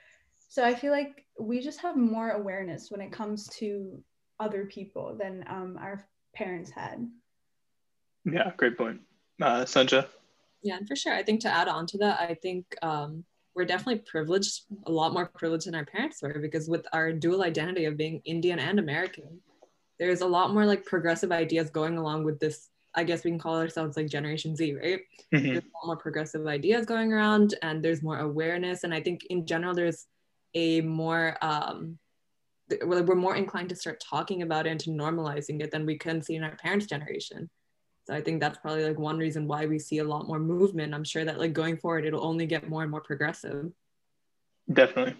So 0.48 0.64
I 0.64 0.74
feel 0.74 0.90
like 0.90 1.26
we 1.38 1.60
just 1.60 1.80
have 1.80 1.96
more 1.96 2.30
awareness 2.30 2.90
when 2.90 3.00
it 3.00 3.12
comes 3.12 3.46
to 3.58 4.02
other 4.40 4.66
people 4.66 5.16
than 5.16 5.44
um, 5.46 5.78
our 5.80 6.04
parents 6.34 6.70
had. 6.70 7.08
Yeah, 8.24 8.52
great 8.56 8.78
point. 8.78 9.00
Uh, 9.40 9.64
Sanjay? 9.64 10.06
Yeah, 10.62 10.76
and 10.76 10.86
for 10.86 10.94
sure. 10.94 11.12
I 11.12 11.22
think 11.22 11.40
to 11.40 11.48
add 11.48 11.68
on 11.68 11.86
to 11.88 11.98
that, 11.98 12.20
I 12.20 12.34
think 12.34 12.66
um, 12.82 13.24
we're 13.54 13.64
definitely 13.64 14.02
privileged, 14.06 14.62
a 14.86 14.92
lot 14.92 15.12
more 15.12 15.26
privileged 15.26 15.66
than 15.66 15.74
our 15.74 15.84
parents 15.84 16.22
were, 16.22 16.38
because 16.38 16.68
with 16.68 16.86
our 16.92 17.12
dual 17.12 17.42
identity 17.42 17.84
of 17.84 17.96
being 17.96 18.22
Indian 18.24 18.58
and 18.58 18.78
American, 18.78 19.40
there's 19.98 20.20
a 20.20 20.26
lot 20.26 20.52
more 20.54 20.64
like 20.64 20.84
progressive 20.84 21.32
ideas 21.32 21.70
going 21.70 21.98
along 21.98 22.24
with 22.24 22.38
this. 22.38 22.68
I 22.94 23.04
guess 23.04 23.24
we 23.24 23.30
can 23.30 23.38
call 23.38 23.58
ourselves 23.58 23.96
like 23.96 24.06
Generation 24.06 24.54
Z, 24.54 24.74
right? 24.74 25.00
Mm-hmm. 25.34 25.46
There's 25.46 25.64
a 25.64 25.76
lot 25.78 25.86
more 25.86 25.96
progressive 25.96 26.46
ideas 26.46 26.86
going 26.86 27.12
around, 27.12 27.54
and 27.62 27.82
there's 27.82 28.02
more 28.02 28.18
awareness. 28.18 28.84
And 28.84 28.92
I 28.92 29.00
think 29.00 29.24
in 29.30 29.46
general, 29.46 29.74
there's 29.74 30.06
a 30.54 30.82
more 30.82 31.36
um, 31.40 31.98
we're 32.84 33.14
more 33.14 33.36
inclined 33.36 33.68
to 33.70 33.76
start 33.76 34.00
talking 34.00 34.42
about 34.42 34.66
it 34.66 34.70
and 34.70 34.80
to 34.80 34.90
normalizing 34.90 35.62
it 35.62 35.70
than 35.70 35.86
we 35.86 35.98
can 35.98 36.22
see 36.22 36.36
in 36.36 36.44
our 36.44 36.56
parents' 36.56 36.86
generation. 36.86 37.48
So 38.04 38.14
I 38.14 38.20
think 38.20 38.40
that's 38.40 38.58
probably 38.58 38.84
like 38.84 38.98
one 38.98 39.18
reason 39.18 39.46
why 39.46 39.66
we 39.66 39.78
see 39.78 39.98
a 39.98 40.04
lot 40.04 40.26
more 40.26 40.38
movement. 40.38 40.94
I'm 40.94 41.04
sure 41.04 41.24
that 41.24 41.38
like 41.38 41.52
going 41.52 41.76
forward, 41.76 42.04
it'll 42.04 42.26
only 42.26 42.46
get 42.46 42.68
more 42.68 42.82
and 42.82 42.90
more 42.90 43.00
progressive. 43.00 43.70
Definitely. 44.72 45.16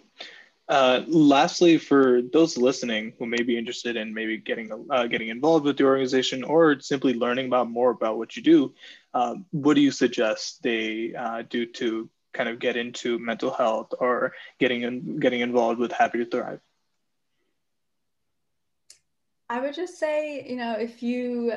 Uh, 0.68 1.02
lastly, 1.06 1.76
for 1.76 2.22
those 2.32 2.56
listening 2.56 3.12
who 3.18 3.26
may 3.26 3.42
be 3.42 3.58
interested 3.58 3.96
in 3.96 4.14
maybe 4.14 4.38
getting 4.38 4.70
uh, 4.90 5.06
getting 5.06 5.28
involved 5.28 5.64
with 5.64 5.76
the 5.76 5.84
organization 5.84 6.42
or 6.44 6.80
simply 6.80 7.14
learning 7.14 7.46
about 7.46 7.70
more 7.70 7.90
about 7.90 8.16
what 8.16 8.36
you 8.36 8.42
do, 8.42 8.72
um, 9.12 9.44
what 9.50 9.74
do 9.74 9.80
you 9.80 9.90
suggest 9.90 10.62
they 10.62 11.14
uh, 11.14 11.42
do 11.48 11.66
to 11.66 12.08
kind 12.32 12.48
of 12.48 12.58
get 12.58 12.76
into 12.76 13.18
mental 13.18 13.50
health 13.50 13.92
or 13.98 14.32
getting 14.58 14.82
in, 14.82 15.18
getting 15.18 15.40
involved 15.40 15.78
with 15.78 15.92
Happy 15.92 16.18
to 16.18 16.24
Thrive? 16.24 16.60
I 19.52 19.60
would 19.60 19.74
just 19.74 19.98
say, 19.98 20.46
you 20.48 20.56
know, 20.56 20.72
if 20.72 21.02
you 21.02 21.52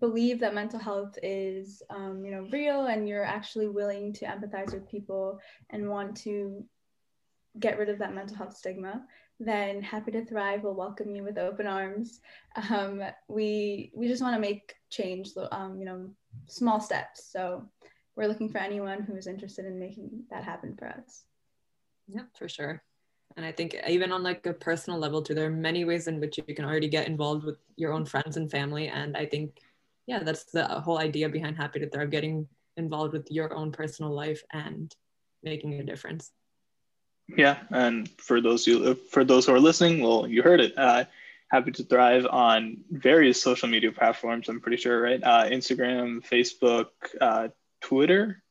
believe 0.00 0.40
that 0.40 0.54
mental 0.54 0.78
health 0.78 1.18
is, 1.22 1.82
um, 1.90 2.24
you 2.24 2.30
know, 2.30 2.48
real 2.50 2.86
and 2.86 3.06
you're 3.06 3.26
actually 3.26 3.68
willing 3.68 4.14
to 4.14 4.24
empathize 4.24 4.72
with 4.72 4.88
people 4.88 5.38
and 5.68 5.90
want 5.90 6.16
to 6.22 6.64
get 7.60 7.78
rid 7.78 7.90
of 7.90 7.98
that 7.98 8.14
mental 8.14 8.38
health 8.38 8.56
stigma, 8.56 9.04
then 9.38 9.82
Happy 9.82 10.12
to 10.12 10.24
Thrive 10.24 10.62
will 10.62 10.74
welcome 10.74 11.14
you 11.14 11.22
with 11.22 11.36
open 11.36 11.66
arms. 11.66 12.20
Um, 12.70 13.02
we 13.28 13.92
we 13.94 14.08
just 14.08 14.22
want 14.22 14.34
to 14.34 14.40
make 14.40 14.74
change, 14.88 15.28
um, 15.52 15.78
you 15.78 15.84
know, 15.84 16.08
small 16.46 16.80
steps. 16.80 17.30
So 17.30 17.68
we're 18.16 18.28
looking 18.28 18.48
for 18.48 18.58
anyone 18.58 19.02
who 19.02 19.14
is 19.14 19.26
interested 19.26 19.66
in 19.66 19.78
making 19.78 20.24
that 20.30 20.42
happen 20.42 20.74
for 20.74 20.88
us. 20.88 21.24
Yeah, 22.08 22.22
for 22.38 22.48
sure 22.48 22.82
and 23.36 23.44
i 23.44 23.52
think 23.52 23.76
even 23.88 24.12
on 24.12 24.22
like 24.22 24.46
a 24.46 24.52
personal 24.52 24.98
level 24.98 25.22
too 25.22 25.34
there 25.34 25.46
are 25.46 25.50
many 25.50 25.84
ways 25.84 26.06
in 26.06 26.20
which 26.20 26.38
you 26.38 26.54
can 26.54 26.64
already 26.64 26.88
get 26.88 27.06
involved 27.06 27.44
with 27.44 27.58
your 27.76 27.92
own 27.92 28.04
friends 28.04 28.36
and 28.36 28.50
family. 28.50 28.88
And 28.88 29.16
i 29.16 29.26
think 29.26 29.60
yeah 30.06 30.22
that's 30.22 30.44
the 30.44 30.66
whole 30.66 30.98
idea 30.98 31.28
behind 31.28 31.56
happy 31.56 31.80
to 31.80 31.88
thrive 31.88 32.10
getting 32.10 32.46
involved 32.76 33.12
with 33.12 33.30
your 33.30 33.54
own 33.54 33.72
personal 33.72 34.12
life 34.12 34.42
and 34.52 34.94
making 35.42 35.74
a 35.74 35.84
difference. 35.84 36.32
Yeah 37.28 37.58
and 37.70 38.08
for 38.18 38.40
those 38.40 38.66
you 38.66 38.94
for 38.94 39.24
those 39.24 39.46
who 39.46 39.54
are 39.54 39.60
listening 39.60 40.02
well 40.02 40.26
you 40.26 40.42
heard 40.42 40.60
it. 40.60 40.76
Uh, 40.76 41.04
happy 41.50 41.70
to 41.70 41.84
thrive 41.84 42.26
on 42.26 42.78
various 42.90 43.40
social 43.40 43.68
media 43.68 43.92
platforms 43.92 44.48
i'm 44.48 44.60
pretty 44.60 44.76
sure 44.76 45.00
right? 45.00 45.22
Uh, 45.22 45.44
instagram 45.46 46.26
facebook 46.26 46.88
uh, 47.20 47.48
twitter? 47.80 48.42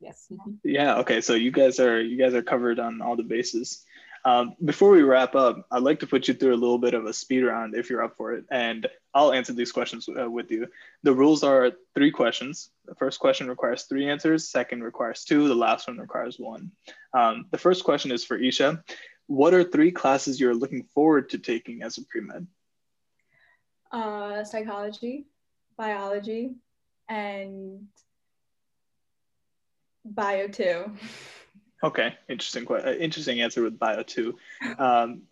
Yes. 0.00 0.28
Yeah 0.64 0.98
okay 0.98 1.20
so 1.20 1.34
you 1.34 1.50
guys 1.50 1.80
are 1.80 2.00
you 2.00 2.16
guys 2.16 2.34
are 2.34 2.42
covered 2.42 2.78
on 2.78 3.02
all 3.02 3.16
the 3.16 3.22
bases 3.22 3.84
um, 4.24 4.54
before 4.64 4.90
we 4.90 5.02
wrap 5.02 5.34
up, 5.34 5.66
I'd 5.70 5.82
like 5.82 6.00
to 6.00 6.06
put 6.06 6.28
you 6.28 6.34
through 6.34 6.54
a 6.54 6.56
little 6.56 6.78
bit 6.78 6.94
of 6.94 7.06
a 7.06 7.12
speed 7.12 7.42
round 7.42 7.74
if 7.74 7.88
you're 7.88 8.02
up 8.02 8.16
for 8.16 8.34
it. 8.34 8.44
And 8.50 8.86
I'll 9.14 9.32
answer 9.32 9.52
these 9.52 9.72
questions 9.72 10.08
uh, 10.08 10.30
with 10.30 10.50
you. 10.50 10.66
The 11.02 11.14
rules 11.14 11.42
are 11.42 11.72
three 11.94 12.10
questions. 12.10 12.70
The 12.84 12.94
first 12.94 13.18
question 13.18 13.48
requires 13.48 13.84
three 13.84 14.08
answers, 14.08 14.48
second 14.48 14.82
requires 14.82 15.24
two, 15.24 15.48
the 15.48 15.54
last 15.54 15.88
one 15.88 15.98
requires 15.98 16.38
one. 16.38 16.70
Um, 17.14 17.46
the 17.50 17.58
first 17.58 17.84
question 17.84 18.12
is 18.12 18.24
for 18.24 18.36
Isha. 18.36 18.84
What 19.26 19.54
are 19.54 19.64
three 19.64 19.90
classes 19.90 20.38
you're 20.38 20.54
looking 20.54 20.84
forward 20.94 21.30
to 21.30 21.38
taking 21.38 21.82
as 21.82 21.96
a 21.98 22.04
pre-med? 22.04 22.46
Uh, 23.90 24.44
psychology, 24.44 25.26
biology, 25.76 26.56
and 27.08 27.86
bio 30.04 30.46
two. 30.48 30.92
Okay, 31.82 32.14
interesting. 32.28 32.66
Uh, 32.70 32.92
interesting 32.92 33.40
answer 33.40 33.62
with 33.62 33.78
bio 33.78 34.02
two. 34.02 34.36
Um, 34.78 35.22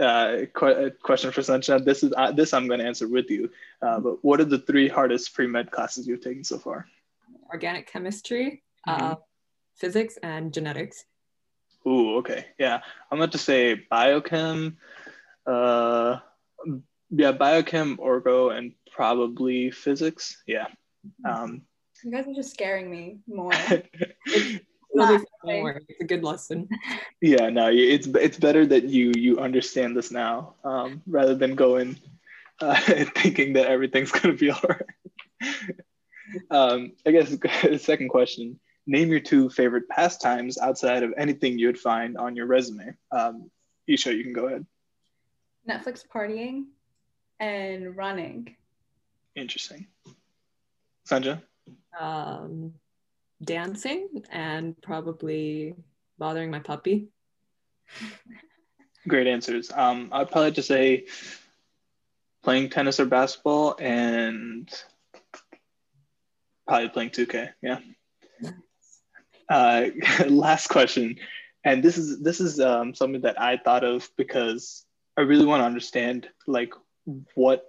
uh, 0.00 0.38
qu- 0.52 0.90
question 1.02 1.30
for 1.30 1.42
Sunshine. 1.42 1.84
This 1.84 2.02
is 2.02 2.12
uh, 2.16 2.32
this 2.32 2.52
I'm 2.52 2.66
going 2.66 2.80
to 2.80 2.86
answer 2.86 3.06
with 3.06 3.30
you. 3.30 3.50
Uh, 3.80 4.00
but 4.00 4.24
what 4.24 4.40
are 4.40 4.44
the 4.44 4.58
three 4.58 4.88
hardest 4.88 5.34
pre 5.34 5.46
med 5.46 5.70
classes 5.70 6.06
you've 6.06 6.20
taken 6.20 6.42
so 6.42 6.58
far? 6.58 6.86
Organic 7.52 7.86
chemistry, 7.86 8.62
mm-hmm. 8.88 9.04
uh, 9.04 9.14
physics, 9.76 10.18
and 10.22 10.52
genetics. 10.52 11.04
Ooh, 11.86 12.16
okay, 12.16 12.46
yeah. 12.58 12.80
I'm 13.10 13.18
going 13.18 13.30
to 13.30 13.38
say 13.38 13.86
biochem. 13.92 14.76
Uh, 15.46 16.18
yeah, 17.10 17.32
biochem, 17.32 17.96
orgo, 17.98 18.56
and 18.56 18.72
probably 18.90 19.70
physics. 19.70 20.42
Yeah. 20.46 20.66
Um, 21.24 21.62
you 22.02 22.10
guys 22.10 22.26
are 22.26 22.34
just 22.34 22.50
scaring 22.50 22.90
me 22.90 23.18
more. 23.26 23.52
It's 24.94 26.00
a 26.00 26.04
good 26.04 26.24
lesson. 26.24 26.68
Yeah, 27.20 27.48
no, 27.48 27.70
it's 27.72 28.06
it's 28.06 28.38
better 28.38 28.66
that 28.66 28.84
you 28.84 29.12
you 29.16 29.38
understand 29.38 29.96
this 29.96 30.10
now 30.10 30.54
um, 30.62 31.00
rather 31.06 31.34
than 31.34 31.54
going 31.54 31.96
uh, 32.60 32.78
thinking 33.16 33.54
that 33.54 33.66
everything's 33.66 34.12
gonna 34.12 34.34
be 34.34 34.50
all 34.50 34.60
right. 34.68 35.76
um, 36.50 36.92
I 37.06 37.12
guess 37.12 37.30
the 37.30 37.78
second 37.80 38.10
question: 38.10 38.60
Name 38.86 39.08
your 39.08 39.20
two 39.20 39.48
favorite 39.48 39.88
pastimes 39.88 40.58
outside 40.58 41.02
of 41.02 41.14
anything 41.16 41.58
you 41.58 41.68
would 41.68 41.78
find 41.78 42.18
on 42.18 42.36
your 42.36 42.46
resume. 42.46 42.94
Um, 43.10 43.50
Isha, 43.86 44.14
you 44.14 44.22
can 44.22 44.34
go 44.34 44.48
ahead. 44.48 44.66
Netflix 45.68 46.04
partying 46.06 46.64
and 47.40 47.96
running. 47.96 48.54
Interesting. 49.34 49.86
Sanja? 51.08 51.42
Um, 51.98 52.74
dancing 53.44 54.24
and 54.30 54.80
probably 54.82 55.74
bothering 56.18 56.50
my 56.50 56.60
puppy. 56.60 57.08
Great 59.08 59.26
answers. 59.26 59.70
Um, 59.70 60.08
I'd 60.12 60.30
probably 60.30 60.52
just 60.52 60.68
say 60.68 61.06
playing 62.42 62.70
tennis 62.70 63.00
or 63.00 63.06
basketball 63.06 63.76
and 63.78 64.70
probably 66.66 66.88
playing 66.88 67.10
2K. 67.10 67.50
Yeah. 67.62 67.78
Uh, 69.48 69.86
last 70.26 70.68
question, 70.68 71.16
and 71.64 71.82
this 71.82 71.98
is 71.98 72.20
this 72.20 72.40
is 72.40 72.60
um, 72.60 72.94
something 72.94 73.22
that 73.22 73.40
I 73.40 73.58
thought 73.58 73.84
of 73.84 74.08
because 74.16 74.86
I 75.18 75.22
really 75.22 75.44
want 75.44 75.60
to 75.60 75.66
understand 75.66 76.28
like 76.46 76.72
what 77.34 77.64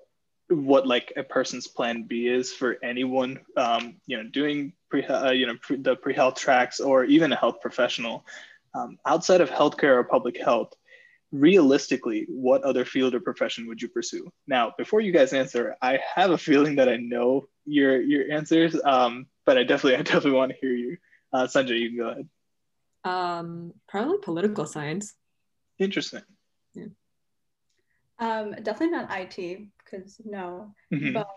what 0.49 0.87
like 0.87 1.13
a 1.17 1.23
person's 1.23 1.67
plan 1.67 2.03
B 2.03 2.27
is 2.27 2.53
for 2.53 2.77
anyone, 2.83 3.39
um, 3.57 3.95
you 4.05 4.17
know, 4.17 4.29
doing 4.29 4.73
pre, 4.89 5.03
uh, 5.03 5.31
you 5.31 5.47
know, 5.47 5.55
pre, 5.61 5.77
the 5.77 5.95
pre-health 5.95 6.35
tracks 6.35 6.79
or 6.79 7.03
even 7.05 7.31
a 7.31 7.35
health 7.35 7.61
professional 7.61 8.25
um, 8.75 8.97
outside 9.05 9.41
of 9.41 9.49
healthcare 9.49 9.97
or 9.97 10.03
public 10.03 10.37
health. 10.37 10.73
Realistically, 11.31 12.25
what 12.29 12.63
other 12.63 12.85
field 12.85 13.15
or 13.15 13.19
profession 13.19 13.67
would 13.67 13.81
you 13.81 13.89
pursue? 13.89 14.31
Now, 14.47 14.73
before 14.77 15.01
you 15.01 15.11
guys 15.11 15.33
answer, 15.33 15.75
I 15.81 15.99
have 16.15 16.31
a 16.31 16.37
feeling 16.37 16.75
that 16.75 16.87
I 16.87 16.97
know 16.97 17.47
your 17.65 17.99
your 18.01 18.31
answers, 18.31 18.79
um, 18.85 19.25
but 19.45 19.57
I 19.57 19.63
definitely 19.63 19.95
I 19.97 20.03
definitely 20.03 20.31
want 20.31 20.51
to 20.51 20.57
hear 20.61 20.73
you. 20.73 20.97
Uh, 21.33 21.47
Sanjay, 21.47 21.79
you 21.79 21.89
can 21.89 21.97
go 21.97 22.09
ahead. 22.09 22.29
Um, 23.03 23.73
probably 23.87 24.19
political 24.19 24.65
science. 24.65 25.13
Interesting. 25.79 26.21
Um, 28.19 28.51
definitely 28.63 28.97
not 28.97 29.09
IT 29.11 29.67
because 29.83 30.19
no, 30.23 30.73
mm-hmm. 30.93 31.13
but 31.13 31.27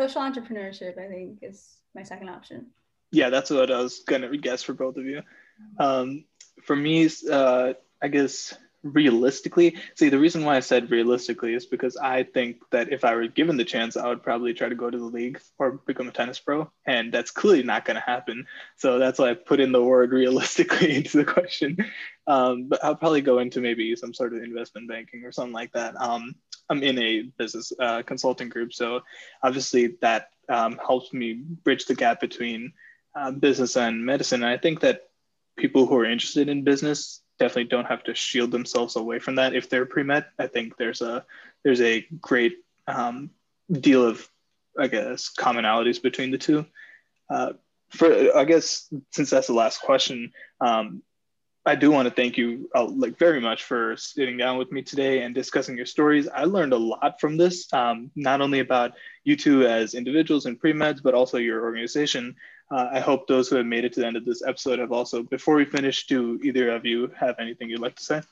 social 0.00 0.22
entrepreneurship 0.22 0.98
I 0.98 1.08
think 1.08 1.38
is 1.42 1.76
my 1.94 2.02
second 2.02 2.28
option. 2.28 2.66
Yeah, 3.10 3.30
that's 3.30 3.50
what 3.50 3.70
I 3.70 3.80
was 3.80 4.00
gonna 4.00 4.36
guess 4.36 4.62
for 4.62 4.74
both 4.74 4.96
of 4.96 5.04
you. 5.04 5.22
Um, 5.78 6.24
for 6.64 6.76
me, 6.76 7.08
uh, 7.30 7.74
I 8.02 8.08
guess 8.08 8.54
realistically, 8.82 9.76
see 9.94 10.08
the 10.08 10.18
reason 10.18 10.44
why 10.44 10.56
I 10.56 10.60
said 10.60 10.90
realistically 10.90 11.54
is 11.54 11.66
because 11.66 11.96
I 11.96 12.24
think 12.24 12.58
that 12.70 12.92
if 12.92 13.04
I 13.04 13.14
were 13.14 13.28
given 13.28 13.56
the 13.56 13.64
chance, 13.64 13.96
I 13.96 14.08
would 14.08 14.22
probably 14.22 14.54
try 14.54 14.68
to 14.68 14.74
go 14.74 14.90
to 14.90 14.98
the 14.98 15.04
league 15.04 15.40
or 15.58 15.72
become 15.86 16.08
a 16.08 16.12
tennis 16.12 16.38
pro, 16.38 16.70
and 16.86 17.12
that's 17.12 17.30
clearly 17.30 17.62
not 17.62 17.84
going 17.84 17.96
to 17.96 18.00
happen. 18.00 18.46
So 18.76 18.98
that's 18.98 19.18
why 19.18 19.30
I 19.30 19.34
put 19.34 19.60
in 19.60 19.72
the 19.72 19.82
word 19.82 20.12
realistically 20.12 20.94
into 20.96 21.18
the 21.18 21.24
question. 21.24 21.76
Um, 22.26 22.68
but 22.68 22.84
I'll 22.84 22.96
probably 22.96 23.22
go 23.22 23.38
into 23.38 23.60
maybe 23.60 23.94
some 23.96 24.14
sort 24.14 24.34
of 24.34 24.42
investment 24.42 24.88
banking 24.88 25.24
or 25.24 25.32
something 25.32 25.54
like 25.54 25.72
that. 25.72 26.00
Um, 26.00 26.34
I'm 26.68 26.82
in 26.82 26.98
a 26.98 27.22
business 27.22 27.72
uh, 27.78 28.02
consulting 28.02 28.48
group, 28.48 28.72
so 28.72 29.00
obviously 29.42 29.98
that 30.00 30.30
um, 30.48 30.78
helps 30.84 31.12
me 31.12 31.34
bridge 31.34 31.86
the 31.86 31.94
gap 31.94 32.20
between 32.20 32.72
uh, 33.14 33.30
business 33.30 33.76
and 33.76 34.04
medicine. 34.04 34.42
And 34.42 34.50
I 34.50 34.58
think 34.58 34.80
that 34.80 35.08
people 35.56 35.86
who 35.86 35.96
are 35.96 36.04
interested 36.04 36.48
in 36.48 36.64
business 36.64 37.20
definitely 37.42 37.64
don't 37.64 37.86
have 37.86 38.04
to 38.04 38.14
shield 38.14 38.52
themselves 38.52 38.94
away 38.94 39.18
from 39.18 39.34
that 39.34 39.52
if 39.52 39.68
they're 39.68 39.84
pre-med. 39.84 40.24
I 40.38 40.46
think 40.46 40.76
there's 40.76 41.02
a 41.02 41.24
there's 41.64 41.80
a 41.80 42.06
great 42.20 42.58
um, 42.86 43.30
deal 43.70 44.06
of 44.06 44.28
I 44.78 44.86
guess 44.86 45.30
commonalities 45.36 46.00
between 46.00 46.30
the 46.30 46.38
two. 46.38 46.64
Uh, 47.28 47.54
for 47.90 48.08
I 48.36 48.44
guess 48.44 48.88
since 49.10 49.30
that's 49.30 49.48
the 49.48 49.54
last 49.54 49.82
question, 49.82 50.32
um, 50.60 51.02
I 51.66 51.74
do 51.74 51.90
want 51.90 52.08
to 52.08 52.14
thank 52.14 52.38
you 52.38 52.70
uh, 52.76 52.84
like 52.84 53.18
very 53.18 53.40
much 53.40 53.64
for 53.64 53.96
sitting 53.96 54.36
down 54.36 54.56
with 54.56 54.70
me 54.70 54.82
today 54.82 55.22
and 55.22 55.34
discussing 55.34 55.76
your 55.76 55.86
stories. 55.86 56.28
I 56.28 56.44
learned 56.44 56.72
a 56.72 56.84
lot 56.92 57.20
from 57.20 57.36
this, 57.36 57.72
um, 57.72 58.10
not 58.14 58.40
only 58.40 58.60
about 58.60 58.92
you 59.24 59.36
two 59.36 59.66
as 59.66 59.94
individuals 59.94 60.46
and 60.46 60.58
pre-meds, 60.58 61.02
but 61.02 61.14
also 61.14 61.38
your 61.38 61.62
organization. 61.62 62.36
Uh, 62.72 62.88
I 62.90 63.00
hope 63.00 63.26
those 63.26 63.48
who 63.48 63.56
have 63.56 63.66
made 63.66 63.84
it 63.84 63.92
to 63.94 64.00
the 64.00 64.06
end 64.06 64.16
of 64.16 64.24
this 64.24 64.42
episode 64.42 64.78
have 64.78 64.92
also, 64.92 65.22
before 65.22 65.56
we 65.56 65.66
finish, 65.66 66.06
do 66.06 66.40
either 66.42 66.70
of 66.70 66.86
you 66.86 67.12
have 67.18 67.34
anything 67.38 67.68
you'd 67.68 67.80
like 67.80 67.96
to 67.96 68.02
say? 68.02 68.22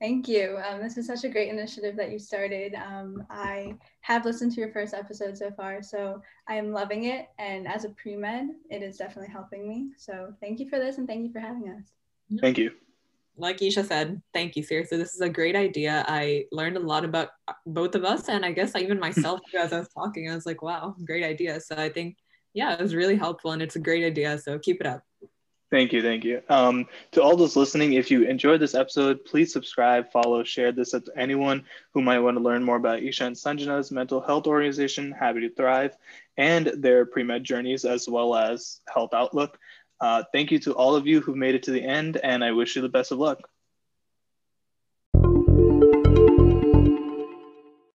Thank 0.00 0.28
you. 0.28 0.58
Um, 0.68 0.82
this 0.82 0.98
is 0.98 1.06
such 1.06 1.24
a 1.24 1.30
great 1.30 1.48
initiative 1.48 1.96
that 1.96 2.10
you 2.10 2.18
started. 2.18 2.74
Um, 2.74 3.24
I 3.30 3.74
have 4.02 4.26
listened 4.26 4.52
to 4.52 4.60
your 4.60 4.70
first 4.70 4.92
episode 4.92 5.36
so 5.38 5.50
far, 5.50 5.82
so 5.82 6.20
I 6.46 6.56
am 6.56 6.72
loving 6.72 7.04
it. 7.04 7.28
And 7.38 7.66
as 7.66 7.86
a 7.86 7.90
pre 7.90 8.16
med, 8.16 8.48
it 8.68 8.82
is 8.82 8.98
definitely 8.98 9.30
helping 9.30 9.66
me. 9.66 9.92
So 9.96 10.34
thank 10.42 10.60
you 10.60 10.68
for 10.68 10.78
this 10.78 10.98
and 10.98 11.06
thank 11.06 11.22
you 11.22 11.32
for 11.32 11.40
having 11.40 11.70
us. 11.70 11.84
Thank 12.38 12.58
you. 12.58 12.72
Like 13.38 13.62
Isha 13.62 13.84
said, 13.84 14.20
thank 14.34 14.56
you. 14.56 14.62
Seriously, 14.62 14.98
this 14.98 15.14
is 15.14 15.22
a 15.22 15.28
great 15.28 15.56
idea. 15.56 16.04
I 16.06 16.44
learned 16.52 16.76
a 16.76 16.80
lot 16.80 17.06
about 17.06 17.28
both 17.64 17.94
of 17.94 18.04
us, 18.04 18.28
and 18.28 18.44
I 18.44 18.52
guess 18.52 18.76
even 18.76 19.00
myself 19.00 19.40
as 19.58 19.72
I 19.72 19.78
was 19.78 19.88
talking. 19.88 20.30
I 20.30 20.34
was 20.34 20.44
like, 20.44 20.60
wow, 20.60 20.94
great 21.06 21.24
idea. 21.24 21.60
So 21.60 21.76
I 21.76 21.88
think, 21.88 22.18
yeah, 22.54 22.74
it 22.74 22.80
was 22.80 22.94
really 22.94 23.16
helpful 23.16 23.52
and 23.52 23.62
it's 23.62 23.76
a 23.76 23.80
great 23.80 24.04
idea. 24.04 24.38
So 24.38 24.58
keep 24.58 24.80
it 24.80 24.86
up. 24.86 25.02
Thank 25.70 25.92
you, 25.92 26.02
thank 26.02 26.24
you. 26.24 26.42
Um, 26.48 26.86
to 27.12 27.22
all 27.22 27.36
those 27.36 27.54
listening, 27.54 27.92
if 27.92 28.10
you 28.10 28.24
enjoyed 28.24 28.60
this 28.60 28.74
episode, 28.74 29.24
please 29.24 29.52
subscribe, 29.52 30.10
follow, 30.10 30.42
share 30.42 30.72
this 30.72 30.94
with 30.94 31.08
anyone 31.16 31.64
who 31.94 32.02
might 32.02 32.18
want 32.18 32.36
to 32.36 32.42
learn 32.42 32.64
more 32.64 32.74
about 32.74 33.04
Isha 33.04 33.26
and 33.26 33.36
Sanjana's 33.36 33.92
mental 33.92 34.20
health 34.20 34.48
organization, 34.48 35.12
Happy 35.12 35.42
to 35.42 35.54
Thrive, 35.54 35.96
and 36.36 36.72
their 36.78 37.06
pre-med 37.06 37.44
journeys, 37.44 37.84
as 37.84 38.08
well 38.08 38.34
as 38.34 38.80
Health 38.92 39.14
Outlook. 39.14 39.58
Uh, 40.00 40.24
thank 40.32 40.50
you 40.50 40.58
to 40.58 40.72
all 40.72 40.96
of 40.96 41.06
you 41.06 41.20
who've 41.20 41.36
made 41.36 41.54
it 41.54 41.62
to 41.64 41.70
the 41.70 41.84
end, 41.84 42.16
and 42.16 42.42
I 42.42 42.50
wish 42.50 42.74
you 42.74 42.82
the 42.82 42.88
best 42.88 43.12
of 43.12 43.18
luck. 43.18 43.48